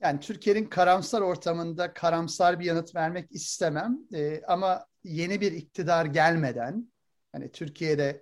Yani 0.00 0.20
Türkiye'nin 0.20 0.66
karamsar 0.66 1.20
ortamında 1.20 1.92
karamsar 1.92 2.60
bir 2.60 2.64
yanıt 2.64 2.94
vermek 2.94 3.32
istemem. 3.32 3.98
E, 4.14 4.42
ama 4.48 4.86
yeni 5.04 5.40
bir 5.40 5.52
iktidar 5.52 6.06
gelmeden 6.06 6.92
hani 7.32 7.52
Türkiye'de 7.52 8.20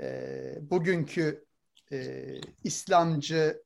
e, 0.00 0.58
bugünkü 0.60 1.44
e, 1.92 2.24
İslamcı 2.64 3.62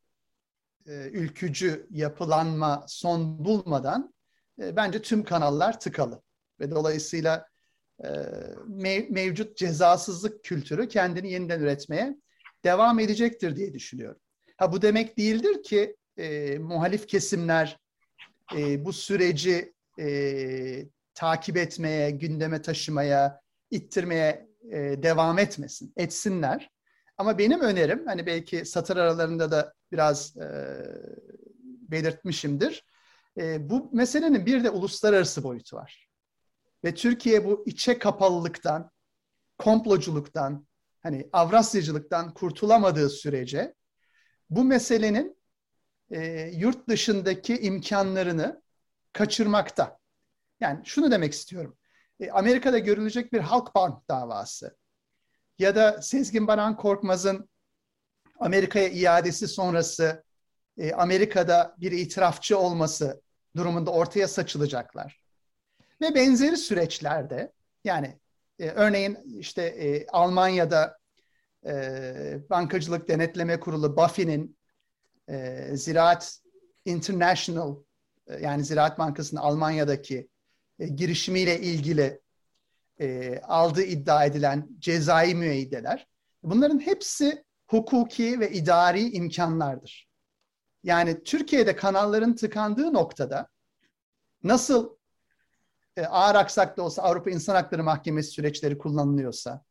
e, 0.87 0.93
ülkücü 0.93 1.87
yapılanma 1.91 2.85
son 2.89 3.45
bulmadan 3.45 4.15
e, 4.63 4.77
bence 4.77 5.03
tüm 5.03 5.25
kanallar 5.25 5.81
tıkalı 5.81 6.23
ve 6.63 6.71
dolayısıyla 6.71 7.47
e, 8.05 8.09
mev, 8.67 9.05
mevcut 9.11 9.57
cezasızlık 9.57 10.45
kültürü 10.45 10.89
kendini 10.89 11.33
yeniden 11.33 11.61
üretmeye 11.61 12.17
devam 12.65 12.99
edecektir 12.99 13.57
diye 13.57 13.75
düşünüyorum. 13.75 14.21
Ha 14.57 14.73
bu 14.73 14.83
demek 14.83 15.19
değildir 15.19 15.63
ki 15.63 15.97
e, 16.17 16.59
muhalif 16.59 17.09
kesimler 17.09 17.79
e, 18.57 18.85
bu 18.85 18.93
süreci 18.93 19.73
e, 20.01 20.87
takip 21.15 21.57
etmeye, 21.57 22.11
gündeme 22.11 22.63
taşımaya, 22.63 23.41
ittirmeye 23.71 24.49
e, 24.71 25.03
devam 25.03 25.39
etmesin, 25.39 25.93
etsinler. 25.97 26.71
Ama 27.19 27.39
benim 27.39 27.61
önerim, 27.61 28.07
hani 28.07 28.27
belki 28.27 28.65
satır 28.65 28.97
aralarında 28.97 29.51
da 29.51 29.75
biraz 29.93 30.37
e, 30.37 30.47
belirtmişimdir. 31.91 32.85
E, 33.41 33.71
bu 33.71 33.91
meselenin 33.93 34.47
bir 34.47 34.65
de 34.65 34.71
uluslararası 34.71 35.43
boyutu 35.45 35.77
var. 35.77 36.12
Ve 36.85 36.95
Türkiye 36.95 37.45
bu 37.45 37.63
içe 37.67 37.99
kapalılıktan, 37.99 38.91
komploculuktan, 39.59 40.67
hani 41.03 41.29
Avrasyacılıktan 41.33 42.35
kurtulamadığı 42.35 43.11
sürece 43.11 43.75
bu 44.51 44.65
meselenin 44.65 45.37
e, 46.11 46.51
yurt 46.55 46.89
dışındaki 46.89 47.59
imkanlarını 47.59 48.63
kaçırmakta. 49.13 49.99
Yani 50.61 50.81
şunu 50.85 51.11
demek 51.11 51.33
istiyorum. 51.33 51.77
E, 52.21 52.31
Amerika'da 52.31 52.79
görülecek 52.79 53.33
bir 53.33 53.41
Halkbank 53.41 54.09
davası 54.09 54.77
ya 55.59 55.77
da 55.77 56.03
Sezgin 56.03 56.47
Baran 56.47 56.77
Korkmaz'ın 56.77 57.49
Amerika'ya 58.41 58.89
iadesi 58.89 59.49
sonrası 59.49 60.25
e, 60.79 60.93
Amerika'da 60.93 61.75
bir 61.79 61.93
itirafçı 61.93 62.59
olması 62.59 63.23
durumunda 63.57 63.91
ortaya 63.91 64.29
saçılacaklar. 64.29 65.22
Ve 66.03 66.15
benzeri 66.15 66.57
süreçlerde 66.57 67.53
yani 67.85 68.19
e, 68.59 68.69
örneğin 68.69 69.19
işte 69.39 69.63
e, 69.63 70.07
Almanya'da 70.07 70.99
e, 71.67 71.73
Bankacılık 72.51 73.09
Denetleme 73.09 73.61
Kurulu 73.61 73.97
BaFin'in 73.97 74.57
e, 75.29 75.69
Ziraat 75.77 76.39
International 76.85 77.77
e, 78.27 78.41
yani 78.41 78.65
Ziraat 78.65 78.99
Bankası'nın 78.99 79.41
Almanya'daki 79.41 80.29
e, 80.79 80.87
girişimiyle 80.89 81.61
ilgili 81.61 82.21
e, 83.01 83.39
aldığı 83.39 83.83
iddia 83.83 84.25
edilen 84.25 84.69
cezai 84.79 85.35
müeyyideler 85.35 86.09
bunların 86.43 86.79
hepsi 86.79 87.45
hukuki 87.67 88.41
ve 88.41 88.53
idari 88.53 89.11
imkanlardır. 89.11 90.09
Yani 90.83 91.23
Türkiye'de 91.23 91.77
kanalların 91.77 92.35
tıkandığı 92.35 92.93
noktada 92.95 93.49
nasıl 94.43 94.97
e, 95.97 96.05
ağır 96.07 96.35
aksakta 96.35 96.83
olsa 96.83 97.03
Avrupa 97.03 97.31
İnsan 97.31 97.55
Hakları 97.55 97.85
Mahkemesi 97.85 98.31
süreçleri 98.31 98.79
kullanılıyorsa, 98.79 99.65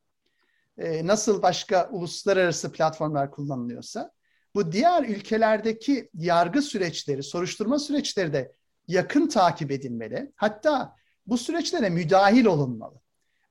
e, 0.78 1.08
nasıl 1.08 1.42
başka 1.42 1.90
uluslararası 1.92 2.72
platformlar 2.72 3.32
kullanılıyorsa, 3.32 4.12
bu 4.56 4.72
diğer 4.72 5.04
ülkelerdeki 5.04 6.10
yargı 6.14 6.62
süreçleri, 6.62 7.24
soruşturma 7.24 7.80
süreçleri 7.80 8.34
de 8.34 8.52
yakın 8.88 9.28
takip 9.28 9.72
edilmeli. 9.72 10.32
Hatta 10.36 10.96
bu 11.28 11.38
süreçlere 11.38 11.90
müdahil 11.90 12.46
olunmalı. 12.46 13.02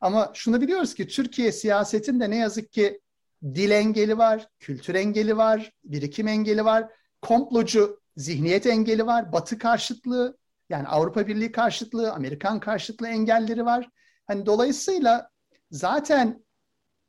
Ama 0.01 0.31
şunu 0.35 0.61
biliyoruz 0.61 0.95
ki 0.95 1.09
Türkiye 1.09 1.53
siyasetinde 1.53 2.31
ne 2.31 2.37
yazık 2.37 2.73
ki 2.73 3.01
dil 3.43 3.71
engeli 3.71 4.19
var, 4.19 4.49
kültür 4.59 4.95
engeli 4.95 5.37
var, 5.37 5.73
birikim 5.85 6.29
engeli 6.29 6.65
var, 6.65 6.89
komplocu 7.23 8.01
zihniyet 8.17 8.67
engeli 8.67 9.07
var, 9.07 9.33
batı 9.33 9.59
karşıtlığı, 9.59 10.37
yani 10.71 10.89
Avrupa 10.89 11.27
Birliği 11.27 11.53
karşıtlığı, 11.53 12.13
Amerikan 12.13 12.61
karşıtlığı 12.61 13.09
engelleri 13.09 13.65
var. 13.65 13.91
Hani 14.27 14.47
dolayısıyla 14.47 15.31
zaten 15.71 16.45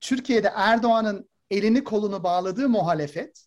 Türkiye'de 0.01 0.51
Erdoğan'ın 0.55 1.30
elini 1.51 1.84
kolunu 1.84 2.24
bağladığı 2.24 2.70
muhalefet 2.70 3.45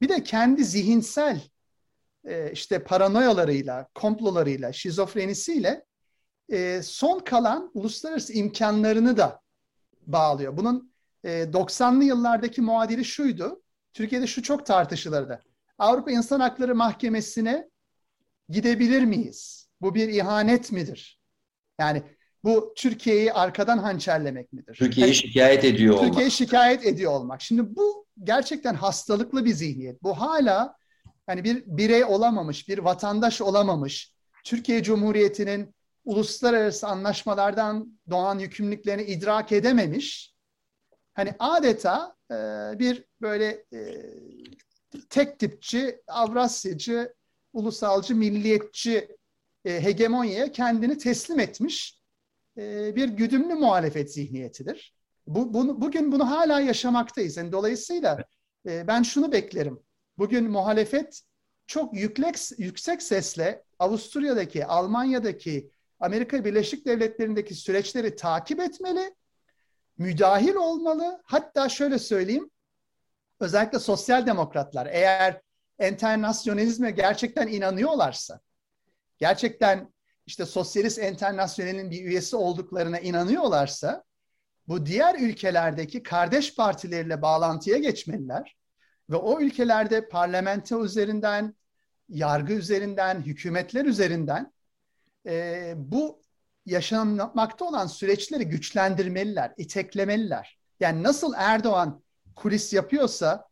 bir 0.00 0.08
de 0.08 0.22
kendi 0.22 0.64
zihinsel 0.64 1.40
e, 2.24 2.52
işte 2.52 2.84
paranoyalarıyla, 2.84 3.88
komplolarıyla, 3.94 4.72
şizofrenisiyle 4.72 5.84
e, 6.48 6.82
son 6.82 7.18
kalan 7.18 7.70
uluslararası 7.74 8.32
imkanlarını 8.32 9.16
da 9.16 9.40
bağlıyor. 10.06 10.56
Bunun 10.56 10.92
e, 11.24 11.28
90'lı 11.42 12.04
yıllardaki 12.04 12.60
muadili 12.60 13.04
şuydu. 13.04 13.62
Türkiye'de 13.92 14.26
şu 14.26 14.42
çok 14.42 14.66
tartışılırdı. 14.66 15.42
Avrupa 15.78 16.10
İnsan 16.10 16.40
Hakları 16.40 16.74
Mahkemesi'ne 16.74 17.70
gidebilir 18.50 19.04
miyiz? 19.04 19.68
Bu 19.80 19.94
bir 19.94 20.08
ihanet 20.08 20.72
midir? 20.72 21.20
Yani 21.80 22.02
bu 22.44 22.72
Türkiye'yi 22.76 23.32
arkadan 23.32 23.78
hançerlemek 23.78 24.52
midir? 24.52 24.74
Türkiye'yi 24.74 25.10
yani, 25.10 25.16
şikayet 25.16 25.64
ediyor 25.64 25.94
olmak. 25.94 26.06
Türkiye'yi 26.06 26.30
şikayet 26.30 26.86
ediyor 26.86 27.12
olmak. 27.12 27.42
Şimdi 27.42 27.76
bu 27.76 28.06
gerçekten 28.24 28.74
hastalıklı 28.74 29.44
bir 29.44 29.52
zihniyet. 29.52 30.02
Bu 30.02 30.20
hala 30.20 30.76
yani 31.28 31.44
bir 31.44 31.62
birey 31.66 32.04
olamamış, 32.04 32.68
bir 32.68 32.78
vatandaş 32.78 33.40
olamamış, 33.40 34.12
Türkiye 34.44 34.82
Cumhuriyeti'nin 34.82 35.74
uluslararası 36.04 36.86
anlaşmalardan 36.86 38.00
doğan 38.10 38.38
yükümlülüklerini 38.38 39.02
idrak 39.02 39.52
edememiş 39.52 40.34
hani 41.14 41.34
adeta 41.38 42.16
e, 42.30 42.34
bir 42.78 43.04
böyle 43.20 43.64
e, 43.72 43.80
tek 45.10 45.38
tipçi, 45.38 46.02
Avrasyacı, 46.08 47.14
ulusalcı, 47.52 48.16
milliyetçi 48.16 49.16
e, 49.64 49.82
hegemonyaya 49.84 50.52
kendini 50.52 50.98
teslim 50.98 51.40
etmiş 51.40 52.00
e, 52.58 52.96
bir 52.96 53.08
güdümlü 53.08 53.54
muhalefet 53.54 54.14
zihniyetidir. 54.14 54.94
Bu, 55.26 55.54
bunu, 55.54 55.80
bugün 55.80 56.12
bunu 56.12 56.30
hala 56.30 56.60
yaşamaktayız. 56.60 57.36
Yani 57.36 57.52
dolayısıyla 57.52 58.24
e, 58.66 58.86
ben 58.86 59.02
şunu 59.02 59.32
beklerim. 59.32 59.80
Bugün 60.18 60.50
muhalefet 60.50 61.22
çok 61.66 61.94
yüklek, 61.94 62.36
yüksek 62.58 63.02
sesle 63.02 63.64
Avusturya'daki, 63.78 64.66
Almanya'daki, 64.66 65.70
Amerika 66.00 66.44
Birleşik 66.44 66.86
Devletleri'ndeki 66.86 67.54
süreçleri 67.54 68.16
takip 68.16 68.60
etmeli, 68.60 69.14
müdahil 69.98 70.54
olmalı. 70.54 71.20
Hatta 71.24 71.68
şöyle 71.68 71.98
söyleyeyim, 71.98 72.50
özellikle 73.40 73.78
sosyal 73.78 74.26
demokratlar 74.26 74.86
eğer 74.86 75.40
enternasyonalizme 75.80 76.90
gerçekten 76.90 77.48
inanıyorlarsa, 77.48 78.40
gerçekten 79.18 79.92
işte 80.26 80.46
sosyalist 80.46 80.98
enternasyonelin 80.98 81.90
bir 81.90 82.04
üyesi 82.04 82.36
olduklarına 82.36 82.98
inanıyorlarsa, 82.98 84.04
bu 84.68 84.86
diğer 84.86 85.14
ülkelerdeki 85.20 86.02
kardeş 86.02 86.54
partileriyle 86.54 87.22
bağlantıya 87.22 87.78
geçmeliler 87.78 88.56
ve 89.10 89.16
o 89.16 89.40
ülkelerde 89.40 90.08
parlamento 90.08 90.84
üzerinden, 90.84 91.54
yargı 92.08 92.52
üzerinden, 92.52 93.22
hükümetler 93.22 93.84
üzerinden 93.84 94.52
e, 95.26 95.74
bu 95.76 96.22
yaşanmakta 96.66 97.64
olan 97.64 97.86
süreçleri 97.86 98.44
güçlendirmeliler, 98.44 99.52
iteklemeliler. 99.56 100.58
Yani 100.80 101.02
nasıl 101.02 101.32
Erdoğan 101.36 102.02
kulis 102.36 102.72
yapıyorsa, 102.72 103.49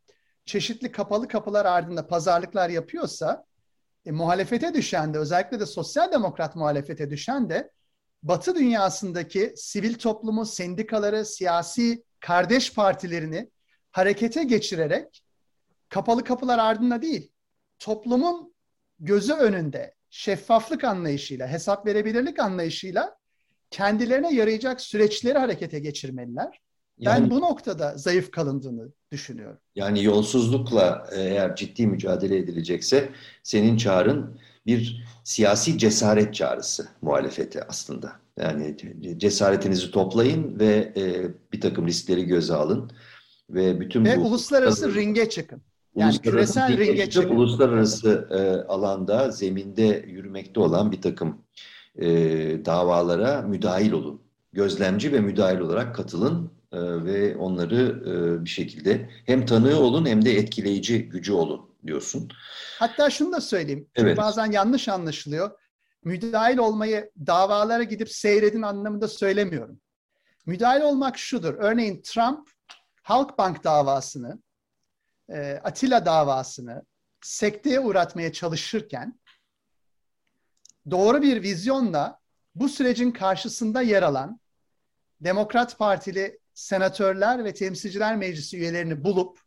çeşitli 0.49 0.93
kapalı 0.93 1.29
kapılar 1.29 1.67
ardında 1.67 2.07
pazarlıklar 2.07 2.69
yapıyorsa, 2.69 3.45
e, 4.07 4.11
muhalefete 4.11 4.75
düşen 4.75 5.15
de 5.15 5.19
özellikle 5.19 5.61
de 5.61 5.67
sosyal 5.67 6.13
demokrat 6.13 6.57
muhalefete 6.57 7.11
düşen 7.11 7.51
de 7.51 7.71
Batı 8.23 8.55
dünyasındaki 8.55 9.53
sivil 9.57 9.95
toplumu, 9.95 10.47
sendikaları, 10.47 11.25
siyasi 11.25 12.05
kardeş 12.21 12.75
partilerini 12.75 13.51
harekete 13.93 14.45
geçirerek 14.45 15.23
kapalı 15.89 16.25
kapılar 16.25 16.59
ardında 16.59 17.03
değil, 17.03 17.33
toplumun 17.79 18.55
gözü 19.01 19.33
önünde 19.33 19.95
şeffaflık 20.11 20.85
anlayışıyla, 20.85 21.49
hesap 21.49 21.87
verebilirlik 21.87 22.39
anlayışıyla 22.39 23.17
kendilerine 23.71 24.35
yarayacak 24.35 24.81
süreçleri 24.81 25.39
harekete 25.39 25.79
geçirmeliler. 25.79 26.61
Yani, 26.99 27.23
ben 27.23 27.31
bu 27.31 27.41
noktada 27.41 27.97
zayıf 27.97 28.31
kalındığını 28.31 28.89
düşünüyorum. 29.13 29.59
Yani 29.75 30.05
yolsuzlukla 30.05 31.07
eğer 31.13 31.57
ciddi 31.57 31.87
mücadele 31.87 32.37
edilecekse 32.37 33.09
senin 33.43 33.77
çağrın 33.77 34.39
bir 34.67 35.05
siyasi 35.25 35.79
cesaret 35.79 36.35
çağrısı 36.35 36.89
muhalefete 37.03 37.63
aslında. 37.63 38.13
Yani 38.41 38.77
cesaretinizi 39.17 39.91
toplayın 39.91 40.59
ve 40.59 40.93
e, 40.97 41.29
bir 41.53 41.61
takım 41.61 41.87
riskleri 41.87 42.25
göze 42.25 42.55
alın 42.55 42.91
ve 43.51 43.81
bütün 43.81 44.05
ve 44.05 44.17
bu 44.17 44.27
uluslararası 44.27 44.95
ringe 44.95 45.29
çıkın. 45.29 45.63
Yani 45.97 46.19
küresel 46.19 46.79
ringe 46.79 47.11
çıkın. 47.11 47.37
Uluslararası 47.37 48.29
e, 48.31 48.71
alanda 48.73 49.31
zeminde 49.31 50.05
yürümekte 50.09 50.61
olan 50.61 50.93
bir 50.93 51.03
takım 51.03 51.39
e, 51.97 52.09
davalara 52.65 53.43
müdahil 53.43 53.93
olun. 53.93 54.23
Gözlemci 54.53 55.13
ve 55.13 55.21
müdahil 55.21 55.59
olarak 55.59 55.95
katılın 55.95 56.58
e, 56.73 56.79
ve 56.81 57.37
onları 57.37 58.03
e, 58.07 58.45
bir 58.45 58.51
şekilde 58.51 59.11
hem 59.27 59.47
tanığı 59.47 59.81
olun 59.81 60.07
hem 60.07 60.25
de 60.25 60.37
etkileyici 60.37 61.09
gücü 61.09 61.33
olun 61.33 61.71
diyorsun. 61.87 62.29
Hatta 62.79 63.11
şunu 63.11 63.33
da 63.33 63.41
söyleyeyim. 63.41 63.89
Evet. 63.95 64.17
Bazen 64.17 64.53
yanlış 64.53 64.89
anlaşılıyor. 64.89 65.51
Müdahil 66.05 66.59
olmayı 66.59 67.11
davalara 67.27 67.83
gidip 67.83 68.11
seyredin 68.13 68.63
anlamında 68.63 69.09
söylemiyorum. 69.09 69.81
Müdahil 70.47 70.81
olmak 70.81 71.19
şudur. 71.19 71.55
Örneğin 71.55 72.03
Trump 72.03 72.51
Halkbank 73.03 73.65
davasını, 73.65 74.43
e, 75.29 75.61
Atilla 75.65 76.07
davasını 76.07 76.83
sekteye 77.21 77.81
uğratmaya 77.81 78.33
çalışırken 78.33 79.21
doğru 80.91 81.23
bir 81.23 81.43
vizyonla 81.43 82.21
bu 82.55 82.69
sürecin 82.69 83.11
karşısında 83.11 83.83
yer 83.83 84.03
alan 84.03 84.41
Demokrat 85.21 85.79
Partili 85.79 86.39
senatörler 86.59 87.45
ve 87.45 87.55
temsilciler 87.55 88.17
meclisi 88.17 88.57
üyelerini 88.57 89.05
bulup 89.05 89.41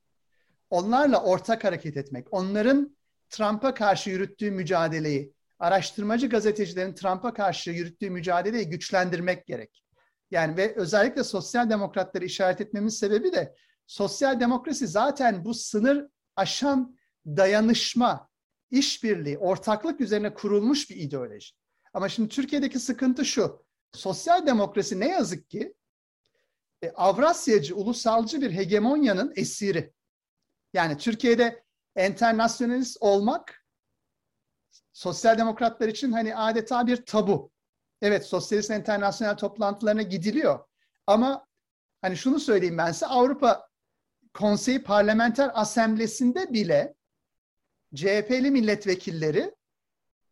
onlarla 0.70 1.24
ortak 1.24 1.64
hareket 1.64 1.98
etmek, 1.98 2.28
onların 2.34 2.98
Trump'a 3.30 3.74
karşı 3.74 4.10
yürüttüğü 4.10 4.52
mücadeleyi, 4.52 5.34
araştırmacı 5.60 6.30
gazetecilerin 6.30 6.94
Trump'a 6.94 7.34
karşı 7.34 7.72
yürüttüğü 7.72 8.10
mücadeleyi 8.10 8.70
güçlendirmek 8.70 9.48
gerek. 9.48 9.84
Yani 10.32 10.58
ve 10.58 10.76
özellikle 10.76 11.24
sosyal 11.24 11.70
demokratları 11.70 12.26
işaret 12.26 12.62
etmemin 12.62 12.90
sebebi 12.90 13.34
de 13.34 13.56
sosyal 13.88 14.40
demokrasi 14.40 14.88
zaten 14.88 15.46
bu 15.46 15.54
sınır 15.54 16.08
aşan 16.36 16.98
dayanışma, 17.26 18.30
işbirliği, 18.70 19.38
ortaklık 19.38 20.02
üzerine 20.02 20.34
kurulmuş 20.34 20.90
bir 20.90 20.96
ideoloji. 20.96 21.56
Ama 21.94 22.10
şimdi 22.10 22.30
Türkiye'deki 22.30 22.80
sıkıntı 22.80 23.26
şu. 23.26 23.64
Sosyal 23.94 24.48
demokrasi 24.48 25.00
ne 25.00 25.08
yazık 25.08 25.50
ki 25.50 25.74
e, 26.82 26.92
Avrasyacı, 26.92 27.76
ulusalcı 27.76 28.42
bir 28.42 28.52
hegemonyanın 28.52 29.34
esiri. 29.36 29.94
Yani 30.74 30.98
Türkiye'de 30.98 31.64
enternasyonalist 31.96 32.98
olmak 33.00 33.66
sosyal 34.94 35.38
demokratlar 35.38 35.88
için 35.88 36.12
hani 36.12 36.36
adeta 36.36 36.88
bir 36.88 37.06
tabu. 37.06 37.52
Evet 38.02 38.26
sosyalist 38.26 38.72
enternasyonel 38.72 39.38
toplantılarına 39.38 40.02
gidiliyor. 40.02 40.60
Ama 41.08 41.48
hani 42.02 42.18
şunu 42.18 42.40
söyleyeyim 42.40 42.78
ben 42.78 42.92
size 42.92 43.06
Avrupa 43.06 43.68
Konseyi 44.34 44.84
Parlamenter 44.84 45.52
Asemblesi'nde 45.54 46.54
bile 46.54 46.96
CHP'li 47.96 48.52
milletvekilleri 48.52 49.56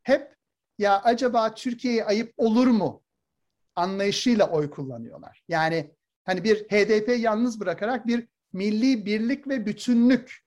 hep 0.03 0.35
ya 0.77 1.01
acaba 1.01 1.53
Türkiye'ye 1.53 2.05
ayıp 2.05 2.33
olur 2.37 2.67
mu 2.67 3.03
anlayışıyla 3.75 4.49
oy 4.49 4.69
kullanıyorlar. 4.69 5.43
Yani 5.47 5.95
hani 6.29 6.43
bir 6.43 6.63
HDP 6.63 7.19
yalnız 7.19 7.59
bırakarak 7.59 8.07
bir 8.07 8.27
milli 8.53 9.05
birlik 9.05 9.47
ve 9.47 9.65
bütünlük 9.65 10.39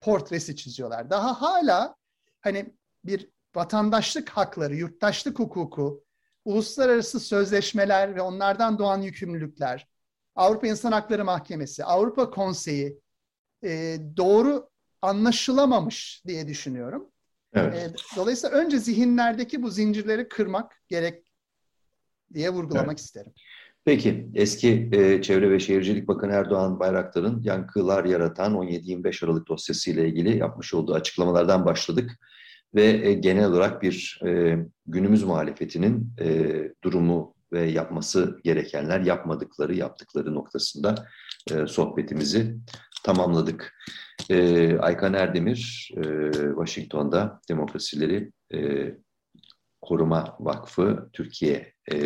portresi 0.00 0.56
çiziyorlar. 0.56 1.10
Daha 1.10 1.42
hala 1.42 1.96
hani 2.40 2.74
bir 3.04 3.30
vatandaşlık 3.54 4.28
hakları, 4.28 4.76
yurttaşlık 4.76 5.38
hukuku, 5.38 6.04
uluslararası 6.44 7.20
sözleşmeler 7.20 8.14
ve 8.14 8.20
onlardan 8.20 8.78
doğan 8.78 9.02
yükümlülükler, 9.02 9.88
Avrupa 10.34 10.66
İnsan 10.66 10.92
Hakları 10.92 11.24
Mahkemesi, 11.24 11.84
Avrupa 11.84 12.30
Konseyi 12.30 13.00
e, 13.64 13.98
doğru 14.16 14.70
anlaşılamamış 15.02 16.22
diye 16.26 16.48
düşünüyorum. 16.48 17.10
Evet. 17.54 17.74
E, 17.74 17.92
dolayısıyla 18.16 18.56
önce 18.56 18.78
zihinlerdeki 18.78 19.62
bu 19.62 19.70
zincirleri 19.70 20.28
kırmak 20.28 20.82
gerek 20.88 21.32
diye 22.34 22.50
vurgulamak 22.50 22.88
evet. 22.88 23.00
isterim. 23.00 23.32
Peki, 23.86 24.28
eski 24.34 24.88
e, 24.92 25.22
Çevre 25.22 25.50
ve 25.50 25.60
Şehircilik 25.60 26.08
Bakanı 26.08 26.32
Erdoğan 26.32 26.80
Bayraktar'ın 26.80 27.42
yankılar 27.42 28.04
yaratan 28.04 28.54
17-25 28.54 29.26
Aralık 29.26 29.48
dosyası 29.48 29.90
ile 29.90 30.08
ilgili 30.08 30.38
yapmış 30.38 30.74
olduğu 30.74 30.94
açıklamalardan 30.94 31.64
başladık. 31.66 32.10
Ve 32.74 32.84
e, 32.84 33.12
genel 33.12 33.46
olarak 33.46 33.82
bir 33.82 34.20
e, 34.26 34.58
günümüz 34.86 35.24
muhalefetinin 35.24 36.12
e, 36.20 36.52
durumu 36.84 37.34
ve 37.52 37.70
yapması 37.70 38.40
gerekenler, 38.44 39.00
yapmadıkları, 39.00 39.74
yaptıkları 39.74 40.34
noktasında 40.34 40.94
e, 41.50 41.66
sohbetimizi 41.66 42.56
tamamladık. 43.04 43.74
E, 44.30 44.78
Aykan 44.78 45.14
Erdemir, 45.14 45.90
e, 45.96 46.32
Washington'da 46.32 47.40
Demokrasileri 47.48 48.32
e, 48.54 48.58
Koruma 49.82 50.36
Vakfı 50.40 51.10
Türkiye 51.12 51.72
e, 51.92 51.96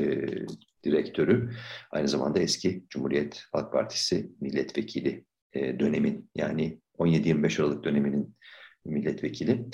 direktörü. 0.85 1.51
Aynı 1.91 2.09
zamanda 2.09 2.41
eski 2.41 2.85
Cumhuriyet 2.89 3.45
Halk 3.53 3.73
Partisi 3.73 4.31
milletvekili 4.41 5.25
e, 5.53 5.81
dönemin 5.81 6.31
yani 6.35 6.81
17-25 6.99 7.63
Aralık 7.63 7.85
döneminin 7.85 8.37
milletvekili. 8.85 9.67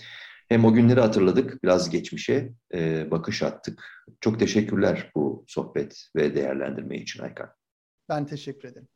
Hem 0.48 0.64
o 0.64 0.72
günleri 0.72 1.00
hatırladık, 1.00 1.62
biraz 1.64 1.90
geçmişe 1.90 2.52
e, 2.74 3.10
bakış 3.10 3.42
attık. 3.42 4.04
Çok 4.20 4.38
teşekkürler 4.38 5.10
bu 5.14 5.44
sohbet 5.48 6.08
ve 6.16 6.34
değerlendirme 6.34 6.98
için 6.98 7.22
Aykan. 7.22 7.50
Ben 8.08 8.26
teşekkür 8.26 8.68
ederim. 8.68 8.88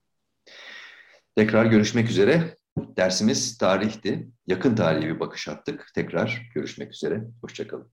Tekrar 1.36 1.66
görüşmek 1.66 2.10
üzere. 2.10 2.56
Dersimiz 2.78 3.58
tarihti. 3.58 4.28
Yakın 4.46 4.74
tarihe 4.74 5.08
bir 5.14 5.20
bakış 5.20 5.48
attık. 5.48 5.86
Tekrar 5.94 6.50
görüşmek 6.54 6.92
üzere. 6.92 7.24
Hoşçakalın. 7.42 7.92